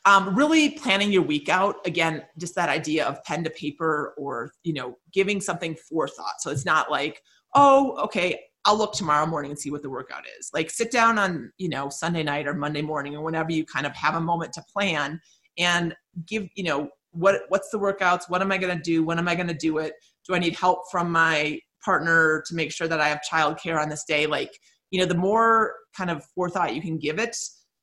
um, 0.03 0.35
really 0.35 0.71
planning 0.71 1.13
your 1.13 1.21
week 1.23 1.47
out 1.47 1.77
again 1.87 2.23
just 2.37 2.55
that 2.55 2.67
idea 2.67 3.05
of 3.05 3.23
pen 3.23 3.41
to 3.45 3.49
paper 3.51 4.13
or 4.17 4.51
you 4.63 4.73
know 4.73 4.97
giving 5.13 5.39
something 5.39 5.75
forethought 5.75 6.41
so 6.41 6.51
it's 6.51 6.65
not 6.65 6.91
like 6.91 7.21
oh 7.55 7.95
okay 8.03 8.37
i'll 8.67 8.77
look 8.77 8.93
tomorrow 8.93 9.25
morning 9.25 9.49
and 9.49 9.59
see 9.59 9.71
what 9.71 9.81
the 9.81 9.89
workout 9.89 10.25
is. 10.37 10.51
Like 10.53 10.69
sit 10.69 10.91
down 10.91 11.17
on 11.17 11.51
you 11.57 11.69
know 11.69 11.89
sunday 11.89 12.23
night 12.23 12.47
or 12.47 12.53
monday 12.53 12.81
morning 12.81 13.15
or 13.15 13.23
whenever 13.23 13.51
you 13.51 13.65
kind 13.65 13.85
of 13.85 13.95
have 13.95 14.15
a 14.15 14.21
moment 14.21 14.53
to 14.53 14.63
plan 14.71 15.19
and 15.57 15.95
give 16.27 16.47
you 16.55 16.63
know 16.63 16.89
what 17.11 17.41
what's 17.49 17.69
the 17.71 17.79
workouts? 17.79 18.29
What 18.29 18.41
am 18.41 18.51
i 18.51 18.57
going 18.57 18.77
to 18.77 18.83
do? 18.83 19.03
When 19.03 19.17
am 19.17 19.27
i 19.27 19.35
going 19.35 19.47
to 19.47 19.53
do 19.53 19.79
it? 19.79 19.93
Do 20.27 20.35
i 20.35 20.39
need 20.39 20.55
help 20.55 20.91
from 20.91 21.11
my 21.11 21.59
partner 21.83 22.43
to 22.47 22.55
make 22.55 22.71
sure 22.71 22.87
that 22.87 22.99
i 22.99 23.07
have 23.07 23.21
childcare 23.31 23.81
on 23.81 23.89
this 23.89 24.03
day? 24.03 24.27
Like 24.27 24.51
you 24.91 24.99
know 24.99 25.05
the 25.05 25.15
more 25.15 25.73
kind 25.95 26.11
of 26.11 26.23
forethought 26.35 26.75
you 26.75 26.81
can 26.81 26.97
give 26.97 27.19
it 27.19 27.35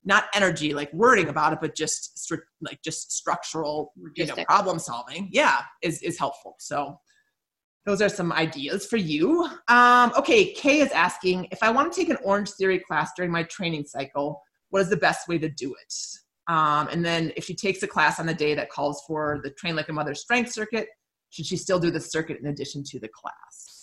not 0.07 0.25
energy 0.35 0.73
like 0.73 0.93
wording 0.93 1.29
about 1.29 1.51
it 1.51 1.59
but 1.59 1.75
just 1.75 2.31
like 2.61 2.79
just 2.83 3.11
structural 3.11 3.91
you 4.15 4.25
know 4.27 4.35
problem 4.45 4.77
solving 4.77 5.27
yeah 5.31 5.61
is 5.81 6.01
is 6.03 6.17
helpful. 6.17 6.55
So 6.59 6.99
those 7.85 8.01
are 8.01 8.09
some 8.09 8.31
ideas 8.31 8.85
for 8.85 8.97
you 8.97 9.47
um, 9.67 10.11
okay 10.17 10.51
kay 10.53 10.79
is 10.79 10.91
asking 10.91 11.47
if 11.51 11.61
i 11.61 11.69
want 11.69 11.91
to 11.91 11.99
take 11.99 12.09
an 12.09 12.17
orange 12.23 12.51
theory 12.51 12.79
class 12.79 13.11
during 13.15 13.31
my 13.31 13.43
training 13.43 13.85
cycle 13.85 14.41
what 14.69 14.81
is 14.81 14.89
the 14.89 14.97
best 14.97 15.27
way 15.27 15.37
to 15.37 15.49
do 15.49 15.73
it 15.73 15.93
um, 16.47 16.87
and 16.89 17.03
then 17.03 17.31
if 17.35 17.43
she 17.43 17.55
takes 17.55 17.81
a 17.83 17.87
class 17.87 18.19
on 18.19 18.25
the 18.25 18.33
day 18.33 18.53
that 18.53 18.69
calls 18.69 19.03
for 19.07 19.39
the 19.43 19.49
train 19.51 19.75
like 19.75 19.89
a 19.89 19.93
mother 19.93 20.15
strength 20.15 20.51
circuit 20.51 20.87
should 21.29 21.45
she 21.45 21.57
still 21.57 21.79
do 21.79 21.91
the 21.91 21.99
circuit 21.99 22.39
in 22.39 22.47
addition 22.47 22.83
to 22.83 22.99
the 22.99 23.09
class 23.09 23.75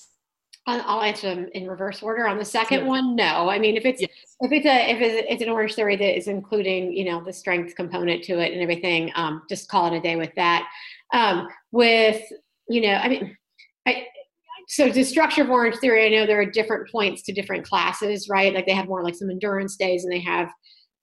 I'll 0.66 1.02
answer 1.02 1.34
them 1.34 1.48
in 1.54 1.66
reverse 1.66 2.02
order. 2.02 2.28
On 2.28 2.38
the 2.38 2.44
second 2.44 2.86
one, 2.86 3.16
no. 3.16 3.48
I 3.48 3.58
mean, 3.58 3.76
if 3.76 3.84
it's 3.84 4.00
yes. 4.00 4.10
if 4.40 4.52
it's 4.52 4.66
a 4.66 4.90
if 4.92 5.00
it's, 5.00 5.26
it's, 5.28 5.42
an 5.42 5.48
orange 5.48 5.74
theory 5.74 5.96
that 5.96 6.16
is 6.16 6.28
including 6.28 6.92
you 6.92 7.04
know 7.04 7.22
the 7.22 7.32
strength 7.32 7.74
component 7.74 8.22
to 8.24 8.38
it 8.38 8.52
and 8.52 8.62
everything, 8.62 9.10
um, 9.16 9.42
just 9.48 9.68
call 9.68 9.92
it 9.92 9.96
a 9.96 10.00
day 10.00 10.14
with 10.14 10.32
that. 10.36 10.68
Um, 11.12 11.48
with 11.72 12.22
you 12.68 12.82
know, 12.82 12.94
I 12.94 13.08
mean, 13.08 13.36
I 13.86 14.06
so 14.68 14.88
the 14.88 15.02
structure 15.02 15.42
of 15.42 15.50
orange 15.50 15.76
theory, 15.76 16.06
I 16.06 16.08
know 16.08 16.26
there 16.26 16.40
are 16.40 16.46
different 16.46 16.90
points 16.90 17.22
to 17.22 17.32
different 17.32 17.66
classes, 17.66 18.28
right? 18.28 18.54
Like 18.54 18.66
they 18.66 18.74
have 18.74 18.86
more 18.86 19.02
like 19.02 19.14
some 19.14 19.30
endurance 19.30 19.76
days, 19.76 20.04
and 20.04 20.12
they 20.12 20.20
have 20.20 20.48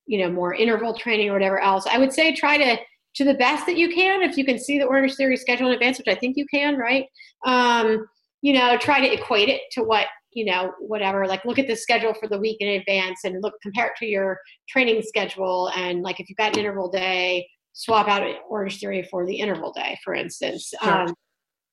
you 0.06 0.20
know 0.20 0.32
more 0.32 0.54
interval 0.54 0.94
training 0.94 1.30
or 1.30 1.34
whatever 1.34 1.60
else. 1.60 1.86
I 1.86 1.98
would 1.98 2.14
say 2.14 2.34
try 2.34 2.58
to 2.58 2.78
to 3.16 3.24
the 3.24 3.34
best 3.34 3.66
that 3.66 3.78
you 3.78 3.90
can 3.90 4.22
if 4.22 4.38
you 4.38 4.46
can 4.46 4.60
see 4.60 4.78
the 4.78 4.86
orange 4.86 5.16
theory 5.16 5.38
schedule 5.38 5.68
in 5.68 5.74
advance, 5.74 5.98
which 5.98 6.08
I 6.08 6.16
think 6.16 6.38
you 6.38 6.46
can, 6.52 6.78
right? 6.78 7.06
Um, 7.46 8.08
you 8.42 8.54
know, 8.54 8.78
try 8.78 9.02
to 9.02 9.14
equate 9.14 9.50
it 9.50 9.62
to 9.74 9.84
what, 9.84 10.08
you 10.32 10.46
know, 10.46 10.72
whatever, 10.80 11.28
like 11.28 11.44
look 11.44 11.60
at 11.60 11.68
the 11.68 11.76
schedule 11.76 12.14
for 12.14 12.28
the 12.28 12.40
week 12.40 12.58
in 12.60 12.80
advance 12.80 13.22
and 13.24 13.42
look, 13.42 13.56
compare 13.62 13.88
it 13.88 13.94
to 13.98 14.06
your 14.06 14.40
training 14.70 15.02
schedule. 15.02 15.72
And 15.76 16.02
like, 16.04 16.20
if 16.20 16.30
you've 16.30 16.38
got 16.38 16.54
an 16.54 16.60
interval 16.60 16.90
day, 16.90 17.48
swap 17.74 18.08
out 18.08 18.24
Orange 18.50 18.80
Theory 18.80 19.08
for 19.10 19.26
the 19.26 19.36
interval 19.36 19.74
day, 19.74 19.98
for 20.04 20.14
instance. 20.14 20.72
Sure. 20.82 21.08
Um, 21.08 21.14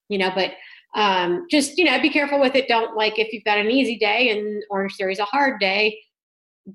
you 0.08 0.18
know, 0.18 0.30
but 0.34 0.52
um, 0.96 1.46
just, 1.50 1.76
you 1.78 1.84
know, 1.84 2.00
be 2.00 2.10
careful 2.10 2.40
with 2.40 2.54
it. 2.54 2.68
Don't 2.68 2.96
like, 2.96 3.18
if 3.18 3.32
you've 3.32 3.44
got 3.44 3.58
an 3.58 3.70
easy 3.70 3.96
day 3.96 4.30
and 4.30 4.62
Orange 4.70 4.96
Theory 4.96 5.12
is 5.12 5.18
a 5.18 5.24
hard 5.26 5.60
day, 5.60 5.98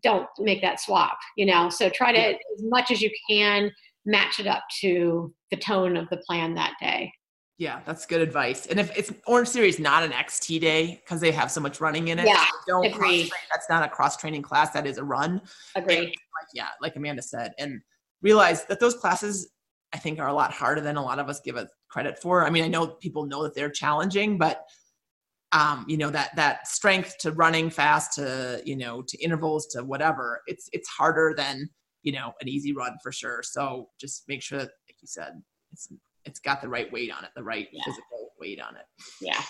don't 0.04 0.28
make 0.40 0.62
that 0.62 0.80
swap, 0.80 1.18
you 1.36 1.46
know? 1.46 1.70
So 1.70 1.90
try 1.90 2.12
to, 2.14 2.20
yeah. 2.20 2.38
as 2.56 2.64
much 2.64 2.92
as 2.92 3.02
you 3.02 3.10
can, 3.30 3.72
match 4.06 4.40
it 4.40 4.48
up 4.48 4.64
to 4.82 5.34
the 5.50 5.58
tone 5.58 5.98
of 5.98 6.08
the 6.10 6.18
plan 6.18 6.54
that 6.54 6.74
day. 6.80 7.12
Yeah, 7.58 7.82
that's 7.86 8.06
good 8.06 8.22
advice. 8.22 8.68
And 8.68 8.80
if 8.80 8.96
it's 8.98 9.12
Orange 9.28 9.50
Theory 9.50 9.74
not 9.80 10.04
an 10.04 10.12
XT 10.12 10.62
day 10.62 11.02
because 11.04 11.20
they 11.20 11.32
have 11.32 11.52
so 11.52 11.62
much 11.62 11.80
running 11.80 12.08
in 12.08 12.18
it, 12.18 12.26
yeah, 12.26 12.46
don't 12.68 12.86
agree. 12.86 13.30
That's 13.52 13.70
not 13.70 13.84
a 13.84 13.88
cross 13.88 14.18
training 14.18 14.42
class. 14.42 14.72
That 14.72 14.88
is 14.88 14.98
a 14.98 15.04
run. 15.04 15.42
Agree. 15.76 16.00
like, 16.00 16.48
yeah, 16.56 16.70
like 16.82 16.96
Amanda 16.96 17.22
said, 17.22 17.54
and 17.60 17.82
realize 18.24 18.66
that 18.66 18.80
those 18.80 18.96
classes 18.96 19.52
I 19.94 19.98
think 19.98 20.20
are 20.20 20.28
a 20.28 20.34
lot 20.34 20.54
harder 20.54 20.82
than 20.82 20.98
a 20.98 21.04
lot 21.04 21.20
of 21.20 21.30
us 21.30 21.42
give 21.42 21.58
it 21.58 21.68
credit 21.90 22.20
for. 22.20 22.46
I 22.46 22.50
mean, 22.50 22.64
I 22.64 22.68
know 22.68 22.88
people 22.88 23.26
know 23.26 23.44
that 23.44 23.56
they're 23.56 23.70
challenging, 23.70 24.38
but 24.38 24.64
um, 25.52 25.86
you 25.88 25.98
know 25.98 26.10
that 26.10 26.36
that 26.36 26.68
strength 26.68 27.18
to 27.20 27.32
running 27.34 27.70
fast 27.70 28.14
to 28.14 28.62
you 28.66 28.78
know 28.78 29.02
to 29.02 29.18
intervals 29.22 29.68
to 29.68 29.84
whatever, 29.84 30.42
it's 30.48 30.70
it's 30.72 30.88
harder 30.88 31.34
than 31.36 31.70
you 32.04 32.14
know 32.14 32.32
an 32.42 32.48
easy 32.48 32.74
run 32.74 32.96
for 33.04 33.12
sure. 33.12 33.42
So 33.44 33.90
just 34.00 34.24
make 34.28 34.42
sure 34.42 34.60
that, 34.60 34.70
like 34.88 34.96
you 35.02 35.08
said, 35.08 35.42
it's 35.74 35.90
it's 36.26 36.40
got 36.40 36.62
the 36.62 36.70
right 36.70 36.92
weight 36.92 37.12
on 37.12 37.24
it, 37.24 37.32
the 37.36 37.44
right 37.44 37.68
yeah. 37.72 37.82
physical 37.86 38.32
weight 38.40 38.62
on 38.62 38.76
it. 38.76 38.86
Yeah. 39.20 39.42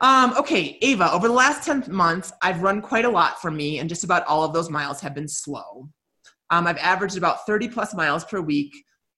Um, 0.00 0.34
okay, 0.36 0.76
Ava, 0.82 1.12
over 1.12 1.28
the 1.28 1.34
last 1.34 1.64
10 1.64 1.84
months, 1.88 2.32
I've 2.42 2.62
run 2.62 2.82
quite 2.82 3.04
a 3.04 3.08
lot 3.08 3.40
for 3.40 3.50
me, 3.50 3.78
and 3.78 3.88
just 3.88 4.02
about 4.02 4.26
all 4.26 4.42
of 4.42 4.52
those 4.52 4.68
miles 4.68 5.00
have 5.00 5.14
been 5.14 5.28
slow. 5.28 5.88
Um, 6.50 6.66
I've 6.66 6.78
averaged 6.78 7.16
about 7.16 7.46
30 7.46 7.68
plus 7.68 7.94
miles 7.94 8.24
per 8.24 8.40
week, 8.40 8.74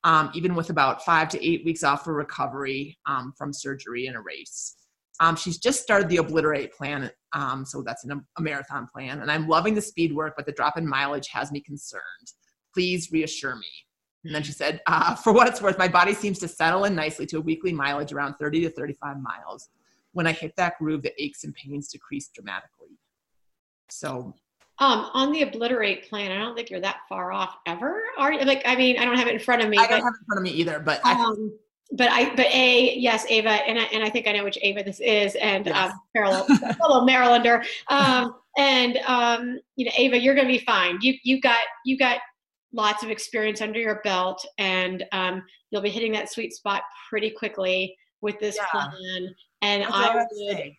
um, 0.06 0.30
even 0.34 0.54
with 0.54 0.70
about 0.70 1.04
five 1.04 1.28
to 1.28 1.46
eight 1.46 1.64
weeks 1.64 1.82
off 1.82 2.04
for 2.04 2.14
recovery 2.14 2.96
um, 3.06 3.34
from 3.36 3.52
surgery 3.52 4.06
and 4.06 4.16
a 4.16 4.20
race. 4.20 4.76
Um, 5.18 5.34
she's 5.34 5.58
just 5.58 5.82
started 5.82 6.08
the 6.08 6.18
Obliterate 6.18 6.72
plan, 6.72 7.10
um, 7.32 7.66
so 7.66 7.82
that's 7.82 8.04
an, 8.04 8.24
a 8.38 8.40
marathon 8.40 8.86
plan, 8.94 9.20
and 9.20 9.30
I'm 9.30 9.48
loving 9.48 9.74
the 9.74 9.82
speed 9.82 10.14
work, 10.14 10.34
but 10.36 10.46
the 10.46 10.52
drop 10.52 10.78
in 10.78 10.86
mileage 10.86 11.28
has 11.32 11.50
me 11.50 11.60
concerned. 11.60 12.02
Please 12.72 13.10
reassure 13.10 13.56
me. 13.56 13.66
And 14.24 14.32
then 14.32 14.44
she 14.44 14.52
said, 14.52 14.80
uh, 14.86 15.14
for 15.16 15.32
what 15.32 15.48
it's 15.48 15.60
worth, 15.60 15.76
my 15.76 15.88
body 15.88 16.14
seems 16.14 16.38
to 16.38 16.48
settle 16.48 16.84
in 16.84 16.94
nicely 16.94 17.26
to 17.26 17.38
a 17.38 17.40
weekly 17.40 17.72
mileage 17.72 18.12
around 18.12 18.34
30 18.34 18.60
to 18.62 18.70
35 18.70 19.16
miles. 19.20 19.70
When 20.12 20.26
I 20.26 20.32
hit 20.32 20.54
that 20.56 20.78
groove, 20.78 21.02
the 21.02 21.20
aches 21.20 21.42
and 21.42 21.52
pains 21.54 21.88
decrease 21.88 22.30
dramatically. 22.32 22.98
So 23.90 24.34
um, 24.78 25.10
on 25.14 25.32
the 25.32 25.42
obliterate 25.42 26.08
plan, 26.08 26.30
I 26.30 26.38
don't 26.38 26.54
think 26.54 26.70
you're 26.70 26.80
that 26.80 27.00
far 27.08 27.32
off 27.32 27.56
ever. 27.66 28.02
Are 28.18 28.32
you? 28.32 28.40
Like, 28.40 28.62
I 28.66 28.76
mean, 28.76 28.98
I 28.98 29.04
don't 29.04 29.16
have 29.16 29.26
it 29.26 29.34
in 29.34 29.40
front 29.40 29.62
of 29.62 29.70
me. 29.70 29.78
I 29.78 29.86
don't 29.86 30.02
have 30.02 30.12
it 30.14 30.20
in 30.20 30.26
front 30.26 30.38
of 30.38 30.42
me 30.42 30.50
either, 30.50 30.80
but 30.80 31.04
um, 31.06 31.14
I, 31.14 31.94
but 31.96 32.10
I, 32.10 32.34
but 32.34 32.46
a 32.46 32.94
yes, 32.96 33.24
Ava, 33.28 33.48
and 33.48 33.78
I, 33.78 33.84
and 33.84 34.04
I 34.04 34.10
think 34.10 34.26
I 34.26 34.32
know 34.32 34.44
which 34.44 34.58
Ava 34.60 34.82
this 34.82 35.00
is, 35.00 35.34
and 35.36 35.66
yes. 35.66 35.92
um, 35.92 36.00
fellow, 36.14 36.46
fellow 36.74 37.06
Marylander, 37.06 37.64
um, 37.88 38.34
and 38.58 38.98
um, 39.06 39.58
you 39.76 39.86
know, 39.86 39.92
Ava, 39.96 40.18
you're 40.18 40.34
going 40.34 40.46
to 40.46 40.52
be 40.52 40.64
fine. 40.64 40.98
You 41.00 41.14
you 41.22 41.40
got 41.40 41.60
you 41.86 41.96
got 41.96 42.20
lots 42.72 43.02
of 43.02 43.10
experience 43.10 43.62
under 43.62 43.80
your 43.80 44.00
belt, 44.04 44.44
and 44.58 45.04
um, 45.12 45.42
you'll 45.70 45.82
be 45.82 45.90
hitting 45.90 46.12
that 46.12 46.30
sweet 46.30 46.52
spot 46.52 46.82
pretty 47.08 47.30
quickly 47.30 47.96
with 48.20 48.38
this 48.40 48.56
yeah. 48.56 48.66
plan. 48.66 49.34
And 49.62 49.82
That's 49.82 49.94
I 49.94 50.14
would. 50.14 50.72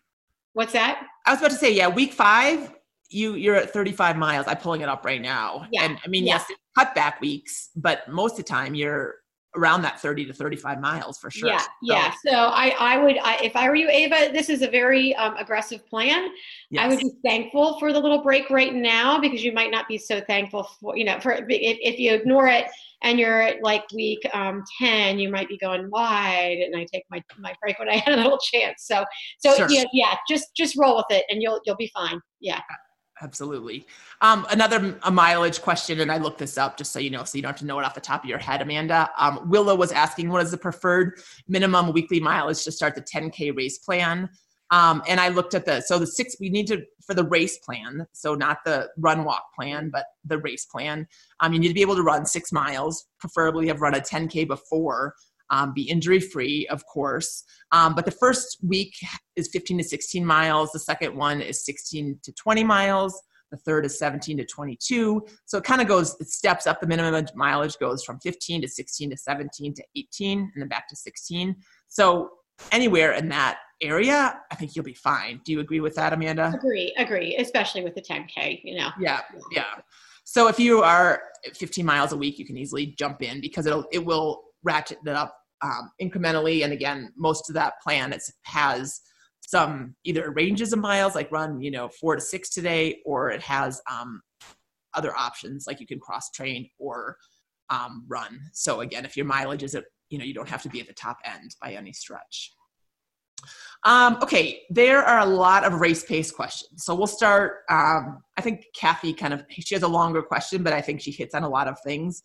What's 0.52 0.72
that? 0.72 1.06
I 1.26 1.32
was 1.32 1.40
about 1.40 1.50
to 1.50 1.56
say, 1.56 1.72
yeah, 1.72 1.88
week 1.88 2.12
five, 2.12 2.72
you 3.10 3.34
you're 3.34 3.56
at 3.56 3.70
35 3.72 4.16
miles. 4.16 4.46
I'm 4.46 4.56
pulling 4.58 4.80
it 4.80 4.88
up 4.88 5.04
right 5.04 5.20
now. 5.20 5.66
Yeah. 5.72 5.84
And 5.84 5.98
I 6.04 6.08
mean, 6.08 6.24
yeah. 6.24 6.40
yes, 6.48 6.58
cutback 6.76 7.20
weeks, 7.20 7.70
but 7.76 8.08
most 8.08 8.32
of 8.32 8.38
the 8.38 8.42
time 8.44 8.74
you're 8.74 9.16
around 9.56 9.82
that 9.82 10.00
30 10.00 10.26
to 10.26 10.32
35 10.32 10.80
miles 10.80 11.18
for 11.18 11.30
sure. 11.30 11.48
Yeah, 11.48 11.58
so. 11.58 11.68
yeah. 11.80 12.12
So 12.24 12.32
I, 12.32 12.74
I 12.78 12.98
would, 12.98 13.18
I, 13.18 13.38
if 13.42 13.56
I 13.56 13.68
were 13.68 13.74
you, 13.74 13.88
Ava, 13.88 14.30
this 14.32 14.48
is 14.48 14.62
a 14.62 14.68
very 14.68 15.16
um, 15.16 15.36
aggressive 15.36 15.86
plan. 15.86 16.28
Yes. 16.70 16.84
I 16.84 16.88
would 16.88 16.98
be 16.98 17.12
thankful 17.24 17.78
for 17.78 17.92
the 17.92 17.98
little 17.98 18.22
break 18.22 18.50
right 18.50 18.74
now 18.74 19.18
because 19.18 19.42
you 19.42 19.52
might 19.52 19.70
not 19.70 19.88
be 19.88 19.96
so 19.96 20.20
thankful 20.20 20.68
for, 20.80 20.96
you 20.96 21.04
know, 21.04 21.18
for 21.20 21.32
if, 21.32 21.46
if 21.48 21.98
you 21.98 22.12
ignore 22.12 22.46
it 22.46 22.66
and 23.02 23.18
you're 23.18 23.40
at 23.40 23.62
like 23.62 23.84
week 23.92 24.20
um, 24.34 24.62
10, 24.78 25.18
you 25.18 25.30
might 25.30 25.48
be 25.48 25.56
going 25.56 25.88
wide 25.90 26.58
and 26.58 26.76
I 26.76 26.86
take 26.92 27.04
my, 27.10 27.22
my 27.38 27.54
break 27.60 27.78
when 27.78 27.88
I 27.88 27.96
had 27.96 28.18
a 28.18 28.22
little 28.22 28.38
chance. 28.38 28.84
So, 28.84 29.04
so 29.38 29.54
sure. 29.54 29.66
yeah, 29.70 29.84
yeah, 29.92 30.14
just, 30.28 30.54
just 30.54 30.76
roll 30.76 30.96
with 30.96 31.06
it 31.10 31.24
and 31.30 31.42
you'll, 31.42 31.60
you'll 31.64 31.76
be 31.76 31.90
fine. 31.94 32.20
Yeah 32.40 32.60
absolutely. 33.22 33.86
Um, 34.20 34.46
another 34.50 34.98
a 35.02 35.10
mileage 35.10 35.60
question, 35.60 36.00
and 36.00 36.10
I 36.10 36.18
looked 36.18 36.38
this 36.38 36.58
up 36.58 36.76
just 36.76 36.92
so 36.92 36.98
you 36.98 37.10
know, 37.10 37.24
so 37.24 37.36
you 37.36 37.42
don't 37.42 37.50
have 37.50 37.60
to 37.60 37.66
know 37.66 37.78
it 37.78 37.84
off 37.84 37.94
the 37.94 38.00
top 38.00 38.24
of 38.24 38.30
your 38.30 38.38
head, 38.38 38.62
Amanda. 38.62 39.10
Um, 39.18 39.48
Willow 39.48 39.74
was 39.74 39.92
asking 39.92 40.28
what 40.28 40.42
is 40.42 40.50
the 40.50 40.58
preferred 40.58 41.20
minimum 41.48 41.92
weekly 41.92 42.20
mileage 42.20 42.64
to 42.64 42.72
start 42.72 42.94
the 42.94 43.02
10K 43.02 43.56
race 43.56 43.78
plan. 43.78 44.28
Um, 44.70 45.02
and 45.08 45.18
I 45.18 45.28
looked 45.28 45.54
at 45.54 45.64
the 45.64 45.80
so 45.80 45.98
the 45.98 46.06
six 46.06 46.36
we 46.40 46.50
need 46.50 46.66
to 46.66 46.82
for 47.06 47.14
the 47.14 47.24
race 47.24 47.56
plan, 47.58 48.06
so 48.12 48.34
not 48.34 48.58
the 48.66 48.90
run 48.98 49.24
walk 49.24 49.44
plan, 49.54 49.88
but 49.90 50.04
the 50.26 50.38
race 50.38 50.66
plan. 50.66 51.06
Um, 51.40 51.54
you 51.54 51.58
need 51.58 51.68
to 51.68 51.74
be 51.74 51.80
able 51.80 51.96
to 51.96 52.02
run 52.02 52.26
six 52.26 52.52
miles, 52.52 53.06
preferably 53.18 53.68
have 53.68 53.80
run 53.80 53.94
a 53.94 54.00
10K 54.00 54.46
before 54.46 55.14
um, 55.50 55.72
be 55.74 55.82
injury 55.82 56.20
free, 56.20 56.66
of 56.68 56.84
course. 56.86 57.44
Um, 57.72 57.94
but 57.94 58.04
the 58.04 58.10
first 58.10 58.58
week 58.66 58.94
is 59.36 59.48
15 59.52 59.78
to 59.78 59.84
16 59.84 60.24
miles. 60.24 60.72
The 60.72 60.78
second 60.78 61.16
one 61.16 61.40
is 61.40 61.64
16 61.64 62.20
to 62.22 62.32
20 62.32 62.64
miles. 62.64 63.20
The 63.50 63.56
third 63.58 63.86
is 63.86 63.98
17 63.98 64.36
to 64.38 64.44
22. 64.44 65.26
So 65.46 65.58
it 65.58 65.64
kind 65.64 65.80
of 65.80 65.88
goes, 65.88 66.16
it 66.20 66.28
steps 66.28 66.66
up. 66.66 66.80
The 66.80 66.86
minimum 66.86 67.26
mileage 67.34 67.78
goes 67.78 68.04
from 68.04 68.20
15 68.20 68.62
to 68.62 68.68
16 68.68 69.10
to 69.10 69.16
17 69.16 69.74
to 69.74 69.84
18 69.96 70.38
and 70.38 70.50
then 70.56 70.68
back 70.68 70.88
to 70.88 70.96
16. 70.96 71.56
So 71.88 72.30
anywhere 72.72 73.12
in 73.12 73.28
that 73.30 73.58
area, 73.80 74.38
I 74.50 74.54
think 74.54 74.76
you'll 74.76 74.84
be 74.84 74.94
fine. 74.94 75.40
Do 75.44 75.52
you 75.52 75.60
agree 75.60 75.80
with 75.80 75.94
that, 75.94 76.12
Amanda? 76.12 76.52
Agree, 76.54 76.92
agree, 76.98 77.36
especially 77.36 77.82
with 77.82 77.94
the 77.94 78.02
10K, 78.02 78.60
you 78.64 78.76
know. 78.76 78.90
Yeah, 79.00 79.20
yeah. 79.52 79.64
So 80.24 80.48
if 80.48 80.60
you 80.60 80.82
are 80.82 81.22
15 81.54 81.86
miles 81.86 82.12
a 82.12 82.16
week, 82.16 82.38
you 82.38 82.44
can 82.44 82.58
easily 82.58 82.86
jump 82.86 83.22
in 83.22 83.40
because 83.40 83.64
it'll 83.64 83.86
it 83.92 84.04
will 84.04 84.42
ratchet 84.62 84.98
it 85.04 85.08
up 85.08 85.34
um, 85.62 85.90
incrementally. 86.00 86.64
And 86.64 86.72
again, 86.72 87.12
most 87.16 87.50
of 87.50 87.54
that 87.54 87.74
plan 87.82 88.12
it 88.12 88.22
has 88.42 89.00
some 89.40 89.94
either 90.04 90.30
ranges 90.30 90.72
of 90.72 90.78
miles, 90.78 91.14
like 91.14 91.32
run 91.32 91.60
you 91.60 91.70
know 91.70 91.88
four 91.88 92.16
to 92.16 92.20
six 92.20 92.50
today, 92.50 93.00
or 93.04 93.30
it 93.30 93.42
has 93.42 93.80
um, 93.90 94.20
other 94.94 95.16
options 95.16 95.66
like 95.66 95.80
you 95.80 95.86
can 95.86 96.00
cross 96.00 96.30
train 96.30 96.68
or 96.78 97.16
um, 97.70 98.04
run. 98.08 98.40
So 98.52 98.80
again, 98.80 99.04
if 99.04 99.16
your 99.16 99.26
mileage 99.26 99.62
is 99.62 99.74
at 99.74 99.84
you 100.10 100.18
know 100.18 100.24
you 100.24 100.34
don't 100.34 100.48
have 100.48 100.62
to 100.62 100.68
be 100.68 100.80
at 100.80 100.86
the 100.86 100.92
top 100.92 101.18
end 101.24 101.54
by 101.62 101.72
any 101.72 101.92
stretch. 101.92 102.52
Um, 103.84 104.18
okay, 104.22 104.62
there 104.70 105.02
are 105.02 105.20
a 105.20 105.26
lot 105.26 105.64
of 105.64 105.80
race 105.80 106.04
pace 106.04 106.32
questions. 106.32 106.84
So 106.84 106.94
we'll 106.94 107.06
start. 107.06 107.58
Um, 107.70 108.18
I 108.36 108.40
think 108.42 108.64
Kathy 108.74 109.12
kind 109.12 109.32
of 109.32 109.44
she 109.50 109.74
has 109.74 109.82
a 109.82 109.88
longer 109.88 110.22
question, 110.22 110.62
but 110.62 110.72
I 110.72 110.80
think 110.80 111.00
she 111.00 111.12
hits 111.12 111.34
on 111.34 111.44
a 111.44 111.48
lot 111.48 111.68
of 111.68 111.78
things. 111.84 112.22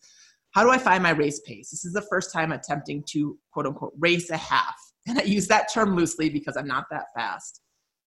How 0.54 0.62
do 0.62 0.70
I 0.70 0.78
find 0.78 1.02
my 1.02 1.10
race 1.10 1.40
pace? 1.40 1.70
This 1.70 1.84
is 1.84 1.92
the 1.92 2.02
first 2.02 2.32
time 2.32 2.52
attempting 2.52 3.02
to 3.10 3.36
quote 3.52 3.66
unquote 3.66 3.92
race 3.98 4.30
a 4.30 4.36
half. 4.36 4.74
And 5.06 5.18
I 5.18 5.22
use 5.24 5.46
that 5.48 5.70
term 5.70 5.94
loosely 5.94 6.30
because 6.30 6.56
I'm 6.56 6.66
not 6.66 6.86
that 6.90 7.08
fast. 7.14 7.60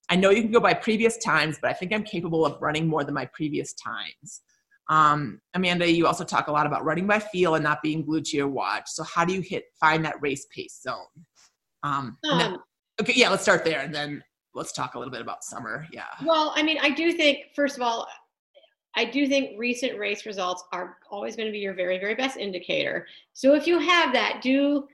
I 0.10 0.16
know 0.16 0.32
you 0.32 0.42
can 0.42 0.52
go 0.52 0.60
by 0.60 0.74
previous 0.74 1.16
times, 1.20 1.60
but 1.62 1.70
I 1.70 1.74
think 1.74 1.94
I'm 1.94 2.02
capable 2.02 2.44
of 2.44 2.60
running 2.60 2.88
more 2.88 3.04
than 3.04 3.14
my 3.14 3.30
previous 3.36 3.74
times. 3.74 4.42
Um, 4.90 5.40
Amanda, 5.54 5.92
you 5.92 6.08
also 6.08 6.24
talk 6.24 6.48
a 6.48 6.52
lot 6.52 6.66
about 6.66 6.84
running 6.84 7.06
by 7.06 7.20
feel 7.20 7.54
and 7.54 7.64
not 7.64 7.84
being 7.84 8.04
glued 8.04 8.26
to 8.26 8.38
your 8.38 8.48
watch. 8.48 8.86
So 8.88 9.04
how 9.04 9.26
do 9.26 9.34
you 9.36 9.42
hit 9.42 9.66
find 9.80 10.04
that 10.06 10.16
race 10.22 10.48
pace 10.50 10.80
zone? 10.82 11.06
Um, 11.84 12.18
then, 12.24 12.42
um, 12.42 12.64
okay, 13.00 13.14
yeah, 13.16 13.30
let's 13.30 13.44
start 13.44 13.64
there, 13.64 13.82
and 13.82 13.94
then 13.94 14.24
let's 14.56 14.72
talk 14.72 14.96
a 14.96 14.98
little 14.98 15.12
bit 15.12 15.22
about 15.22 15.44
summer. 15.44 15.86
Yeah. 15.92 16.06
Well, 16.26 16.52
I 16.56 16.64
mean, 16.64 16.80
I 16.82 16.90
do 16.90 17.12
think 17.12 17.40
first 17.56 17.76
of 17.76 17.84
all, 17.84 18.08
I 18.98 19.06
do 19.06 19.28
think 19.28 19.58
recent 19.60 19.98
race 20.00 20.26
results 20.26 20.64
are 20.74 20.98
always 21.12 21.36
going 21.36 21.46
to 21.46 21.52
be 21.52 21.60
your 21.60 21.76
very, 21.76 22.00
very 22.00 22.16
best 22.16 22.36
indicator. 22.36 23.06
So 23.34 23.54
if 23.54 23.68
you 23.68 23.78
have 23.78 24.12
that, 24.14 24.42
do 24.42 24.88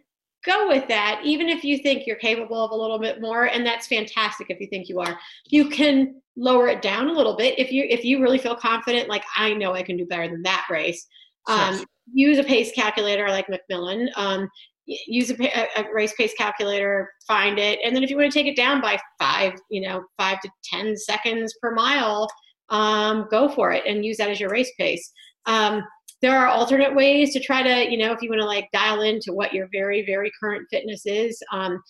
go 0.45 0.67
with 0.67 0.89
that, 0.89 1.21
even 1.23 1.47
if 1.47 1.63
you 1.63 1.77
think 1.77 2.05
you're 2.05 2.17
capable 2.17 2.65
of 2.65 2.71
a 2.71 2.75
little 2.75 2.99
bit 2.99 3.21
more, 3.21 3.45
and 3.45 3.65
that's 3.65 3.87
fantastic 3.87 4.49
if 4.49 4.59
you 4.59 4.67
think 4.67 4.89
you 4.89 4.99
are. 4.99 5.17
You 5.45 5.69
can 5.69 6.21
lower 6.35 6.67
it 6.67 6.81
down 6.81 7.07
a 7.07 7.13
little 7.13 7.37
bit 7.37 7.57
if 7.57 7.71
you 7.71 7.85
if 7.89 8.03
you 8.03 8.21
really 8.21 8.37
feel 8.37 8.57
confident, 8.57 9.07
like 9.07 9.23
I 9.37 9.53
know 9.53 9.73
I 9.73 9.83
can 9.83 9.95
do 9.95 10.05
better 10.05 10.27
than 10.27 10.43
that 10.43 10.67
race. 10.69 11.07
Um, 11.47 11.77
sure. 11.77 11.85
Use 12.13 12.37
a 12.39 12.43
pace 12.43 12.73
calculator 12.73 13.29
like 13.29 13.47
McMillan. 13.47 14.09
Um, 14.17 14.49
use 14.85 15.31
a, 15.31 15.67
a, 15.77 15.93
race 15.93 16.13
pace 16.17 16.33
calculator, 16.37 17.09
find 17.25 17.57
it, 17.57 17.79
and 17.85 17.95
then 17.95 18.03
if 18.03 18.09
you 18.09 18.17
want 18.17 18.29
to 18.29 18.37
take 18.37 18.51
it 18.51 18.57
down 18.57 18.81
by 18.81 18.99
five, 19.17 19.53
you 19.69 19.79
know, 19.79 20.03
five 20.17 20.41
to 20.41 20.49
ten 20.61 20.97
seconds 20.97 21.55
per 21.61 21.73
mile, 21.73 22.27
um, 22.73 23.27
go 23.31 23.47
for 23.47 23.71
it 23.71 23.83
and 23.87 24.03
use 24.03 24.17
that 24.17 24.29
as 24.29 24.39
your 24.39 24.49
race 24.49 24.71
pace. 24.77 25.13
Um, 25.45 25.83
there 26.21 26.37
are 26.37 26.47
alternate 26.47 26.95
ways 26.95 27.33
to 27.33 27.39
try 27.39 27.61
to, 27.61 27.89
you 27.89 27.97
know, 27.97 28.11
if 28.11 28.21
you 28.21 28.29
want 28.29 28.41
to 28.41 28.47
like 28.47 28.69
dial 28.73 29.01
into 29.01 29.31
what 29.33 29.53
your 29.53 29.67
very, 29.71 30.05
very 30.05 30.31
current 30.39 30.67
fitness 30.71 31.05
is. 31.05 31.41
Um, 31.51 31.81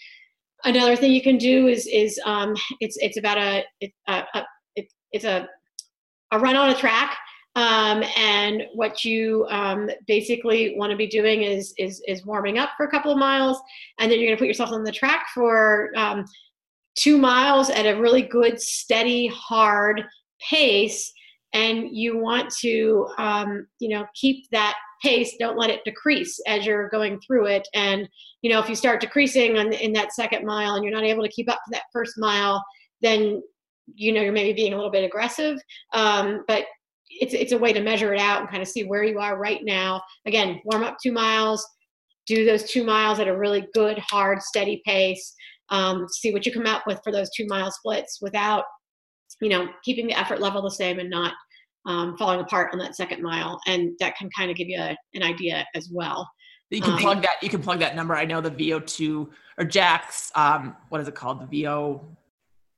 another 0.66 0.96
thing 0.96 1.12
you 1.12 1.22
can 1.22 1.38
do 1.38 1.68
is 1.68 1.88
is 1.88 2.20
um, 2.26 2.56
it's 2.80 2.98
it's 2.98 3.18
about 3.18 3.38
a, 3.38 3.64
it, 3.80 3.92
a, 4.08 4.24
it, 4.76 4.88
it's 5.12 5.26
a 5.26 5.48
a 6.32 6.40
run 6.40 6.56
on 6.56 6.70
a 6.70 6.76
track. 6.76 7.18
Um, 7.56 8.04
and 8.18 8.64
what 8.74 9.06
you 9.06 9.46
um, 9.52 9.88
basically 10.08 10.74
want 10.76 10.90
to 10.90 10.98
be 10.98 11.06
doing 11.06 11.44
is, 11.44 11.72
is 11.78 12.02
is 12.08 12.26
warming 12.26 12.58
up 12.58 12.72
for 12.76 12.88
a 12.88 12.90
couple 12.90 13.12
of 13.12 13.20
miles, 13.20 13.62
and 14.00 14.12
then 14.12 14.20
you're 14.20 14.28
going 14.28 14.38
to 14.38 14.42
put 14.42 14.48
yourself 14.48 14.72
on 14.72 14.84
the 14.84 14.92
track 14.92 15.28
for 15.36 15.92
um, 15.96 16.26
two 16.96 17.20
miles 17.20 17.70
at 17.70 17.86
a 17.86 18.00
really 18.02 18.24
good, 18.24 18.60
steady, 18.60 19.28
hard 19.28 20.04
pace 20.50 21.12
and 21.54 21.96
you 21.96 22.18
want 22.18 22.52
to 22.62 23.08
um, 23.18 23.68
you 23.80 23.90
know 23.90 24.06
keep 24.16 24.46
that 24.52 24.76
pace 25.02 25.36
don't 25.38 25.58
let 25.58 25.70
it 25.70 25.84
decrease 25.84 26.40
as 26.48 26.66
you're 26.66 26.90
going 26.90 27.20
through 27.20 27.46
it. 27.48 27.68
And 27.74 28.08
you 28.42 28.50
know 28.50 28.60
if 28.60 28.70
you 28.70 28.76
start 28.76 29.02
decreasing 29.02 29.58
on, 29.58 29.74
in 29.74 29.94
that 29.94 30.14
second 30.14 30.46
mile 30.46 30.76
and 30.76 30.84
you're 30.84 30.94
not 30.94 31.04
able 31.04 31.24
to 31.24 31.30
keep 31.30 31.50
up 31.50 31.60
to 31.66 31.72
that 31.72 31.84
first 31.92 32.14
mile 32.18 32.64
then 33.02 33.42
you 33.96 34.14
know 34.14 34.22
you're 34.22 34.32
maybe 34.32 34.54
being 34.54 34.74
a 34.74 34.76
little 34.78 34.92
bit 34.92 35.04
aggressive. 35.04 35.60
Um, 35.94 36.44
but 36.48 36.66
it's, 37.10 37.34
it's 37.34 37.52
a 37.52 37.58
way 37.58 37.74
to 37.74 37.82
measure 37.82 38.14
it 38.14 38.20
out 38.20 38.40
and 38.40 38.50
kind 38.50 38.62
of 38.62 38.68
see 38.68 38.86
where 38.86 39.04
you 39.04 39.20
are 39.20 39.38
right 39.38 39.60
now. 39.64 40.02
Again 40.26 40.62
warm 40.66 40.84
up 40.84 40.98
two 41.02 41.12
miles 41.12 41.66
do 42.26 42.46
those 42.46 42.64
two 42.64 42.86
miles 42.86 43.20
at 43.20 43.28
a 43.28 43.38
really 43.38 43.68
good 43.74 44.00
hard 44.00 44.42
steady 44.42 44.82
pace 44.86 45.34
um, 45.70 46.08
see 46.10 46.32
what 46.32 46.46
you 46.46 46.52
come 46.52 46.66
out 46.66 46.84
with 46.86 47.00
for 47.04 47.12
those 47.12 47.30
two 47.36 47.46
mile 47.48 47.72
splits 47.72 48.20
without 48.22 48.66
you 49.42 49.50
know, 49.50 49.68
keeping 49.84 50.08
the 50.08 50.14
effort 50.14 50.42
level 50.42 50.62
the 50.62 50.72
same 50.72 51.00
and 51.00 51.10
not 51.10 51.34
um, 51.86 52.18
falling 52.18 52.40
apart 52.40 52.72
on 52.74 52.80
that 52.80 52.96
second 52.96 53.22
mile. 53.22 53.60
And 53.68 53.94
that 54.00 54.16
can 54.16 54.30
kind 54.36 54.50
of 54.50 54.58
give 54.58 54.68
you 54.68 54.80
a, 54.80 54.98
an 55.14 55.24
idea 55.24 55.66
as 55.76 55.90
well. 55.92 56.30
You 56.70 56.82
can 56.82 56.94
um, 56.94 57.00
plug 57.00 57.22
that. 57.22 57.42
You 57.42 57.50
can 57.50 57.62
plug 57.62 57.80
that 57.80 57.96
number. 57.96 58.16
I 58.16 58.26
know 58.26 58.42
the 58.42 58.50
VO2 58.50 59.30
or 59.60 59.66
Jack's. 59.66 60.32
Um, 60.36 60.76
what 60.90 61.02
is 61.02 61.08
it 61.08 61.16
called? 61.16 61.42
The 61.42 61.64
VO. 61.64 62.04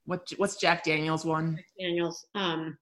What 0.05 0.29
what's 0.37 0.57
Jack 0.57 0.83
Daniels 0.83 1.23
one? 1.23 1.57
Daniels. 1.79 2.25
Um, 2.35 2.77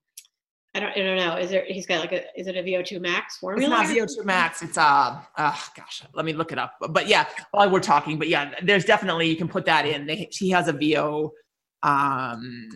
I 0.73 0.79
don't. 0.79 0.89
I 0.91 0.95
don't 0.95 1.17
know. 1.17 1.35
Is 1.35 1.51
there? 1.51 1.65
He's 1.67 1.85
got 1.85 1.99
like 1.99 2.13
a. 2.13 2.23
Is 2.39 2.47
it 2.47 2.55
a 2.55 2.63
VO2 2.63 2.99
max 2.99 3.37
formula? 3.37 3.81
It's 3.81 3.89
not 3.89 4.25
VO2 4.25 4.25
max. 4.25 4.63
It's 4.63 4.77
uh. 4.77 5.19
uh 5.37 5.55
gosh, 5.77 6.03
let 6.15 6.25
me 6.25 6.33
look 6.33 6.51
it 6.51 6.57
up. 6.57 6.73
But, 6.81 6.93
but 6.93 7.07
yeah, 7.07 7.25
while 7.51 7.69
we're 7.69 7.79
talking, 7.79 8.17
but 8.17 8.27
yeah, 8.27 8.55
there's 8.63 8.85
definitely 8.85 9.29
you 9.29 9.35
can 9.35 9.47
put 9.47 9.65
that 9.65 9.85
in. 9.85 10.07
They, 10.07 10.27
he 10.31 10.49
has 10.49 10.67
a 10.67 10.73
VO 10.73 11.31
um, 11.83 12.69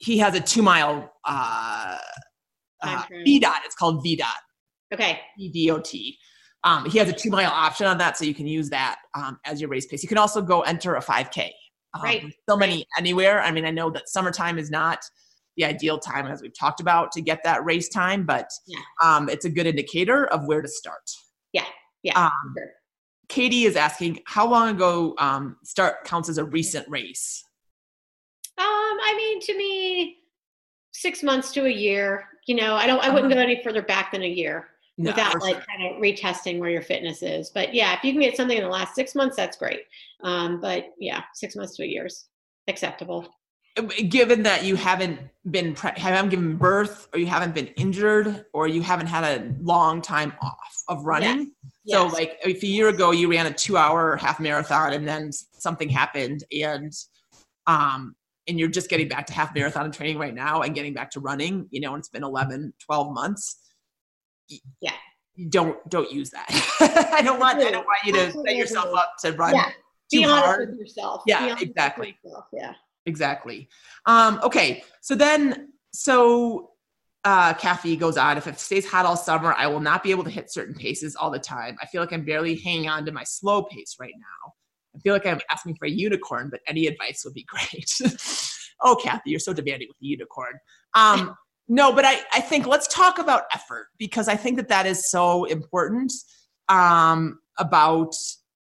he 0.00 0.18
has 0.18 0.34
a 0.34 0.40
two 0.40 0.62
mile 0.62 1.12
uh, 1.24 1.98
uh, 2.82 3.02
VDOT. 3.26 3.54
It's 3.64 3.74
called 3.74 4.04
VDOT. 4.04 4.24
Okay. 4.92 5.20
VDOT. 5.38 6.16
Um, 6.64 6.84
he 6.86 6.98
has 6.98 7.08
a 7.08 7.12
two 7.12 7.30
mile 7.30 7.50
option 7.50 7.86
on 7.86 7.98
that, 7.98 8.18
so 8.18 8.24
you 8.24 8.34
can 8.34 8.46
use 8.46 8.68
that 8.70 8.96
um, 9.14 9.38
as 9.44 9.60
your 9.60 9.70
race 9.70 9.86
pace. 9.86 10.02
You 10.02 10.08
can 10.08 10.18
also 10.18 10.42
go 10.42 10.62
enter 10.62 10.96
a 10.96 11.00
5K. 11.00 11.50
Um, 11.94 12.02
right. 12.02 12.24
So 12.48 12.56
many 12.56 12.84
anywhere. 12.98 13.40
I 13.40 13.50
mean, 13.50 13.64
I 13.64 13.70
know 13.70 13.90
that 13.90 14.08
summertime 14.08 14.58
is 14.58 14.70
not 14.70 15.00
the 15.56 15.64
ideal 15.64 15.98
time, 15.98 16.26
as 16.26 16.40
we've 16.40 16.56
talked 16.58 16.80
about, 16.80 17.12
to 17.12 17.20
get 17.20 17.40
that 17.44 17.64
race 17.64 17.88
time, 17.88 18.24
but 18.24 18.48
yeah. 18.66 18.78
um, 19.02 19.28
it's 19.28 19.44
a 19.44 19.50
good 19.50 19.66
indicator 19.66 20.26
of 20.26 20.46
where 20.46 20.62
to 20.62 20.68
start. 20.68 21.10
Yeah. 21.52 21.64
Yeah. 22.02 22.18
Um, 22.18 22.54
sure. 22.56 22.70
Katie 23.28 23.64
is 23.64 23.76
asking, 23.76 24.20
how 24.26 24.48
long 24.48 24.70
ago 24.70 25.14
um, 25.18 25.56
start 25.62 26.04
counts 26.04 26.28
as 26.28 26.38
a 26.38 26.44
recent 26.44 26.88
race? 26.88 27.44
Um, 28.60 28.66
I 28.66 29.14
mean, 29.16 29.40
to 29.40 29.56
me, 29.56 30.18
six 30.92 31.22
months 31.22 31.52
to 31.52 31.64
a 31.66 31.70
year. 31.70 32.26
You 32.46 32.56
know, 32.56 32.74
I 32.74 32.86
don't. 32.86 33.00
I 33.00 33.08
wouldn't 33.08 33.32
uh-huh. 33.32 33.42
go 33.42 33.50
any 33.50 33.62
further 33.62 33.82
back 33.82 34.12
than 34.12 34.22
a 34.22 34.28
year 34.28 34.68
no, 34.98 35.10
without 35.10 35.40
like 35.40 35.56
sure. 35.56 35.64
kind 35.66 35.94
of 35.94 36.02
retesting 36.02 36.58
where 36.58 36.70
your 36.70 36.82
fitness 36.82 37.22
is. 37.22 37.50
But 37.50 37.74
yeah, 37.74 37.96
if 37.96 38.04
you 38.04 38.12
can 38.12 38.20
get 38.20 38.36
something 38.36 38.56
in 38.56 38.64
the 38.64 38.70
last 38.70 38.94
six 38.94 39.14
months, 39.14 39.36
that's 39.36 39.56
great. 39.56 39.82
Um, 40.22 40.60
but 40.60 40.92
yeah, 40.98 41.22
six 41.34 41.56
months 41.56 41.76
to 41.76 41.84
a 41.84 41.86
year's 41.86 42.26
acceptable. 42.68 43.26
Uh, 43.78 43.82
given 44.08 44.42
that 44.42 44.64
you 44.64 44.74
haven't 44.74 45.20
been 45.50 45.74
pre- 45.74 45.92
haven't 45.96 46.30
given 46.30 46.56
birth, 46.56 47.08
or 47.12 47.20
you 47.20 47.26
haven't 47.26 47.54
been 47.54 47.68
injured, 47.76 48.44
or 48.52 48.66
you 48.66 48.82
haven't 48.82 49.06
had 49.06 49.24
a 49.24 49.54
long 49.62 50.02
time 50.02 50.32
off 50.42 50.82
of 50.88 51.04
running. 51.04 51.52
Yes. 51.84 51.96
So, 51.96 52.04
yes. 52.04 52.12
like 52.12 52.38
if 52.44 52.62
a 52.62 52.66
year 52.66 52.88
ago 52.88 53.12
you 53.12 53.30
ran 53.30 53.46
a 53.46 53.52
two-hour 53.52 54.16
half 54.16 54.40
marathon, 54.40 54.92
and 54.92 55.06
then 55.06 55.30
something 55.32 55.88
happened, 55.88 56.44
and 56.52 56.92
um, 57.66 58.16
and 58.48 58.58
you're 58.58 58.68
just 58.68 58.88
getting 58.88 59.08
back 59.08 59.26
to 59.26 59.32
half 59.32 59.54
marathon 59.54 59.84
and 59.84 59.94
training 59.94 60.18
right 60.18 60.34
now 60.34 60.62
and 60.62 60.74
getting 60.74 60.94
back 60.94 61.10
to 61.12 61.20
running, 61.20 61.66
you 61.70 61.80
know, 61.80 61.94
and 61.94 62.00
it's 62.00 62.08
been 62.08 62.24
11, 62.24 62.72
12 62.84 63.14
months. 63.14 63.58
Yeah. 64.80 64.92
Don't 65.48 65.76
don't 65.88 66.10
use 66.10 66.30
that. 66.30 67.10
I 67.14 67.22
don't 67.22 67.38
want 67.38 67.58
I 67.58 67.70
don't 67.70 67.86
want 67.86 67.98
you 68.04 68.12
to 68.14 68.32
set 68.32 68.56
yourself 68.56 68.94
up 68.94 69.12
to 69.20 69.32
run. 69.32 69.54
Yeah. 69.54 69.70
Be 70.10 70.24
honest 70.24 70.44
hard. 70.44 70.70
with 70.70 70.78
yourself. 70.80 71.22
Yeah, 71.26 71.56
exactly. 71.58 72.18
Yourself. 72.24 72.46
Yeah. 72.52 72.72
Exactly. 73.06 73.68
Um, 74.06 74.40
okay. 74.42 74.82
So 75.00 75.14
then 75.14 75.68
so 75.92 76.70
uh, 77.24 77.54
Kathy 77.54 77.96
goes 77.96 78.16
on, 78.16 78.38
if 78.38 78.46
it 78.46 78.58
stays 78.58 78.86
hot 78.86 79.06
all 79.06 79.16
summer, 79.16 79.54
I 79.56 79.66
will 79.66 79.80
not 79.80 80.02
be 80.02 80.10
able 80.10 80.24
to 80.24 80.30
hit 80.30 80.50
certain 80.50 80.74
paces 80.74 81.16
all 81.16 81.30
the 81.30 81.38
time. 81.38 81.76
I 81.80 81.86
feel 81.86 82.00
like 82.00 82.12
I'm 82.12 82.24
barely 82.24 82.56
hanging 82.56 82.88
on 82.88 83.04
to 83.06 83.12
my 83.12 83.24
slow 83.24 83.62
pace 83.62 83.96
right 84.00 84.14
now. 84.16 84.52
I 84.94 84.98
feel 85.00 85.12
like 85.12 85.26
I'm 85.26 85.40
asking 85.50 85.76
for 85.76 85.86
a 85.86 85.90
unicorn, 85.90 86.48
but 86.50 86.60
any 86.66 86.86
advice 86.86 87.22
would 87.24 87.34
be 87.34 87.44
great. 87.48 87.90
oh, 88.82 88.96
Kathy, 88.96 89.30
you're 89.30 89.40
so 89.40 89.52
demanding 89.52 89.88
with 89.88 89.98
the 90.00 90.06
unicorn. 90.06 90.54
Um, 90.94 91.34
no, 91.68 91.92
but 91.92 92.04
I, 92.04 92.20
I 92.32 92.40
think 92.40 92.66
let's 92.66 92.88
talk 92.88 93.18
about 93.18 93.44
effort 93.54 93.86
because 93.98 94.28
I 94.28 94.36
think 94.36 94.56
that 94.56 94.68
that 94.68 94.86
is 94.86 95.08
so 95.08 95.44
important 95.44 96.12
um, 96.68 97.38
about, 97.58 98.14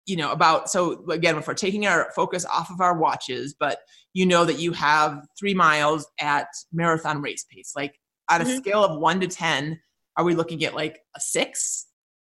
you 0.08 0.16
know, 0.16 0.32
about, 0.32 0.70
so 0.70 1.06
again, 1.12 1.38
if 1.38 1.48
we're 1.48 1.54
taking 1.54 1.86
our 1.86 2.12
focus 2.16 2.46
off 2.46 2.72
of 2.72 2.82
our 2.82 2.98
watches, 2.98 3.56
but 3.60 3.80
you 4.14 4.26
know 4.26 4.46
that 4.46 4.60
you 4.60 4.72
have 4.72 5.22
three 5.38 5.54
miles 5.54 6.08
at 6.20 6.48
marathon 6.74 7.22
race 7.22 7.46
pace, 7.52 7.74
like 7.76 7.94
on 8.32 8.42
a 8.42 8.46
mm-hmm. 8.46 8.58
scale 8.58 8.84
of 8.84 9.00
one 9.00 9.20
to 9.20 9.28
10, 9.28 9.80
are 10.18 10.24
we 10.24 10.34
looking 10.34 10.64
at 10.64 10.74
like 10.74 11.00
a 11.16 11.20
six? 11.20 11.87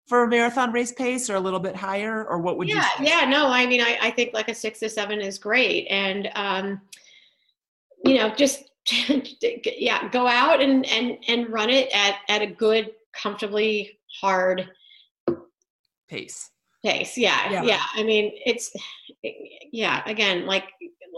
For 0.07 0.23
a 0.23 0.29
marathon 0.29 0.73
race 0.73 0.93
pace 0.93 1.29
or 1.29 1.35
a 1.35 1.41
little 1.41 1.59
bit 1.59 1.75
higher 1.75 2.25
or 2.27 2.39
what 2.39 2.57
would 2.57 2.69
yeah, 2.69 2.87
you 2.99 3.07
say? 3.07 3.11
yeah 3.11 3.29
no 3.29 3.49
i 3.49 3.67
mean 3.67 3.81
I, 3.81 3.99
I 4.01 4.11
think 4.11 4.33
like 4.33 4.49
a 4.49 4.55
six 4.55 4.79
to 4.81 4.89
seven 4.89 5.21
is 5.21 5.39
great 5.39 5.87
and 5.89 6.31
um 6.35 6.81
you 8.05 8.15
know 8.15 8.31
just 8.31 8.71
yeah 9.41 10.09
go 10.11 10.27
out 10.27 10.61
and 10.61 10.87
and 10.87 11.19
and 11.29 11.51
run 11.51 11.71
it 11.71 11.89
at 11.93 12.19
at 12.29 12.43
a 12.43 12.47
good 12.47 12.93
comfortably 13.13 13.99
hard 14.21 14.69
pace 16.09 16.51
pace 16.85 17.19
yeah, 17.19 17.51
yeah 17.51 17.63
yeah 17.63 17.83
i 17.95 18.03
mean 18.05 18.33
it's 18.45 18.73
yeah 19.73 20.03
again 20.07 20.47
like 20.47 20.65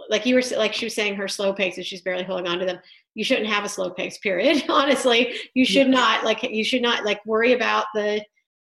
like 0.08 0.24
you 0.24 0.34
were 0.34 0.42
like 0.56 0.72
she 0.72 0.86
was 0.86 0.94
saying 0.94 1.14
her 1.14 1.28
slow 1.28 1.52
pace 1.52 1.76
is 1.76 1.86
she's 1.86 2.00
barely 2.00 2.24
holding 2.24 2.46
on 2.46 2.58
to 2.58 2.64
them 2.64 2.78
you 3.14 3.24
shouldn't 3.24 3.48
have 3.48 3.64
a 3.64 3.68
slow 3.68 3.90
pace 3.90 4.16
period 4.18 4.64
honestly 4.70 5.34
you 5.52 5.66
should 5.66 5.88
yeah. 5.88 5.94
not 5.94 6.24
like 6.24 6.42
you 6.42 6.64
should 6.64 6.80
not 6.80 7.04
like 7.04 7.20
worry 7.26 7.52
about 7.52 7.84
the 7.94 8.24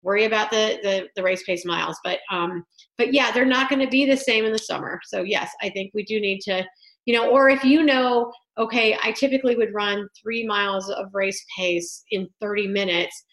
worry 0.03 0.25
about 0.25 0.51
the 0.51 0.79
the, 0.83 1.07
the 1.15 1.23
race 1.23 1.43
pace 1.43 1.65
miles. 1.65 1.97
But 2.03 2.19
um, 2.31 2.63
but 2.97 3.13
yeah, 3.13 3.31
they're 3.31 3.45
not 3.45 3.69
going 3.69 3.81
to 3.81 3.89
be 3.89 4.05
the 4.05 4.17
same 4.17 4.45
in 4.45 4.51
the 4.51 4.59
summer. 4.59 4.99
So 5.05 5.23
yes, 5.23 5.51
I 5.61 5.69
think 5.69 5.91
we 5.93 6.03
do 6.03 6.19
need 6.19 6.41
to, 6.41 6.65
you 7.05 7.13
know, 7.13 7.29
or 7.29 7.49
if 7.49 7.63
you 7.63 7.83
know, 7.83 8.31
okay, 8.57 8.97
I 9.03 9.11
typically 9.11 9.55
would 9.55 9.73
run 9.73 10.07
three 10.21 10.45
miles 10.45 10.89
of 10.89 11.07
race 11.13 11.43
pace 11.57 12.03
in 12.11 12.27
30 12.41 12.67
minutes. 12.67 13.23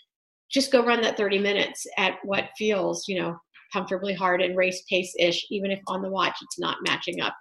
Just 0.50 0.70
go 0.70 0.84
run 0.84 1.00
that 1.02 1.16
30 1.16 1.38
minutes 1.38 1.86
at 1.98 2.16
what 2.22 2.50
feels, 2.56 3.08
you 3.08 3.20
know, 3.20 3.36
comfortably 3.72 4.14
hard 4.14 4.40
and 4.40 4.56
race 4.56 4.84
pace 4.88 5.12
ish, 5.18 5.46
even 5.50 5.70
if 5.70 5.80
on 5.88 6.02
the 6.02 6.08
watch 6.08 6.36
it's 6.42 6.58
not 6.58 6.76
matching 6.86 7.20
up. 7.20 7.34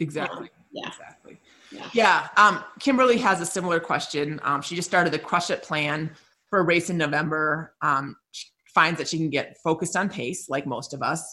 Exactly. 0.00 0.44
Um, 0.44 0.48
yeah. 0.72 0.88
Exactly. 0.88 1.38
Yeah. 1.70 1.88
yeah. 1.92 2.28
Um, 2.36 2.64
Kimberly 2.80 3.18
has 3.18 3.40
a 3.40 3.46
similar 3.46 3.80
question. 3.80 4.40
Um, 4.42 4.60
she 4.60 4.74
just 4.74 4.88
started 4.88 5.12
the 5.12 5.18
Crush 5.18 5.50
It 5.50 5.62
plan 5.62 6.10
for 6.52 6.60
a 6.60 6.64
race 6.64 6.90
in 6.90 6.98
November. 6.98 7.74
Um, 7.80 8.14
finds 8.74 8.98
that 8.98 9.08
she 9.08 9.16
can 9.16 9.30
get 9.30 9.56
focused 9.64 9.96
on 9.96 10.10
pace, 10.10 10.50
like 10.50 10.66
most 10.66 10.92
of 10.92 11.02
us. 11.02 11.24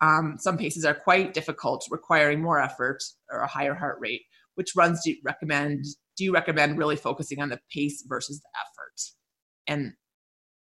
Um, 0.00 0.36
some 0.38 0.56
paces 0.56 0.84
are 0.86 0.94
quite 0.94 1.34
difficult, 1.34 1.86
requiring 1.90 2.40
more 2.40 2.58
effort 2.58 3.02
or 3.30 3.40
a 3.40 3.46
higher 3.46 3.74
heart 3.74 3.98
rate. 4.00 4.22
Which 4.54 4.72
runs 4.74 5.02
do 5.04 5.10
you 5.10 5.16
recommend? 5.24 5.84
Do 6.16 6.24
you 6.24 6.32
recommend 6.32 6.78
really 6.78 6.96
focusing 6.96 7.40
on 7.40 7.50
the 7.50 7.60
pace 7.72 8.02
versus 8.08 8.40
the 8.40 8.48
effort? 8.60 9.00
And 9.66 9.92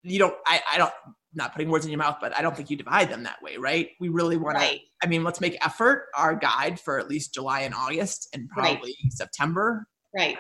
you 0.04 0.20
don't. 0.20 0.36
I, 0.45 0.62
I 0.74 0.78
don't. 0.78 0.93
Not 1.34 1.54
putting 1.54 1.70
words 1.70 1.86
in 1.86 1.91
your 1.91 1.97
mouth, 1.97 2.18
but 2.20 2.38
I 2.38 2.41
don't 2.41 2.56
think 2.58 2.70
you 2.70 2.78
divide 2.78 3.10
them 3.10 3.24
that 3.24 3.41
way, 3.41 3.56
right? 3.56 3.89
We 4.01 4.10
really 4.10 4.38
want 4.38 4.58
right. 4.58 4.80
to. 4.80 4.86
I 5.01 5.10
mean, 5.10 5.24
let's 5.24 5.39
make 5.39 5.66
effort 5.66 6.08
our 6.16 6.36
guide 6.36 6.78
for 6.78 6.99
at 6.99 7.08
least 7.08 7.34
July 7.34 7.62
and 7.62 7.74
August, 7.74 8.28
and 8.34 8.49
probably 8.49 8.95
right. 9.04 9.14
September. 9.14 9.88
Right. 10.14 10.38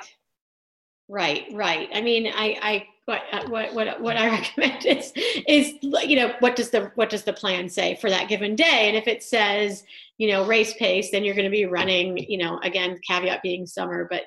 Right. 1.07 1.45
Right. 1.53 1.87
I 1.93 2.01
mean, 2.01 2.27
I. 2.27 2.57
I 2.61 2.87
what 3.05 3.21
uh, 3.31 3.47
what 3.49 3.73
what 3.73 4.01
what 4.01 4.17
I 4.17 4.29
recommend 4.31 4.85
is 4.85 5.11
is 5.47 5.73
you 5.81 6.15
know 6.15 6.33
what 6.39 6.55
does 6.55 6.69
the 6.69 6.91
what 6.95 7.09
does 7.09 7.23
the 7.23 7.33
plan 7.33 7.69
say 7.69 7.95
for 7.95 8.09
that 8.09 8.29
given 8.29 8.55
day? 8.55 8.87
And 8.87 8.97
if 8.97 9.07
it 9.07 9.23
says 9.23 9.83
you 10.17 10.31
know 10.31 10.45
race 10.45 10.73
pace 10.73 11.11
then 11.11 11.23
you're 11.23 11.35
going 11.35 11.49
to 11.49 11.51
be 11.51 11.65
running 11.65 12.17
you 12.17 12.37
know 12.37 12.59
again 12.63 12.99
caveat 13.05 13.41
being 13.41 13.65
summer 13.65 14.07
but 14.09 14.21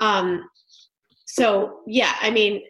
um 0.00 0.48
so 1.26 1.80
yeah 1.86 2.14
I 2.20 2.30
mean 2.30 2.62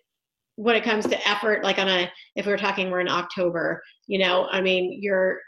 when 0.57 0.77
it 0.77 0.85
comes 0.85 1.07
to 1.07 1.29
effort 1.29 1.65
like 1.65 1.79
on 1.79 1.89
a 1.89 2.11
if 2.37 2.47
we 2.47 2.53
are 2.53 2.59
talking 2.59 2.91
we're 2.91 3.01
in 3.01 3.09
October 3.09 3.83
you 4.07 4.19
know 4.19 4.47
I 4.51 4.61
mean 4.61 4.99
your 5.03 5.41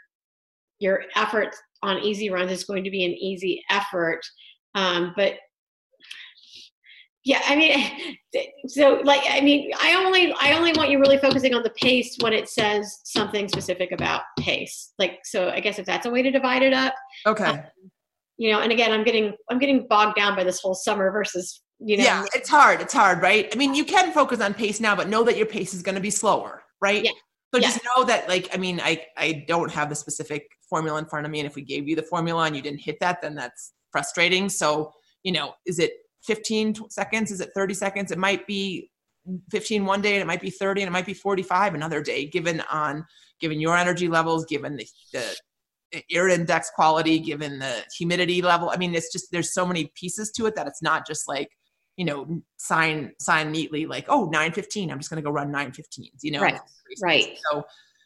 your 0.79 1.03
effort 1.15 1.55
on 1.83 1.99
easy 1.99 2.29
runs 2.29 2.51
is 2.51 2.63
going 2.63 2.83
to 2.83 2.91
be 2.91 3.05
an 3.05 3.11
easy 3.11 3.63
effort 3.69 4.21
um, 4.73 5.13
but 5.15 5.33
yeah 7.23 7.41
i 7.47 7.55
mean 7.55 8.17
so 8.67 9.01
like 9.03 9.21
i 9.29 9.41
mean 9.41 9.71
i 9.81 9.93
only 9.93 10.33
i 10.39 10.53
only 10.53 10.73
want 10.73 10.89
you 10.89 10.99
really 10.99 11.17
focusing 11.17 11.53
on 11.53 11.63
the 11.63 11.69
pace 11.71 12.17
when 12.21 12.33
it 12.33 12.49
says 12.49 12.99
something 13.03 13.47
specific 13.47 13.91
about 13.91 14.21
pace. 14.39 14.93
Like 14.99 15.19
so 15.23 15.49
i 15.49 15.59
guess 15.59 15.79
if 15.79 15.85
that's 15.85 16.05
a 16.05 16.09
way 16.09 16.21
to 16.21 16.31
divide 16.31 16.63
it 16.63 16.73
up 16.73 16.93
okay. 17.27 17.45
um, 17.45 17.61
you 18.37 18.51
know 18.51 18.61
and 18.61 18.71
again 18.71 18.91
i'm 18.91 19.03
getting 19.03 19.33
i'm 19.49 19.59
getting 19.59 19.87
bogged 19.87 20.15
down 20.15 20.35
by 20.35 20.43
this 20.43 20.59
whole 20.59 20.75
summer 20.75 21.11
versus 21.11 21.61
you 21.79 21.97
know. 21.97 22.03
Yeah 22.03 22.25
it's 22.33 22.49
hard 22.49 22.81
it's 22.81 22.93
hard 22.93 23.21
right? 23.21 23.49
I 23.51 23.57
mean 23.57 23.73
you 23.73 23.85
can 23.85 24.11
focus 24.13 24.39
on 24.39 24.53
pace 24.53 24.79
now 24.79 24.95
but 24.95 25.09
know 25.09 25.23
that 25.23 25.37
your 25.37 25.47
pace 25.47 25.73
is 25.73 25.81
going 25.81 25.95
to 25.95 26.01
be 26.01 26.11
slower 26.11 26.63
right? 26.81 27.03
Yeah. 27.03 27.11
so 27.53 27.59
yeah. 27.59 27.67
just 27.67 27.81
know 27.85 28.03
that 28.05 28.29
like 28.29 28.49
i 28.53 28.57
mean 28.57 28.79
i 28.83 29.03
i 29.17 29.43
don't 29.47 29.71
have 29.71 29.89
the 29.89 29.95
specific 29.95 30.47
formula 30.69 30.99
in 30.99 31.05
front 31.05 31.25
of 31.25 31.31
me 31.31 31.39
and 31.39 31.47
if 31.47 31.55
we 31.55 31.61
gave 31.61 31.87
you 31.87 31.95
the 31.95 32.03
formula 32.03 32.45
and 32.45 32.55
you 32.55 32.61
didn't 32.61 32.79
hit 32.81 32.99
that 32.99 33.21
then 33.21 33.35
that's 33.35 33.73
frustrating. 33.91 34.49
So 34.49 34.93
you 35.23 35.31
know 35.31 35.53
is 35.65 35.79
it 35.79 35.93
15 36.23 36.89
seconds? 36.89 37.31
Is 37.31 37.41
it 37.41 37.49
30 37.55 37.73
seconds? 37.73 38.11
It 38.11 38.17
might 38.17 38.45
be 38.47 38.89
15 39.51 39.85
one 39.85 40.01
day 40.01 40.13
and 40.13 40.21
it 40.21 40.27
might 40.27 40.41
be 40.41 40.49
30 40.49 40.81
and 40.81 40.87
it 40.87 40.91
might 40.91 41.05
be 41.05 41.13
45 41.13 41.73
another 41.73 42.01
day, 42.01 42.25
given 42.25 42.61
on 42.71 43.05
given 43.39 43.59
your 43.59 43.75
energy 43.75 44.07
levels, 44.07 44.45
given 44.45 44.77
the, 44.77 44.87
the 45.13 46.03
air 46.11 46.29
index 46.29 46.71
quality, 46.73 47.19
given 47.19 47.59
the 47.59 47.83
humidity 47.97 48.41
level. 48.41 48.69
I 48.69 48.77
mean, 48.77 48.95
it's 48.95 49.11
just 49.11 49.31
there's 49.31 49.53
so 49.53 49.65
many 49.65 49.91
pieces 49.95 50.31
to 50.33 50.45
it 50.45 50.55
that 50.55 50.67
it's 50.67 50.81
not 50.81 51.05
just 51.05 51.27
like, 51.27 51.49
you 51.97 52.05
know, 52.05 52.41
sign 52.57 53.11
sign 53.19 53.51
neatly 53.51 53.85
like, 53.85 54.05
oh, 54.07 54.25
915, 54.25 54.91
I'm 54.91 54.99
just 54.99 55.09
gonna 55.09 55.21
go 55.21 55.31
run 55.31 55.51
915s, 55.51 56.19
you 56.21 56.31
know. 56.31 56.41
Right. 56.41 56.59
Right. 57.01 57.37
So 57.51 57.63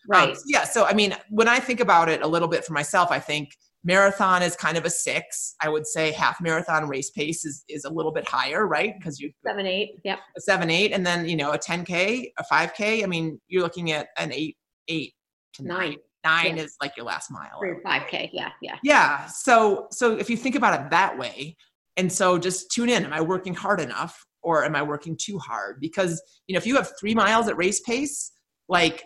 right. 0.07 0.29
Um, 0.29 0.37
yeah. 0.47 0.63
So 0.63 0.85
I 0.85 0.93
mean, 0.93 1.15
when 1.29 1.47
I 1.47 1.59
think 1.59 1.79
about 1.79 2.09
it 2.09 2.21
a 2.21 2.27
little 2.27 2.47
bit 2.47 2.65
for 2.65 2.73
myself, 2.73 3.11
I 3.11 3.19
think 3.19 3.55
marathon 3.85 4.41
is 4.41 4.55
kind 4.55 4.77
of 4.77 4.83
a 4.83 4.89
six. 4.89 5.55
I 5.61 5.69
would 5.69 5.87
say 5.87 6.11
half 6.11 6.41
marathon 6.41 6.89
race 6.89 7.11
pace 7.11 7.45
is, 7.45 7.63
is 7.69 7.85
a 7.85 7.89
little 7.89 8.11
bit 8.11 8.27
higher 8.27 8.67
right? 8.67 8.93
Because 8.97 9.19
you 9.19 9.31
seven 9.45 9.65
eight 9.65 9.91
yep. 10.03 10.19
A 10.37 10.41
seven 10.41 10.69
eight 10.69 10.91
and 10.91 11.05
then 11.05 11.27
you 11.29 11.37
know 11.37 11.51
a 11.51 11.57
10k 11.57 12.31
a 12.37 12.43
5k 12.51 13.03
i 13.03 13.05
mean 13.05 13.39
you're 13.47 13.63
looking 13.63 13.91
at 13.91 14.07
an 14.17 14.33
eight 14.33 14.57
eight 14.87 15.13
to 15.53 15.63
nine. 15.63 15.95
Nine, 16.25 16.57
is 16.57 16.75
like 16.81 16.97
your 16.97 17.05
last 17.05 17.29
mile. 17.29 17.59
Or 17.61 17.81
5k 17.85 18.31
yeah 18.33 18.49
yeah. 18.61 18.77
Yeah 18.83 19.27
so 19.27 19.87
so 19.91 20.17
if 20.17 20.29
you 20.29 20.35
think 20.35 20.55
about 20.55 20.79
it 20.79 20.89
that 20.89 21.17
way 21.17 21.55
and 21.97 22.11
so 22.11 22.37
just 22.37 22.71
tune 22.71 22.89
in. 22.89 23.05
Am 23.05 23.13
I 23.13 23.21
working 23.21 23.53
hard 23.53 23.79
enough 23.79 24.25
or 24.41 24.65
am 24.65 24.75
I 24.75 24.83
working 24.83 25.17
too 25.19 25.39
hard? 25.39 25.79
Because, 25.79 26.21
you 26.47 26.53
know, 26.53 26.57
if 26.57 26.67
you 26.67 26.75
have 26.75 26.91
three 26.99 27.15
miles 27.15 27.47
at 27.47 27.57
race 27.57 27.79
pace, 27.81 28.31
like 28.67 29.03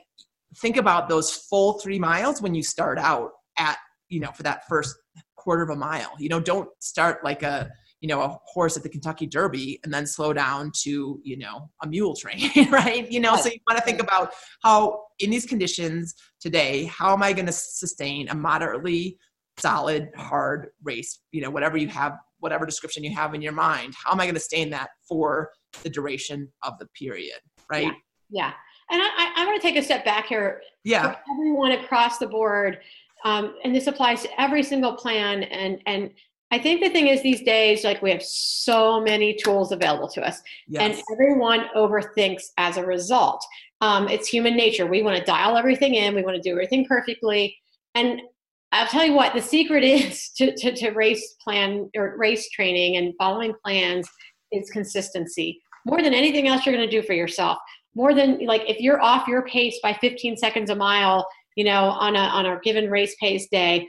think 0.57 0.77
about 0.77 1.09
those 1.09 1.31
full 1.31 1.79
three 1.79 1.99
miles 1.99 2.41
when 2.41 2.55
you 2.55 2.63
start 2.63 2.97
out 2.97 3.31
at, 3.57 3.77
you 4.09 4.19
know, 4.19 4.31
for 4.31 4.43
that 4.43 4.67
first 4.67 4.95
quarter 5.35 5.63
of 5.63 5.69
a 5.69 5.75
mile. 5.75 6.11
You 6.19 6.29
know, 6.29 6.39
don't 6.39 6.69
start 6.79 7.23
like 7.23 7.43
a, 7.43 7.69
you 8.01 8.07
know, 8.07 8.21
a 8.21 8.37
horse 8.45 8.77
at 8.77 8.83
the 8.83 8.89
Kentucky 8.89 9.25
Derby 9.25 9.79
and 9.83 9.93
then 9.93 10.05
slow 10.05 10.33
down 10.33 10.71
to, 10.83 11.19
you 11.23 11.37
know, 11.37 11.69
a 11.83 11.87
mule 11.87 12.15
train, 12.15 12.51
right? 12.71 13.09
You 13.11 13.19
know, 13.19 13.33
right. 13.33 13.43
so 13.43 13.49
you 13.49 13.59
want 13.67 13.79
to 13.79 13.85
think 13.85 14.01
about 14.01 14.33
how 14.63 15.03
in 15.19 15.29
these 15.29 15.45
conditions 15.45 16.15
today, 16.39 16.85
how 16.85 17.13
am 17.13 17.23
I 17.23 17.33
going 17.33 17.45
to 17.45 17.51
sustain 17.51 18.29
a 18.29 18.35
moderately 18.35 19.17
solid, 19.57 20.09
hard 20.15 20.69
race, 20.83 21.19
you 21.31 21.41
know, 21.41 21.49
whatever 21.49 21.77
you 21.77 21.87
have, 21.87 22.17
whatever 22.39 22.65
description 22.65 23.03
you 23.03 23.13
have 23.13 23.33
in 23.33 23.41
your 23.41 23.51
mind, 23.51 23.93
how 24.01 24.11
am 24.11 24.19
I 24.19 24.25
going 24.25 24.35
to 24.35 24.41
stay 24.41 24.61
in 24.61 24.69
that 24.69 24.89
for 25.07 25.51
the 25.83 25.89
duration 25.89 26.49
of 26.63 26.77
the 26.79 26.87
period, 26.97 27.39
right? 27.69 27.83
Yeah. 27.83 27.91
yeah. 28.29 28.53
And 28.91 29.01
I, 29.03 29.33
I 29.35 29.45
want 29.45 29.61
to 29.61 29.67
take 29.67 29.75
a 29.75 29.83
step 29.83 30.03
back 30.03 30.27
here. 30.27 30.61
Yeah. 30.83 31.15
everyone 31.31 31.73
across 31.73 32.17
the 32.17 32.27
board, 32.27 32.79
um, 33.25 33.55
and 33.63 33.75
this 33.75 33.87
applies 33.87 34.23
to 34.23 34.41
every 34.41 34.63
single 34.63 34.95
plan. 34.95 35.43
And 35.43 35.81
and 35.85 36.11
I 36.51 36.59
think 36.59 36.81
the 36.81 36.89
thing 36.89 37.07
is 37.07 37.21
these 37.21 37.43
days, 37.43 37.83
like 37.83 38.01
we 38.01 38.11
have 38.11 38.23
so 38.23 38.99
many 39.01 39.35
tools 39.35 39.71
available 39.71 40.07
to 40.09 40.27
us, 40.27 40.41
yes. 40.67 40.81
and 40.81 41.03
everyone 41.11 41.65
overthinks 41.75 42.43
as 42.57 42.77
a 42.77 42.85
result. 42.85 43.45
Um, 43.81 44.07
it's 44.09 44.27
human 44.27 44.57
nature. 44.57 44.85
We 44.85 45.03
want 45.03 45.17
to 45.17 45.23
dial 45.23 45.57
everything 45.57 45.95
in. 45.95 46.15
We 46.15 46.23
want 46.23 46.35
to 46.35 46.41
do 46.41 46.51
everything 46.51 46.85
perfectly. 46.85 47.55
And 47.95 48.21
I'll 48.71 48.87
tell 48.87 49.05
you 49.05 49.13
what, 49.13 49.33
the 49.33 49.41
secret 49.41 49.83
is 49.83 50.29
to, 50.37 50.55
to, 50.55 50.75
to 50.75 50.91
race 50.91 51.35
plan 51.43 51.89
or 51.95 52.15
race 52.17 52.49
training 52.49 52.97
and 52.97 53.13
following 53.17 53.53
plans 53.63 54.07
is 54.51 54.69
consistency. 54.69 55.61
More 55.85 56.01
than 56.01 56.13
anything 56.13 56.47
else 56.47 56.65
you're 56.65 56.75
going 56.75 56.87
to 56.87 57.01
do 57.01 57.05
for 57.05 57.13
yourself. 57.13 57.57
More 57.95 58.13
than 58.13 58.45
like 58.45 58.63
if 58.67 58.79
you're 58.79 59.01
off 59.01 59.27
your 59.27 59.45
pace 59.47 59.79
by 59.81 59.93
15 59.93 60.37
seconds 60.37 60.69
a 60.69 60.75
mile, 60.75 61.27
you 61.59 61.65
know, 61.65 61.89
on 61.89 62.15
a 62.15 62.19
on 62.19 62.45
a 62.45 62.57
given 62.63 62.89
race 62.89 63.13
pace 63.19 63.49
day, 63.51 63.85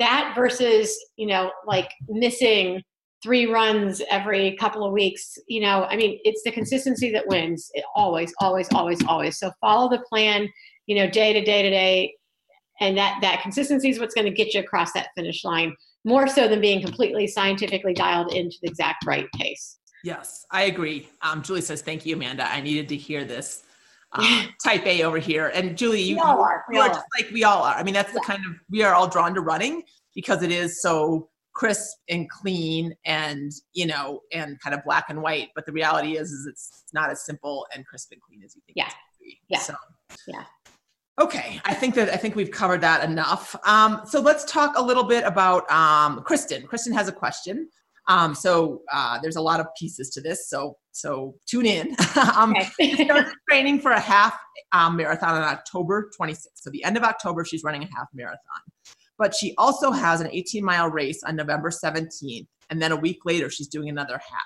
that 0.00 0.32
versus, 0.34 0.92
you 1.14 1.28
know, 1.28 1.52
like 1.64 1.88
missing 2.08 2.82
three 3.22 3.46
runs 3.46 4.02
every 4.10 4.56
couple 4.56 4.84
of 4.84 4.92
weeks, 4.92 5.38
you 5.46 5.60
know, 5.60 5.84
I 5.84 5.94
mean, 5.94 6.18
it's 6.24 6.42
the 6.42 6.50
consistency 6.50 7.12
that 7.12 7.28
wins. 7.28 7.70
It 7.74 7.84
always, 7.94 8.34
always, 8.40 8.66
always, 8.72 9.00
always. 9.04 9.38
So 9.38 9.52
follow 9.60 9.88
the 9.88 10.02
plan, 10.08 10.48
you 10.86 10.96
know, 10.96 11.08
day 11.08 11.32
to 11.32 11.40
day 11.44 11.62
to 11.62 11.70
day 11.70 12.14
and 12.80 12.98
that 12.98 13.18
that 13.22 13.42
consistency 13.42 13.90
is 13.90 14.00
what's 14.00 14.12
going 14.12 14.24
to 14.24 14.32
get 14.32 14.54
you 14.54 14.60
across 14.60 14.92
that 14.92 15.10
finish 15.14 15.44
line 15.44 15.72
more 16.04 16.26
so 16.26 16.48
than 16.48 16.60
being 16.60 16.82
completely 16.82 17.28
scientifically 17.28 17.94
dialed 17.94 18.34
into 18.34 18.56
the 18.60 18.68
exact 18.68 19.06
right 19.06 19.26
pace 19.34 19.78
yes 20.02 20.44
i 20.50 20.62
agree 20.62 21.08
um, 21.22 21.42
julie 21.42 21.60
says 21.60 21.82
thank 21.82 22.04
you 22.04 22.16
amanda 22.16 22.50
i 22.50 22.60
needed 22.60 22.88
to 22.88 22.96
hear 22.96 23.24
this 23.24 23.64
um, 24.14 24.48
type 24.62 24.86
a 24.86 25.02
over 25.02 25.18
here. 25.18 25.48
And 25.54 25.76
julie 25.76 26.02
you, 26.02 26.20
all 26.20 26.40
are, 26.42 26.64
we 26.68 26.78
are 26.78 26.88
just 26.88 27.06
like 27.18 27.30
we 27.30 27.44
all 27.44 27.62
are. 27.62 27.74
I 27.74 27.82
mean 27.82 27.94
that's 27.94 28.08
yeah. 28.08 28.14
the 28.14 28.20
kind 28.20 28.40
of 28.46 28.56
we 28.70 28.82
are 28.82 28.94
all 28.94 29.08
drawn 29.08 29.34
to 29.34 29.40
running 29.40 29.82
because 30.14 30.42
it 30.42 30.50
is 30.50 30.80
so 30.82 31.28
crisp 31.54 31.98
and 32.08 32.30
clean 32.30 32.94
and 33.04 33.52
you 33.74 33.86
know 33.86 34.20
and 34.32 34.58
kind 34.60 34.74
of 34.74 34.84
black 34.84 35.06
and 35.08 35.22
white. 35.22 35.48
But 35.54 35.66
the 35.66 35.72
reality 35.72 36.16
is 36.16 36.30
is 36.30 36.46
it's 36.46 36.84
not 36.92 37.10
as 37.10 37.24
simple 37.24 37.66
and 37.74 37.86
crisp 37.86 38.12
and 38.12 38.20
clean 38.22 38.42
as 38.44 38.54
you 38.54 38.62
think 38.66 38.76
yeah. 38.76 38.90
yeah. 39.48 39.58
So 39.58 39.74
yeah. 40.26 40.44
Okay, 41.20 41.60
I 41.66 41.74
think 41.74 41.94
that 41.96 42.08
I 42.08 42.16
think 42.16 42.36
we've 42.36 42.50
covered 42.50 42.80
that 42.80 43.04
enough. 43.08 43.54
Um, 43.66 44.00
so 44.06 44.20
let's 44.20 44.44
talk 44.50 44.78
a 44.78 44.82
little 44.82 45.04
bit 45.04 45.24
about 45.24 45.70
um, 45.70 46.22
Kristen. 46.22 46.66
Kristen 46.66 46.92
has 46.94 47.06
a 47.06 47.12
question. 47.12 47.68
Um, 48.12 48.34
so 48.34 48.82
uh, 48.92 49.18
there's 49.22 49.36
a 49.36 49.40
lot 49.40 49.58
of 49.58 49.66
pieces 49.78 50.10
to 50.10 50.20
this. 50.20 50.48
So 50.48 50.76
so 50.92 51.34
tune 51.46 51.66
in. 51.66 51.96
um, 52.36 52.54
okay. 52.78 53.04
started 53.04 53.32
training 53.48 53.80
for 53.80 53.92
a 53.92 54.00
half 54.00 54.38
um, 54.72 54.96
marathon 54.96 55.34
on 55.34 55.42
October 55.42 56.10
26th. 56.20 56.46
So 56.56 56.70
the 56.70 56.84
end 56.84 56.96
of 56.98 57.02
October, 57.02 57.44
she's 57.44 57.64
running 57.64 57.82
a 57.82 57.88
half 57.96 58.08
marathon. 58.12 58.38
But 59.18 59.34
she 59.34 59.54
also 59.56 59.90
has 59.90 60.20
an 60.20 60.28
18 60.30 60.62
mile 60.64 60.90
race 60.90 61.22
on 61.22 61.36
November 61.36 61.70
17th, 61.70 62.46
and 62.70 62.82
then 62.82 62.92
a 62.92 62.96
week 62.96 63.20
later, 63.24 63.48
she's 63.48 63.68
doing 63.68 63.88
another 63.88 64.18
half. 64.18 64.42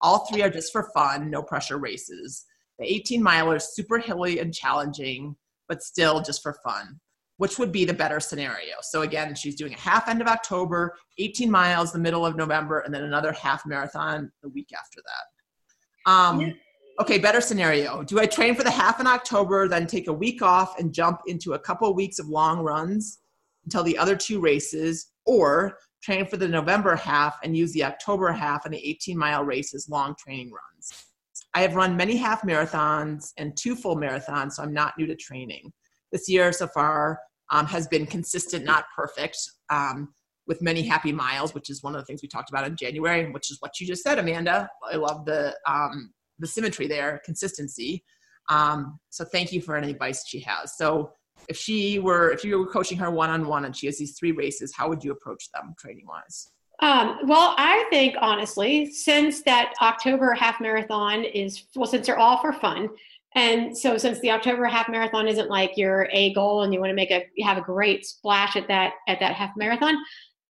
All 0.00 0.26
three 0.26 0.42
are 0.42 0.50
just 0.50 0.72
for 0.72 0.88
fun, 0.94 1.30
no 1.30 1.42
pressure 1.42 1.78
races. 1.78 2.44
The 2.78 2.92
18 2.92 3.22
miler 3.22 3.56
is 3.56 3.74
super 3.74 3.98
hilly 3.98 4.38
and 4.38 4.54
challenging 4.54 5.36
but 5.68 5.82
still 5.82 6.20
just 6.20 6.42
for 6.42 6.56
fun, 6.64 7.00
which 7.38 7.58
would 7.58 7.72
be 7.72 7.84
the 7.84 7.94
better 7.94 8.20
scenario. 8.20 8.76
So 8.82 9.02
again, 9.02 9.34
she's 9.34 9.56
doing 9.56 9.74
a 9.74 9.78
half 9.78 10.08
end 10.08 10.20
of 10.20 10.28
October, 10.28 10.94
18 11.18 11.50
miles 11.50 11.92
the 11.92 11.98
middle 11.98 12.24
of 12.24 12.36
November, 12.36 12.80
and 12.80 12.94
then 12.94 13.02
another 13.02 13.32
half 13.32 13.66
marathon 13.66 14.30
the 14.42 14.48
week 14.50 14.68
after 14.76 15.00
that. 15.02 16.10
Um, 16.10 16.54
okay, 17.00 17.18
better 17.18 17.40
scenario. 17.40 18.02
Do 18.02 18.20
I 18.20 18.26
train 18.26 18.54
for 18.54 18.62
the 18.62 18.70
half 18.70 19.00
in 19.00 19.06
October, 19.06 19.66
then 19.68 19.86
take 19.86 20.06
a 20.06 20.12
week 20.12 20.42
off 20.42 20.78
and 20.78 20.92
jump 20.92 21.22
into 21.26 21.54
a 21.54 21.58
couple 21.58 21.88
of 21.88 21.96
weeks 21.96 22.18
of 22.18 22.28
long 22.28 22.60
runs 22.60 23.18
until 23.64 23.82
the 23.82 23.98
other 23.98 24.14
two 24.14 24.40
races, 24.40 25.12
or 25.26 25.78
train 26.02 26.26
for 26.26 26.36
the 26.36 26.46
November 26.46 26.94
half 26.94 27.38
and 27.42 27.56
use 27.56 27.72
the 27.72 27.82
October 27.82 28.30
half 28.30 28.66
and 28.66 28.74
the 28.74 28.88
18 28.88 29.16
mile 29.16 29.42
races 29.42 29.88
long 29.88 30.14
training 30.18 30.52
runs? 30.52 31.06
I 31.54 31.62
have 31.62 31.74
run 31.74 31.96
many 31.96 32.16
half 32.16 32.42
marathons 32.42 33.32
and 33.38 33.56
two 33.56 33.74
full 33.74 33.96
marathons, 33.96 34.52
so 34.52 34.62
I'm 34.62 34.74
not 34.74 34.94
new 34.98 35.06
to 35.06 35.16
training. 35.16 35.72
This 36.14 36.28
year 36.28 36.52
so 36.52 36.68
far 36.68 37.18
um, 37.50 37.66
has 37.66 37.88
been 37.88 38.06
consistent, 38.06 38.64
not 38.64 38.84
perfect, 38.94 39.36
um, 39.68 40.14
with 40.46 40.62
many 40.62 40.82
happy 40.82 41.10
miles, 41.10 41.54
which 41.54 41.70
is 41.70 41.82
one 41.82 41.96
of 41.96 42.00
the 42.00 42.04
things 42.04 42.22
we 42.22 42.28
talked 42.28 42.50
about 42.50 42.64
in 42.68 42.76
January, 42.76 43.28
which 43.32 43.50
is 43.50 43.56
what 43.58 43.80
you 43.80 43.86
just 43.86 44.04
said, 44.04 44.20
Amanda. 44.20 44.68
I 44.92 44.94
love 44.94 45.24
the 45.24 45.56
um, 45.66 46.12
the 46.38 46.46
symmetry 46.46 46.86
there, 46.86 47.20
consistency. 47.24 48.04
Um, 48.48 49.00
so 49.10 49.24
thank 49.24 49.52
you 49.52 49.60
for 49.60 49.76
any 49.76 49.90
advice 49.90 50.24
she 50.28 50.38
has. 50.40 50.76
So 50.76 51.10
if 51.48 51.56
she 51.56 51.98
were, 51.98 52.30
if 52.30 52.44
you 52.44 52.60
were 52.60 52.66
coaching 52.66 52.98
her 52.98 53.10
one 53.10 53.30
on 53.30 53.48
one 53.48 53.64
and 53.64 53.74
she 53.76 53.86
has 53.86 53.98
these 53.98 54.16
three 54.16 54.30
races, 54.30 54.72
how 54.76 54.88
would 54.88 55.02
you 55.02 55.10
approach 55.10 55.50
them 55.52 55.74
training 55.80 56.06
wise? 56.06 56.48
Um, 56.80 57.20
well, 57.26 57.54
I 57.56 57.86
think 57.90 58.14
honestly, 58.20 58.92
since 58.92 59.42
that 59.42 59.74
October 59.80 60.32
half 60.32 60.60
marathon 60.60 61.24
is 61.24 61.64
well, 61.74 61.86
since 61.86 62.06
they're 62.06 62.18
all 62.18 62.40
for 62.40 62.52
fun, 62.52 62.90
and 63.34 63.76
so 63.76 63.98
since 63.98 64.20
the 64.20 64.30
October 64.30 64.64
half 64.66 64.88
marathon 64.88 65.26
isn't 65.26 65.50
like 65.50 65.76
your 65.76 66.08
a 66.12 66.32
goal 66.34 66.62
and 66.62 66.72
you 66.72 66.80
want 66.80 66.90
to 66.90 66.94
make 66.94 67.10
a 67.10 67.24
you 67.34 67.46
have 67.46 67.58
a 67.58 67.62
great 67.62 68.06
splash 68.06 68.56
at 68.56 68.68
that 68.68 68.94
at 69.08 69.20
that 69.20 69.34
half 69.34 69.50
marathon, 69.56 69.96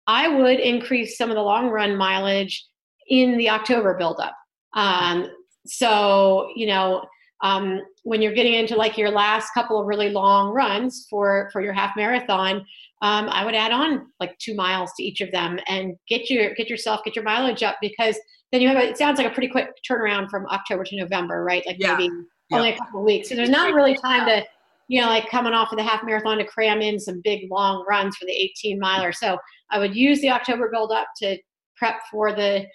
I 0.07 0.29
would 0.29 0.61
increase 0.61 1.17
some 1.17 1.31
of 1.31 1.37
the 1.37 1.43
long 1.43 1.69
run 1.69 1.97
mileage 1.97 2.67
in 3.09 3.39
the 3.39 3.51
October 3.51 3.97
buildup. 3.97 4.35
Um, 4.75 5.31
so 5.67 6.49
you 6.55 6.67
know 6.67 7.05
um, 7.43 7.81
when 8.05 8.23
you're 8.23 8.33
getting 8.33 8.55
into 8.55 8.77
like 8.77 8.97
your 8.97 9.11
last 9.11 9.51
couple 9.53 9.79
of 9.81 9.87
really 9.87 10.11
long 10.11 10.53
runs 10.53 11.07
for 11.11 11.51
for 11.53 11.61
your 11.61 11.73
half 11.73 11.95
marathon 11.97 12.57
um, 13.03 13.29
i 13.29 13.45
would 13.45 13.55
add 13.55 13.73
on 13.73 14.07
like 14.21 14.37
two 14.39 14.55
miles 14.55 14.93
to 14.97 15.03
each 15.03 15.21
of 15.21 15.31
them 15.33 15.59
and 15.69 15.95
get 16.09 16.31
your 16.31 16.55
get 16.55 16.71
yourself 16.71 17.01
get 17.05 17.17
your 17.17 17.25
mileage 17.25 17.63
up 17.63 17.77
because 17.81 18.19
then 18.53 18.61
you 18.61 18.69
have 18.69 18.77
a, 18.77 18.89
it 18.89 18.97
sounds 18.97 19.19
like 19.19 19.27
a 19.27 19.35
pretty 19.35 19.49
quick 19.49 19.69
turnaround 19.89 20.31
from 20.31 20.47
october 20.47 20.85
to 20.85 20.97
november 20.97 21.45
right 21.45 21.67
like 21.67 21.77
yeah. 21.79 21.97
maybe 21.97 22.11
yeah. 22.51 22.59
only 22.59 22.71
a 22.71 22.79
couple 22.79 23.01
of 23.01 23.07
weeks 23.07 23.29
so 23.29 23.35
there's 23.35 23.51
not 23.51 23.75
really 23.75 23.97
time 23.97 24.27
to 24.27 24.45
you 24.89 25.01
know 25.01 25.07
like 25.07 25.29
coming 25.31 25.53
off 25.53 25.73
of 25.73 25.79
the 25.79 25.85
half 25.85 26.05
marathon 26.05 26.39
to 26.39 26.45
cram 26.45 26.81
in 26.81 26.99
some 26.99 27.21
big 27.23 27.51
long 27.51 27.85
runs 27.89 28.17
for 28.17 28.25
the 28.25 28.33
18 28.33 28.79
miler 28.79 29.13
so 29.13 29.39
i 29.71 29.79
would 29.79 29.95
use 29.95 30.21
the 30.21 30.31
october 30.31 30.69
build 30.71 30.93
up 30.93 31.09
to 31.17 31.37
prep 31.77 32.01
for 32.11 32.33
the 32.33 32.67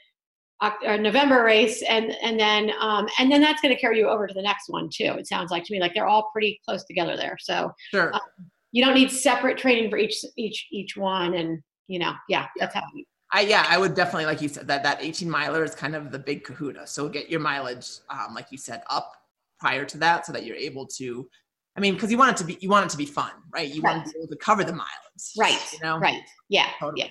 uh, 0.61 0.95
November 0.97 1.43
race, 1.43 1.81
and 1.89 2.15
and 2.21 2.39
then 2.39 2.71
um, 2.79 3.07
and 3.17 3.31
then 3.31 3.41
that's 3.41 3.61
going 3.61 3.73
to 3.73 3.81
carry 3.81 3.97
you 3.97 4.07
over 4.07 4.27
to 4.27 4.33
the 4.33 4.41
next 4.41 4.69
one 4.69 4.89
too. 4.93 5.15
It 5.17 5.27
sounds 5.27 5.49
like 5.49 5.63
to 5.65 5.73
me 5.73 5.79
like 5.79 5.93
they're 5.95 6.07
all 6.07 6.29
pretty 6.31 6.59
close 6.65 6.83
together 6.85 7.17
there. 7.17 7.35
So 7.39 7.71
sure. 7.89 8.13
Um, 8.13 8.21
you 8.71 8.85
don't 8.85 8.93
need 8.93 9.11
separate 9.11 9.57
training 9.57 9.89
for 9.89 9.97
each 9.97 10.23
each 10.37 10.67
each 10.71 10.95
one, 10.95 11.33
and 11.33 11.61
you 11.87 11.99
know, 11.99 12.13
yeah, 12.29 12.47
that's 12.59 12.75
how. 12.75 12.83
I 13.31 13.41
yeah, 13.41 13.65
I 13.69 13.77
would 13.77 13.95
definitely 13.95 14.25
like 14.25 14.41
you 14.41 14.49
said 14.49 14.67
that 14.67 14.83
that 14.83 14.99
18 15.01 15.29
miler 15.29 15.63
is 15.63 15.73
kind 15.73 15.95
of 15.95 16.11
the 16.11 16.19
big 16.19 16.43
kahuna. 16.43 16.85
So 16.85 17.09
get 17.09 17.29
your 17.29 17.39
mileage, 17.39 17.87
um, 18.09 18.35
like 18.35 18.51
you 18.51 18.57
said, 18.57 18.83
up 18.89 19.13
prior 19.61 19.85
to 19.85 19.97
that, 19.99 20.25
so 20.25 20.33
that 20.33 20.45
you're 20.45 20.57
able 20.57 20.87
to. 20.97 21.29
I 21.77 21.79
mean, 21.79 21.93
because 21.93 22.11
you 22.11 22.17
want 22.17 22.31
it 22.31 22.37
to 22.37 22.43
be 22.43 22.57
you 22.59 22.69
want 22.69 22.87
it 22.87 22.89
to 22.89 22.97
be 22.97 23.05
fun, 23.05 23.31
right? 23.53 23.69
You 23.69 23.81
right. 23.81 23.95
want 23.95 24.07
to 24.07 24.11
be 24.11 24.19
able 24.19 24.27
to 24.27 24.37
cover 24.37 24.63
the 24.63 24.73
mileage, 24.73 25.31
right? 25.37 25.59
You 25.71 25.79
know, 25.83 25.97
right? 25.99 26.21
Yeah, 26.49 26.67
totally. 26.79 27.03
yeah, 27.03 27.09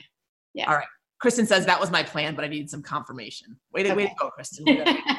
yeah. 0.55 0.71
All 0.71 0.77
right. 0.77 0.87
Kristen 1.21 1.47
says 1.47 1.67
that 1.67 1.79
was 1.79 1.91
my 1.91 2.03
plan, 2.03 2.35
but 2.35 2.45
I 2.45 2.49
needed 2.49 2.71
some 2.71 2.83
confirmation. 2.83 3.57
Way 3.75 3.83
to, 3.83 3.91
okay. 3.91 3.97
way 3.97 4.07
to 4.07 4.15
go, 4.19 4.31
Kristen. 4.31 4.65
I 4.69 4.73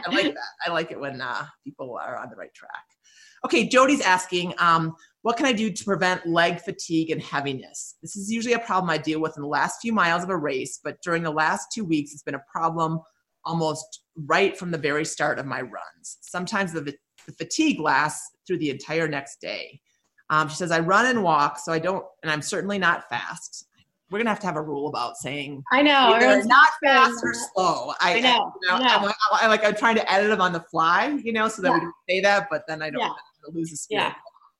like 0.09 0.23
that. 0.33 0.37
I 0.65 0.71
like 0.71 0.91
it 0.91 0.99
when 0.99 1.21
uh, 1.21 1.45
people 1.63 1.97
are 2.01 2.17
on 2.17 2.29
the 2.29 2.35
right 2.35 2.53
track. 2.53 2.85
Okay, 3.45 3.67
Jody's 3.67 4.01
asking, 4.01 4.53
um, 4.57 4.95
what 5.21 5.37
can 5.37 5.45
I 5.45 5.53
do 5.53 5.71
to 5.71 5.83
prevent 5.83 6.25
leg 6.25 6.59
fatigue 6.59 7.11
and 7.11 7.21
heaviness? 7.21 7.97
This 8.01 8.15
is 8.15 8.31
usually 8.31 8.53
a 8.53 8.59
problem 8.59 8.89
I 8.89 8.97
deal 8.97 9.19
with 9.19 9.35
in 9.35 9.43
the 9.43 9.47
last 9.47 9.79
few 9.81 9.93
miles 9.93 10.23
of 10.23 10.29
a 10.29 10.37
race, 10.37 10.79
but 10.83 10.97
during 11.03 11.21
the 11.21 11.31
last 11.31 11.67
two 11.71 11.85
weeks, 11.85 12.13
it's 12.13 12.23
been 12.23 12.35
a 12.35 12.43
problem 12.51 12.99
almost 13.45 14.01
right 14.15 14.57
from 14.57 14.71
the 14.71 14.77
very 14.77 15.05
start 15.05 15.39
of 15.39 15.45
my 15.45 15.61
runs. 15.61 16.17
Sometimes 16.21 16.71
the, 16.73 16.95
the 17.25 17.33
fatigue 17.33 17.79
lasts 17.79 18.35
through 18.45 18.57
the 18.57 18.69
entire 18.69 19.07
next 19.07 19.41
day. 19.41 19.79
Um, 20.29 20.47
she 20.47 20.55
says, 20.55 20.71
I 20.71 20.79
run 20.79 21.05
and 21.07 21.23
walk, 21.23 21.59
so 21.59 21.73
I 21.73 21.79
don't, 21.79 22.05
and 22.23 22.31
I'm 22.31 22.41
certainly 22.41 22.77
not 22.79 23.09
fast. 23.09 23.65
we're 24.09 24.19
gonna 24.19 24.29
have 24.29 24.39
to 24.39 24.47
have 24.47 24.55
a 24.55 24.61
rule 24.61 24.87
about 24.87 25.17
saying 25.17 25.63
I 25.71 25.81
know 25.81 26.17
not 26.45 26.69
fast 26.83 27.19
or 27.23 27.33
slow. 27.33 27.93
I, 27.99 28.15
I 28.15 28.19
know. 28.21 28.29
I, 28.69 28.77
you 28.77 28.83
know, 28.83 28.85
I'm, 28.85 29.13
I'm, 29.41 29.49
like 29.49 29.65
I'm 29.65 29.75
trying 29.75 29.95
to 29.95 30.11
edit 30.11 30.29
them 30.29 30.41
on 30.41 30.53
the 30.53 30.61
fly, 30.61 31.19
you 31.23 31.33
know, 31.33 31.47
so 31.47 31.61
that 31.61 31.69
yeah. 31.69 31.73
we 31.75 31.79
can 31.81 31.93
say 32.09 32.19
that, 32.21 32.47
but 32.49 32.63
then 32.67 32.81
I 32.81 32.89
don't 32.89 33.01
yeah. 33.01 33.11
lose 33.53 33.71
the 33.71 33.77
spirit. 33.77 34.03
Yeah. 34.03 34.13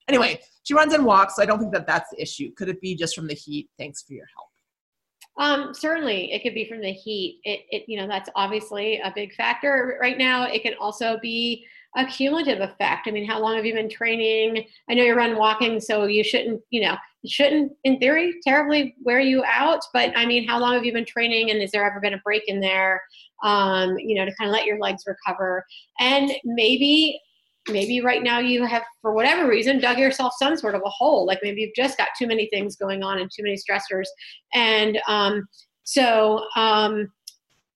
Anyway, 0.07 0.41
she 0.63 0.73
runs 0.73 0.93
and 0.93 1.05
walks, 1.05 1.37
so 1.37 1.43
I 1.43 1.45
don't 1.45 1.59
think 1.59 1.73
that 1.73 1.87
that's 1.87 2.09
the 2.11 2.21
issue. 2.21 2.51
Could 2.55 2.67
it 2.67 2.81
be 2.81 2.95
just 2.95 3.15
from 3.15 3.27
the 3.27 3.33
heat? 3.33 3.69
Thanks 3.77 4.03
for 4.03 4.13
your 4.13 4.25
help. 4.35 4.47
Um, 5.37 5.73
certainly, 5.73 6.33
it 6.33 6.43
could 6.43 6.53
be 6.53 6.67
from 6.67 6.81
the 6.81 6.91
heat. 6.91 7.39
It, 7.43 7.61
it, 7.69 7.83
you 7.87 7.97
know, 7.97 8.07
that's 8.07 8.29
obviously 8.35 8.99
a 8.99 9.11
big 9.15 9.33
factor 9.33 9.97
right 10.01 10.17
now. 10.17 10.45
It 10.45 10.63
can 10.63 10.73
also 10.79 11.17
be 11.21 11.65
a 11.97 12.05
cumulative 12.05 12.61
effect. 12.61 13.07
I 13.07 13.11
mean, 13.11 13.27
how 13.27 13.39
long 13.39 13.55
have 13.55 13.65
you 13.65 13.73
been 13.73 13.89
training? 13.89 14.65
I 14.89 14.93
know 14.93 15.03
you 15.03 15.13
run 15.13 15.37
walking, 15.37 15.79
so 15.79 16.05
you 16.05 16.23
shouldn't, 16.23 16.61
you 16.69 16.81
know, 16.81 16.95
shouldn't, 17.25 17.73
in 17.83 17.99
theory, 17.99 18.35
terribly 18.43 18.95
wear 19.03 19.19
you 19.19 19.43
out. 19.45 19.81
But 19.93 20.11
I 20.15 20.25
mean, 20.25 20.47
how 20.47 20.59
long 20.59 20.73
have 20.73 20.85
you 20.85 20.93
been 20.93 21.05
training, 21.05 21.51
and 21.51 21.59
has 21.61 21.71
there 21.71 21.85
ever 21.85 21.99
been 21.99 22.13
a 22.13 22.21
break 22.23 22.43
in 22.47 22.59
there? 22.59 23.01
Um, 23.43 23.97
you 23.97 24.15
know, 24.15 24.25
to 24.25 24.35
kind 24.35 24.49
of 24.49 24.53
let 24.53 24.65
your 24.65 24.79
legs 24.79 25.03
recover, 25.05 25.65
and 25.99 26.31
maybe 26.45 27.19
maybe 27.69 28.01
right 28.01 28.23
now 28.23 28.39
you 28.39 28.65
have 28.65 28.81
for 29.01 29.13
whatever 29.13 29.47
reason 29.47 29.79
dug 29.79 29.99
yourself 29.99 30.33
some 30.39 30.57
sort 30.57 30.73
of 30.73 30.81
a 30.83 30.89
hole 30.89 31.27
like 31.27 31.37
maybe 31.43 31.61
you've 31.61 31.75
just 31.75 31.95
got 31.95 32.07
too 32.17 32.25
many 32.25 32.47
things 32.47 32.75
going 32.75 33.03
on 33.03 33.19
and 33.19 33.29
too 33.29 33.43
many 33.43 33.55
stressors 33.55 34.07
and 34.55 34.99
um, 35.07 35.47
so 35.83 36.43
um, 36.55 37.11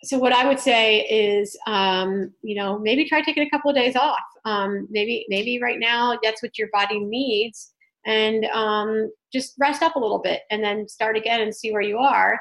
so 0.04 0.18
what 0.18 0.34
i 0.34 0.48
would 0.48 0.60
say 0.60 1.02
is 1.02 1.58
um, 1.68 2.32
you 2.42 2.56
know 2.56 2.80
maybe 2.80 3.08
try 3.08 3.22
taking 3.22 3.46
a 3.46 3.50
couple 3.50 3.70
of 3.70 3.76
days 3.76 3.96
off 3.96 4.20
um, 4.46 4.88
maybe 4.90 5.26
maybe 5.30 5.60
right 5.62 5.80
now 5.80 6.18
that's 6.24 6.42
what 6.44 6.58
your 6.58 6.70
body 6.72 7.00
needs 7.00 7.74
and 8.06 8.46
um, 8.46 9.12
just 9.34 9.56
rest 9.60 9.82
up 9.82 9.96
a 9.96 10.00
little 10.00 10.20
bit 10.20 10.42
and 10.52 10.64
then 10.64 10.88
start 10.88 11.18
again 11.18 11.42
and 11.42 11.56
see 11.56 11.72
where 11.72 11.82
you 11.82 11.98
are 11.98 12.40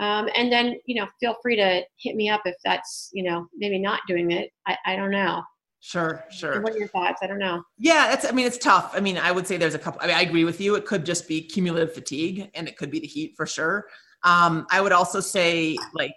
um, 0.00 0.28
and 0.34 0.50
then 0.50 0.74
you 0.86 1.00
know 1.00 1.06
feel 1.20 1.36
free 1.42 1.56
to 1.56 1.82
hit 1.98 2.16
me 2.16 2.28
up 2.28 2.42
if 2.44 2.56
that's 2.64 3.10
you 3.12 3.22
know 3.22 3.46
maybe 3.56 3.78
not 3.78 4.00
doing 4.08 4.30
it 4.30 4.50
i, 4.66 4.76
I 4.86 4.96
don't 4.96 5.10
know 5.10 5.42
Sure, 5.86 6.24
sure. 6.30 6.62
What 6.62 6.72
are 6.72 6.78
your 6.78 6.88
thoughts? 6.88 7.20
I 7.22 7.26
don't 7.26 7.38
know. 7.38 7.62
Yeah, 7.76 8.08
that's. 8.08 8.24
I 8.24 8.30
mean, 8.30 8.46
it's 8.46 8.56
tough. 8.56 8.92
I 8.94 9.00
mean, 9.00 9.18
I 9.18 9.30
would 9.30 9.46
say 9.46 9.58
there's 9.58 9.74
a 9.74 9.78
couple. 9.78 10.00
I 10.00 10.06
mean, 10.06 10.16
I 10.16 10.22
agree 10.22 10.44
with 10.44 10.58
you. 10.58 10.76
It 10.76 10.86
could 10.86 11.04
just 11.04 11.28
be 11.28 11.42
cumulative 11.42 11.92
fatigue, 11.92 12.50
and 12.54 12.66
it 12.66 12.78
could 12.78 12.90
be 12.90 13.00
the 13.00 13.06
heat 13.06 13.34
for 13.36 13.44
sure. 13.44 13.84
Um, 14.22 14.66
I 14.70 14.80
would 14.80 14.92
also 14.92 15.20
say, 15.20 15.76
like, 15.92 16.14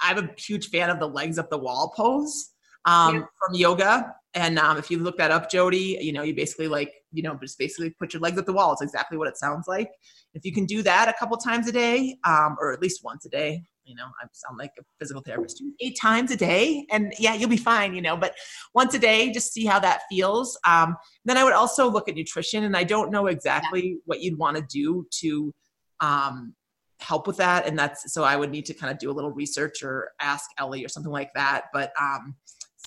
I'm 0.00 0.18
a 0.18 0.28
huge 0.36 0.68
fan 0.68 0.90
of 0.90 0.98
the 0.98 1.08
legs 1.08 1.38
up 1.38 1.50
the 1.50 1.58
wall 1.58 1.92
pose 1.96 2.50
um, 2.84 3.16
yeah. 3.16 3.20
from 3.20 3.54
yoga. 3.54 4.14
And 4.34 4.58
um, 4.58 4.78
if 4.78 4.90
you 4.90 4.98
look 4.98 5.18
that 5.18 5.30
up, 5.30 5.50
Jody, 5.50 5.98
you 6.00 6.12
know, 6.12 6.22
you 6.22 6.34
basically 6.34 6.68
like, 6.68 6.92
you 7.12 7.22
know, 7.22 7.36
just 7.40 7.58
basically 7.58 7.90
put 7.98 8.12
your 8.12 8.20
legs 8.20 8.38
up 8.38 8.46
the 8.46 8.52
wall. 8.52 8.72
It's 8.72 8.82
exactly 8.82 9.18
what 9.18 9.26
it 9.26 9.36
sounds 9.36 9.66
like. 9.66 9.90
If 10.34 10.44
you 10.44 10.52
can 10.52 10.66
do 10.66 10.82
that 10.82 11.08
a 11.08 11.14
couple 11.18 11.36
times 11.38 11.68
a 11.68 11.72
day, 11.72 12.18
um, 12.24 12.56
or 12.60 12.72
at 12.72 12.80
least 12.80 13.02
once 13.02 13.24
a 13.24 13.30
day, 13.30 13.62
you 13.84 13.94
know, 13.94 14.04
I 14.04 14.26
sound 14.32 14.58
like 14.58 14.72
a 14.78 14.82
physical 15.00 15.22
therapist, 15.22 15.62
eight 15.80 15.98
times 15.98 16.30
a 16.30 16.36
day, 16.36 16.86
and 16.90 17.14
yeah, 17.18 17.34
you'll 17.34 17.48
be 17.48 17.56
fine, 17.56 17.94
you 17.94 18.02
know, 18.02 18.18
but 18.18 18.34
once 18.74 18.92
a 18.94 18.98
day, 18.98 19.32
just 19.32 19.54
see 19.54 19.64
how 19.64 19.80
that 19.80 20.02
feels. 20.10 20.58
Um, 20.66 20.94
then 21.24 21.38
I 21.38 21.44
would 21.44 21.54
also 21.54 21.90
look 21.90 22.06
at 22.06 22.14
nutrition, 22.14 22.64
and 22.64 22.76
I 22.76 22.84
don't 22.84 23.10
know 23.10 23.28
exactly 23.28 23.88
yeah. 23.88 23.94
what 24.04 24.20
you'd 24.20 24.38
want 24.38 24.58
to 24.58 24.62
do 24.68 25.06
to 25.20 25.54
um, 26.00 26.54
help 27.00 27.26
with 27.26 27.36
that, 27.38 27.66
and 27.66 27.78
that's 27.78 28.12
so 28.12 28.24
I 28.24 28.36
would 28.36 28.50
need 28.50 28.66
to 28.66 28.74
kind 28.74 28.92
of 28.92 28.98
do 28.98 29.10
a 29.10 29.12
little 29.12 29.30
research 29.30 29.82
or 29.82 30.10
ask 30.20 30.50
Ellie 30.58 30.84
or 30.84 30.88
something 30.88 31.12
like 31.12 31.32
that. 31.34 31.66
But 31.72 31.92
um, 32.00 32.34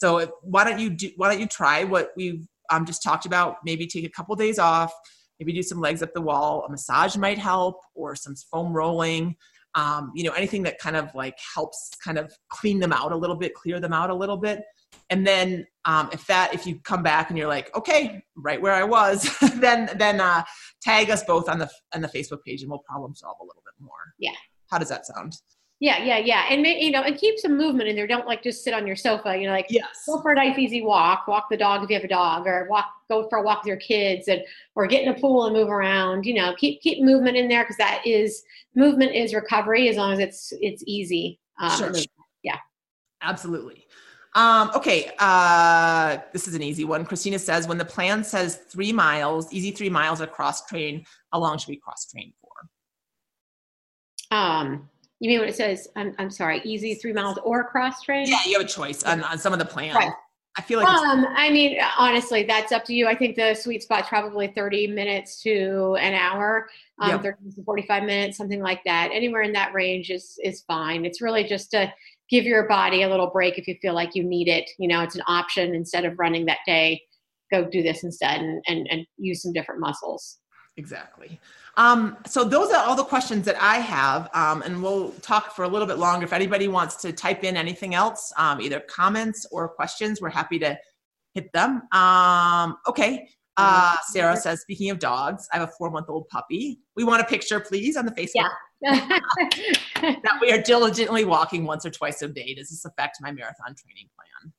so 0.01 0.17
if, 0.19 0.29
why 0.41 0.63
don't 0.63 0.79
you 0.79 0.89
do? 0.89 1.11
Why 1.17 1.29
don't 1.29 1.39
you 1.39 1.47
try 1.47 1.83
what 1.83 2.11
we've 2.15 2.47
um, 2.69 2.85
just 2.85 3.03
talked 3.03 3.25
about? 3.25 3.57
Maybe 3.65 3.87
take 3.87 4.05
a 4.05 4.09
couple 4.09 4.35
days 4.35 4.59
off. 4.59 4.93
Maybe 5.39 5.53
do 5.53 5.63
some 5.63 5.79
legs 5.79 6.03
up 6.03 6.13
the 6.13 6.21
wall. 6.21 6.63
A 6.67 6.71
massage 6.71 7.15
might 7.15 7.37
help, 7.37 7.77
or 7.95 8.15
some 8.15 8.35
foam 8.35 8.73
rolling 8.73 9.35
um, 9.75 10.11
you 10.15 10.23
know 10.23 10.31
anything 10.31 10.63
that 10.63 10.79
kind 10.79 10.95
of 10.95 11.13
like 11.15 11.37
helps 11.53 11.91
kind 12.03 12.17
of 12.17 12.33
clean 12.49 12.79
them 12.79 12.91
out 12.91 13.11
a 13.11 13.15
little 13.15 13.35
bit 13.35 13.53
clear 13.53 13.79
them 13.79 13.93
out 13.93 14.09
a 14.09 14.13
little 14.13 14.37
bit 14.37 14.61
and 15.09 15.25
then 15.25 15.65
um, 15.85 16.09
if 16.11 16.25
that 16.27 16.53
if 16.53 16.65
you 16.65 16.79
come 16.83 17.03
back 17.03 17.29
and 17.29 17.37
you're 17.37 17.47
like 17.47 17.75
okay 17.75 18.23
right 18.35 18.61
where 18.61 18.73
i 18.73 18.83
was 18.83 19.29
then 19.55 19.89
then 19.97 20.21
uh, 20.21 20.43
tag 20.81 21.09
us 21.09 21.23
both 21.23 21.49
on 21.49 21.59
the 21.59 21.69
on 21.93 22.01
the 22.01 22.07
facebook 22.07 22.43
page 22.45 22.61
and 22.61 22.69
we'll 22.69 22.79
problem 22.79 23.15
solve 23.15 23.37
a 23.41 23.43
little 23.43 23.63
bit 23.65 23.73
more 23.79 24.13
yeah 24.19 24.31
how 24.69 24.77
does 24.77 24.89
that 24.89 25.05
sound 25.05 25.33
yeah, 25.81 25.97
yeah, 26.03 26.19
yeah, 26.19 26.45
and 26.51 26.63
you 26.63 26.91
know, 26.91 27.01
and 27.01 27.17
keep 27.17 27.39
some 27.39 27.57
movement 27.57 27.89
in 27.89 27.95
there. 27.95 28.05
Don't 28.05 28.27
like 28.27 28.43
just 28.43 28.63
sit 28.63 28.71
on 28.71 28.85
your 28.85 28.95
sofa. 28.95 29.35
You 29.35 29.47
know, 29.47 29.53
like 29.53 29.65
yes. 29.67 30.03
go 30.05 30.21
for 30.21 30.31
a 30.31 30.35
nice 30.35 30.55
easy 30.59 30.83
walk. 30.83 31.27
Walk 31.27 31.47
the 31.49 31.57
dog 31.57 31.83
if 31.83 31.89
you 31.89 31.95
have 31.95 32.03
a 32.03 32.07
dog, 32.07 32.45
or 32.45 32.67
walk 32.69 32.85
go 33.09 33.27
for 33.27 33.39
a 33.39 33.41
walk 33.41 33.63
with 33.63 33.67
your 33.67 33.77
kids, 33.77 34.27
and 34.27 34.43
or 34.75 34.85
get 34.85 35.01
in 35.01 35.09
a 35.09 35.19
pool 35.19 35.47
and 35.47 35.55
move 35.55 35.69
around. 35.69 36.23
You 36.23 36.35
know, 36.35 36.53
keep 36.55 36.81
keep 36.81 37.03
movement 37.03 37.35
in 37.35 37.47
there 37.47 37.63
because 37.63 37.77
that 37.77 38.03
is 38.05 38.43
movement 38.75 39.15
is 39.15 39.33
recovery 39.33 39.89
as 39.89 39.97
long 39.97 40.13
as 40.13 40.19
it's 40.19 40.53
it's 40.61 40.83
easy. 40.85 41.39
Um, 41.59 41.75
sure. 41.75 41.93
Yeah, 42.43 42.57
absolutely. 43.23 43.87
Um, 44.33 44.71
okay, 44.75 45.11
uh, 45.19 46.17
this 46.31 46.47
is 46.47 46.55
an 46.55 46.63
easy 46.63 46.85
one. 46.85 47.05
Christina 47.05 47.37
says, 47.37 47.67
when 47.67 47.77
the 47.77 47.85
plan 47.85 48.23
says 48.23 48.55
three 48.69 48.93
miles, 48.93 49.51
easy 49.51 49.71
three 49.71 49.89
miles 49.89 50.21
of 50.21 50.31
cross 50.31 50.65
train, 50.65 51.05
how 51.33 51.39
long 51.39 51.57
should 51.57 51.69
we 51.69 51.75
cross 51.77 52.09
train 52.09 52.31
for? 52.41 54.37
Um, 54.37 54.89
you 55.19 55.29
mean 55.29 55.39
when 55.39 55.49
it 55.49 55.55
says, 55.55 55.89
I'm, 55.97 56.15
I'm 56.17 56.29
sorry, 56.29 56.61
easy 56.63 56.95
three 56.95 57.11
miles 57.13 57.39
or 57.43 57.65
cross 57.65 58.01
train? 58.03 58.25
Yeah, 58.27 58.39
you 58.45 58.57
have 58.57 58.65
a 58.65 58.69
choice 58.69 59.03
on, 59.03 59.21
on 59.23 59.37
some 59.37 59.51
of 59.51 59.59
the 59.59 59.65
plans. 59.65 59.95
Right. 59.95 60.11
I 60.57 60.61
feel 60.61 60.79
like. 60.79 60.87
Um, 60.87 61.25
I 61.35 61.49
mean, 61.49 61.77
honestly, 61.97 62.43
that's 62.43 62.71
up 62.71 62.83
to 62.85 62.93
you. 62.93 63.07
I 63.07 63.15
think 63.15 63.35
the 63.35 63.53
sweet 63.53 63.83
spot's 63.83 64.09
probably 64.09 64.47
30 64.47 64.87
minutes 64.87 65.41
to 65.43 65.95
an 65.99 66.13
hour, 66.13 66.67
um, 66.99 67.11
yep. 67.11 67.23
30 67.23 67.51
to 67.55 67.63
45 67.63 68.03
minutes, 68.03 68.37
something 68.37 68.61
like 68.61 68.83
that. 68.83 69.11
Anywhere 69.13 69.43
in 69.43 69.53
that 69.53 69.73
range 69.73 70.09
is 70.09 70.37
is 70.43 70.61
fine. 70.61 71.05
It's 71.05 71.21
really 71.21 71.45
just 71.45 71.71
to 71.71 71.93
give 72.31 72.45
your 72.45 72.67
body 72.67 73.03
a 73.03 73.09
little 73.09 73.29
break 73.29 73.59
if 73.59 73.67
you 73.67 73.75
feel 73.81 73.93
like 73.93 74.15
you 74.15 74.23
need 74.23 74.47
it. 74.47 74.67
You 74.79 74.87
know, 74.87 75.01
it's 75.01 75.15
an 75.15 75.23
option 75.27 75.75
instead 75.75 76.05
of 76.05 76.17
running 76.17 76.45
that 76.45 76.59
day. 76.65 77.01
Go 77.51 77.69
do 77.69 77.83
this 77.83 78.03
instead 78.03 78.39
and 78.39 78.63
and, 78.67 78.87
and 78.89 79.05
use 79.17 79.43
some 79.43 79.53
different 79.53 79.81
muscles. 79.81 80.39
Exactly. 80.77 81.39
Um, 81.77 82.17
so 82.25 82.43
those 82.43 82.71
are 82.71 82.83
all 82.85 82.95
the 82.95 83.03
questions 83.03 83.45
that 83.45 83.61
I 83.61 83.77
have, 83.77 84.29
um, 84.33 84.61
and 84.61 84.81
we'll 84.81 85.11
talk 85.21 85.53
for 85.55 85.63
a 85.63 85.67
little 85.67 85.87
bit 85.87 85.97
longer. 85.97 86.25
If 86.25 86.33
anybody 86.33 86.67
wants 86.67 86.95
to 86.97 87.11
type 87.11 87.43
in 87.43 87.55
anything 87.55 87.93
else, 87.93 88.33
um, 88.37 88.61
either 88.61 88.79
comments 88.81 89.45
or 89.51 89.69
questions, 89.69 90.21
we're 90.21 90.29
happy 90.29 90.59
to 90.59 90.77
hit 91.33 91.51
them. 91.53 91.83
Um, 91.93 92.77
okay. 92.87 93.29
Uh, 93.57 93.95
Sarah 94.07 94.37
says, 94.37 94.61
speaking 94.61 94.89
of 94.89 94.99
dogs, 94.99 95.47
I 95.53 95.59
have 95.59 95.69
a 95.69 95.71
four-month-old 95.77 96.27
puppy. 96.29 96.79
We 96.95 97.03
want 97.03 97.21
a 97.21 97.25
picture, 97.25 97.59
please, 97.59 97.95
on 97.95 98.05
the 98.05 98.11
Facebook. 98.11 98.31
Yeah. 98.35 98.49
that 98.83 100.39
we 100.41 100.51
are 100.51 100.61
diligently 100.61 101.25
walking 101.25 101.65
once 101.65 101.85
or 101.85 101.91
twice 101.91 102.21
a 102.21 102.27
day. 102.27 102.53
Does 102.53 102.69
this 102.69 102.85
affect 102.85 103.17
my 103.21 103.31
marathon 103.31 103.75
training 103.75 104.09
plan? 104.15 104.53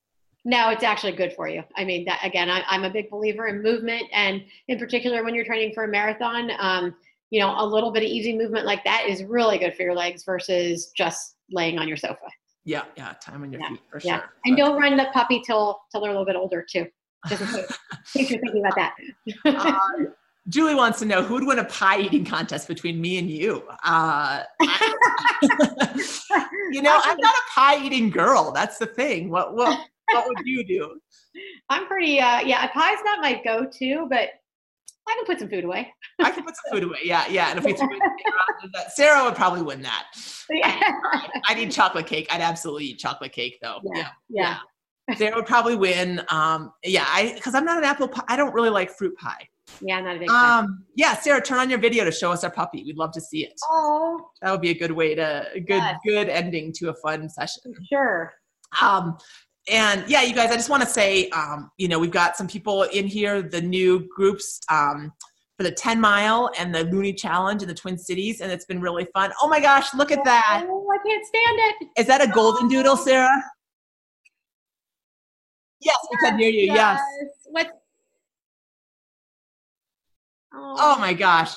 No, 0.45 0.69
it's 0.69 0.83
actually 0.83 1.13
good 1.13 1.33
for 1.33 1.47
you. 1.47 1.63
I 1.77 1.85
mean, 1.85 2.05
that, 2.05 2.19
again, 2.23 2.49
I, 2.49 2.63
am 2.67 2.83
a 2.83 2.89
big 2.89 3.09
believer 3.09 3.47
in 3.47 3.61
movement, 3.63 4.03
and 4.11 4.43
in 4.67 4.77
particular, 4.77 5.23
when 5.23 5.33
you're 5.33 5.45
training 5.45 5.73
for 5.73 5.85
a 5.85 5.87
marathon, 5.87 6.51
um, 6.59 6.95
you 7.29 7.39
know, 7.39 7.53
a 7.57 7.65
little 7.65 7.91
bit 7.91 8.03
of 8.03 8.09
easy 8.09 8.37
movement 8.37 8.65
like 8.65 8.83
that 8.83 9.05
is 9.07 9.23
really 9.23 9.57
good 9.57 9.73
for 9.75 9.83
your 9.83 9.95
legs 9.95 10.23
versus 10.25 10.91
just 10.95 11.35
laying 11.49 11.79
on 11.79 11.87
your 11.87 11.97
sofa. 11.97 12.27
Yeah, 12.65 12.83
yeah, 12.97 13.13
time 13.21 13.43
on 13.43 13.51
your 13.51 13.61
yeah, 13.61 13.69
feet 13.69 13.81
for 13.89 13.99
yeah. 14.03 14.19
sure. 14.19 14.29
And 14.45 14.55
but, 14.55 14.63
don't 14.63 14.79
run 14.79 14.97
the 14.97 15.07
puppy 15.13 15.41
till 15.45 15.79
till 15.91 16.01
they're 16.01 16.11
a 16.11 16.13
little 16.13 16.25
bit 16.25 16.35
older 16.35 16.65
too. 16.69 16.87
Just 17.27 17.41
in 17.41 17.47
case, 17.47 17.77
you're 18.15 18.39
thinking 18.39 18.65
about 18.65 18.75
that. 18.75 18.95
uh, 19.45 19.79
Julie 20.49 20.75
wants 20.75 20.99
to 20.99 21.05
know 21.05 21.21
who'd 21.21 21.45
win 21.45 21.59
a 21.59 21.65
pie 21.65 22.01
eating 22.01 22.25
contest 22.25 22.67
between 22.67 22.99
me 22.99 23.17
and 23.17 23.29
you. 23.29 23.63
Uh, 23.85 24.43
you 26.71 26.81
know, 26.81 26.99
I'm 27.03 27.17
not 27.17 27.33
a 27.33 27.51
pie 27.53 27.81
eating 27.81 28.09
girl. 28.09 28.51
That's 28.51 28.77
the 28.77 28.87
thing. 28.87 29.29
What 29.29 29.55
what 29.55 29.79
what 30.11 30.27
would 30.27 30.45
you 30.45 30.65
do? 30.65 30.99
I'm 31.69 31.87
pretty, 31.87 32.19
uh, 32.19 32.41
yeah, 32.41 32.67
pie's 32.67 32.99
not 33.03 33.21
my 33.21 33.41
go 33.43 33.65
to, 33.65 34.07
but 34.09 34.29
I 35.07 35.15
can 35.15 35.25
put 35.25 35.39
some 35.39 35.49
food 35.49 35.63
away. 35.63 35.93
I 36.19 36.31
can 36.31 36.43
put 36.43 36.55
some 36.55 36.77
food 36.77 36.83
away. 36.83 36.99
Yeah, 37.03 37.25
yeah. 37.29 37.49
And 37.49 37.59
if 37.59 37.65
we 37.65 37.73
threw 37.73 37.89
that, 38.73 38.91
Sarah 38.93 39.23
would 39.23 39.35
probably 39.35 39.61
win 39.61 39.81
that. 39.81 40.05
Yeah. 40.49 40.79
I, 41.47 41.53
need 41.55 41.71
chocolate 41.71 42.07
cake. 42.07 42.27
I'd 42.31 42.41
absolutely 42.41 42.85
eat 42.85 42.99
chocolate 42.99 43.31
cake 43.31 43.59
though. 43.61 43.79
Yeah. 43.93 44.09
Yeah. 44.29 44.57
yeah. 45.09 45.15
Sarah 45.15 45.35
would 45.35 45.45
probably 45.45 45.75
win. 45.75 46.21
Um, 46.29 46.71
yeah, 46.83 47.05
I 47.07 47.33
because 47.35 47.55
I'm 47.55 47.65
not 47.65 47.77
an 47.77 47.83
apple 47.83 48.07
pie. 48.07 48.23
I 48.27 48.37
don't 48.37 48.53
really 48.53 48.69
like 48.69 48.91
fruit 48.91 49.17
pie. 49.17 49.49
Yeah, 49.81 50.01
not 50.01 50.15
a 50.15 50.19
big 50.19 50.29
um, 50.29 50.85
Yeah, 50.95 51.15
Sarah, 51.15 51.41
turn 51.41 51.59
on 51.59 51.69
your 51.69 51.79
video 51.79 52.03
to 52.05 52.11
show 52.11 52.31
us 52.31 52.43
our 52.43 52.51
puppy. 52.51 52.83
We'd 52.83 52.97
love 52.97 53.11
to 53.13 53.21
see 53.21 53.45
it. 53.45 53.53
Oh, 53.69 54.29
that 54.41 54.51
would 54.51 54.61
be 54.61 54.69
a 54.69 54.77
good 54.77 54.91
way 54.91 55.15
to 55.15 55.47
a 55.53 55.59
good 55.59 55.77
yes. 55.77 55.99
good 56.05 56.29
ending 56.29 56.71
to 56.73 56.89
a 56.89 56.93
fun 56.95 57.29
session. 57.29 57.73
Sure. 57.89 58.33
Um, 58.81 59.17
and 59.69 60.03
yeah, 60.07 60.21
you 60.21 60.33
guys, 60.33 60.51
I 60.51 60.55
just 60.55 60.69
want 60.69 60.83
to 60.83 60.89
say, 60.89 61.29
um, 61.29 61.71
you 61.77 61.87
know, 61.87 61.99
we've 61.99 62.11
got 62.11 62.35
some 62.35 62.47
people 62.47 62.83
in 62.83 63.07
here, 63.07 63.41
the 63.41 63.61
new 63.61 64.07
groups 64.13 64.59
um, 64.69 65.11
for 65.57 65.63
the 65.63 65.71
10 65.71 66.01
mile 66.01 66.49
and 66.57 66.73
the 66.73 66.83
Loony 66.85 67.13
Challenge 67.13 67.61
in 67.61 67.67
the 67.67 67.73
Twin 67.73 67.97
Cities, 67.97 68.41
and 68.41 68.51
it's 68.51 68.65
been 68.65 68.81
really 68.81 69.07
fun. 69.13 69.31
Oh 69.41 69.47
my 69.47 69.59
gosh, 69.59 69.93
look 69.93 70.11
at 70.11 70.23
that! 70.25 70.65
Oh, 70.67 70.87
I 70.91 70.97
can't 71.07 71.25
stand 71.25 71.59
it. 71.59 72.01
Is 72.01 72.07
that 72.07 72.21
a 72.21 72.27
golden 72.27 72.67
doodle, 72.67 72.97
Sarah? 72.97 73.43
Yes, 75.79 75.97
we 76.11 76.17
can 76.17 76.39
hear 76.39 76.49
you. 76.49 76.65
Yes. 76.65 76.99
What? 76.99 77.29
Oh. 80.55 80.75
oh 80.77 80.99
my 80.99 81.13
gosh, 81.13 81.53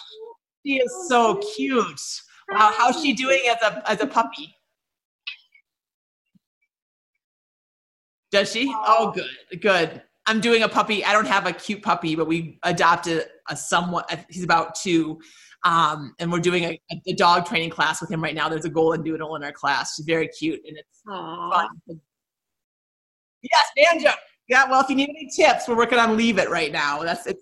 she 0.65 0.77
is 0.77 1.09
so 1.09 1.41
cute. 1.55 2.01
Wow, 2.51 2.73
how's 2.75 3.01
she 3.03 3.13
doing 3.13 3.41
as 3.49 3.57
a 3.63 3.91
as 3.91 4.01
a 4.01 4.07
puppy? 4.07 4.55
Does 8.31 8.53
she? 8.53 8.73
Oh, 8.75 9.13
good, 9.13 9.61
good. 9.61 10.03
I'm 10.27 10.41
doing 10.41 10.63
a 10.63 10.69
puppy. 10.69 11.05
I 11.05 11.13
don't 11.13 11.27
have 11.27 11.47
a 11.47 11.53
cute 11.53 11.83
puppy, 11.83 12.17
but 12.17 12.27
we 12.27 12.59
adopted 12.65 13.27
a 13.49 13.57
somewhat. 13.57 14.27
He's 14.29 14.43
about 14.43 14.75
two, 14.75 15.21
um, 15.65 16.15
and 16.19 16.33
we're 16.33 16.41
doing 16.41 16.65
a, 16.65 16.81
a, 17.07 17.13
dog 17.15 17.47
training 17.47 17.71
class 17.71 18.01
with 18.01 18.11
him 18.11 18.23
right 18.23 18.35
now. 18.35 18.49
There's 18.49 18.65
a 18.65 18.71
golden 18.71 19.05
doodle 19.05 19.37
in 19.37 19.45
our 19.45 19.53
class. 19.53 19.95
She's 19.95 20.05
very 20.05 20.29
cute, 20.29 20.61
and 20.67 20.77
it's 20.77 21.03
Aww. 21.09 21.53
fun. 21.53 22.01
Yes, 23.43 23.65
banjo. 23.77 24.11
Yeah. 24.49 24.69
Well, 24.69 24.81
if 24.81 24.89
you 24.89 24.97
need 24.97 25.11
any 25.11 25.31
tips, 25.35 25.69
we're 25.69 25.77
working 25.77 25.99
on 25.99 26.17
leave 26.17 26.39
it 26.39 26.51
right 26.51 26.73
now. 26.73 27.03
That's 27.03 27.27
it. 27.27 27.39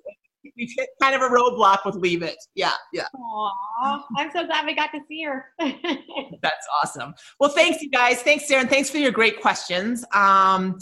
We've 0.57 0.73
hit 0.77 0.89
kind 1.01 1.15
of 1.15 1.23
a 1.23 1.29
roadblock 1.29 1.85
with 1.85 1.97
leave 1.97 2.23
it. 2.23 2.37
Yeah, 2.55 2.73
yeah. 2.93 3.07
Aww, 3.15 4.03
I'm 4.17 4.31
so 4.33 4.47
glad 4.47 4.67
we 4.67 4.75
got 4.75 4.91
to 4.93 5.01
see 5.09 5.23
her. 5.25 5.47
That's 5.59 6.67
awesome. 6.83 7.15
Well, 7.41 7.51
thanks, 7.51 7.83
you 7.83 7.91
guys. 7.91 8.23
Thanks, 8.23 8.47
Sarah, 8.47 8.61
and 8.61 8.71
thanks 8.71 8.91
for 8.91 8.99
your 8.99 9.13
great 9.13 9.41
questions. 9.41 10.05
Um, 10.13 10.79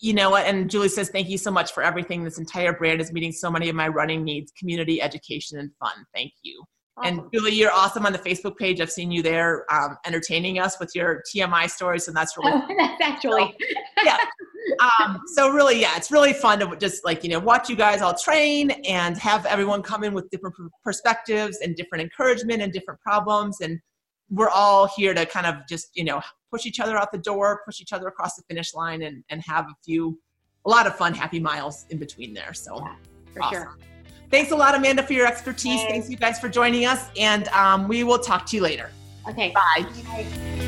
you 0.00 0.12
know 0.12 0.30
what? 0.30 0.46
And 0.46 0.70
Julie 0.70 0.88
says, 0.88 1.08
thank 1.08 1.28
you 1.28 1.38
so 1.38 1.50
much 1.50 1.72
for 1.72 1.82
everything. 1.82 2.24
This 2.24 2.38
entire 2.38 2.74
brand 2.74 3.00
is 3.00 3.12
meeting 3.12 3.32
so 3.32 3.50
many 3.50 3.68
of 3.68 3.74
my 3.74 3.88
running 3.88 4.22
needs, 4.22 4.52
community, 4.58 5.00
education, 5.00 5.58
and 5.58 5.70
fun. 5.80 6.04
Thank 6.14 6.32
you. 6.42 6.62
Awesome. 6.96 7.18
And 7.18 7.32
Julie, 7.32 7.52
you're 7.52 7.72
awesome 7.72 8.06
on 8.06 8.12
the 8.12 8.18
Facebook 8.20 8.56
page. 8.56 8.80
I've 8.80 8.90
seen 8.90 9.10
you 9.10 9.20
there 9.20 9.64
um, 9.72 9.96
entertaining 10.06 10.60
us 10.60 10.78
with 10.78 10.94
your 10.94 11.22
TMI 11.34 11.68
stories, 11.68 12.06
and 12.06 12.16
that's 12.16 12.36
really 12.36 12.52
oh, 12.54 12.66
that's 12.78 13.02
actually 13.02 13.56
so, 13.98 14.04
yeah. 14.04 14.16
Um, 14.80 15.20
so 15.34 15.50
really, 15.50 15.80
yeah, 15.80 15.96
it's 15.96 16.12
really 16.12 16.32
fun 16.32 16.60
to 16.60 16.76
just 16.76 17.04
like 17.04 17.24
you 17.24 17.30
know 17.30 17.40
watch 17.40 17.68
you 17.68 17.74
guys 17.74 18.00
all 18.00 18.14
train 18.14 18.70
and 18.88 19.16
have 19.18 19.44
everyone 19.46 19.82
come 19.82 20.04
in 20.04 20.14
with 20.14 20.30
different 20.30 20.54
perspectives 20.84 21.58
and 21.62 21.74
different 21.74 22.02
encouragement 22.02 22.62
and 22.62 22.72
different 22.72 23.00
problems, 23.00 23.60
and 23.60 23.80
we're 24.30 24.50
all 24.50 24.88
here 24.96 25.14
to 25.14 25.26
kind 25.26 25.46
of 25.46 25.56
just 25.68 25.88
you 25.94 26.04
know 26.04 26.20
push 26.52 26.64
each 26.64 26.78
other 26.78 26.96
out 26.96 27.10
the 27.10 27.18
door, 27.18 27.62
push 27.66 27.80
each 27.80 27.92
other 27.92 28.06
across 28.06 28.36
the 28.36 28.42
finish 28.48 28.72
line, 28.72 29.02
and 29.02 29.24
and 29.30 29.42
have 29.44 29.64
a 29.64 29.74
few, 29.84 30.16
a 30.64 30.70
lot 30.70 30.86
of 30.86 30.94
fun, 30.94 31.12
happy 31.12 31.40
miles 31.40 31.86
in 31.90 31.98
between 31.98 32.32
there. 32.32 32.54
So, 32.54 32.78
yeah, 32.78 32.94
for 33.32 33.42
awesome. 33.42 33.62
sure. 33.62 33.78
Thanks 34.30 34.50
a 34.50 34.56
lot, 34.56 34.74
Amanda, 34.74 35.02
for 35.02 35.12
your 35.12 35.26
expertise. 35.26 35.80
Thanks, 35.80 35.92
Thanks 35.92 36.10
you 36.10 36.16
guys 36.16 36.38
for 36.38 36.48
joining 36.48 36.86
us, 36.86 37.08
and 37.16 37.48
um, 37.48 37.88
we 37.88 38.04
will 38.04 38.18
talk 38.18 38.46
to 38.46 38.56
you 38.56 38.62
later. 38.62 38.90
Okay. 39.28 39.52
Bye. 39.52 39.86
Bye. 40.06 40.60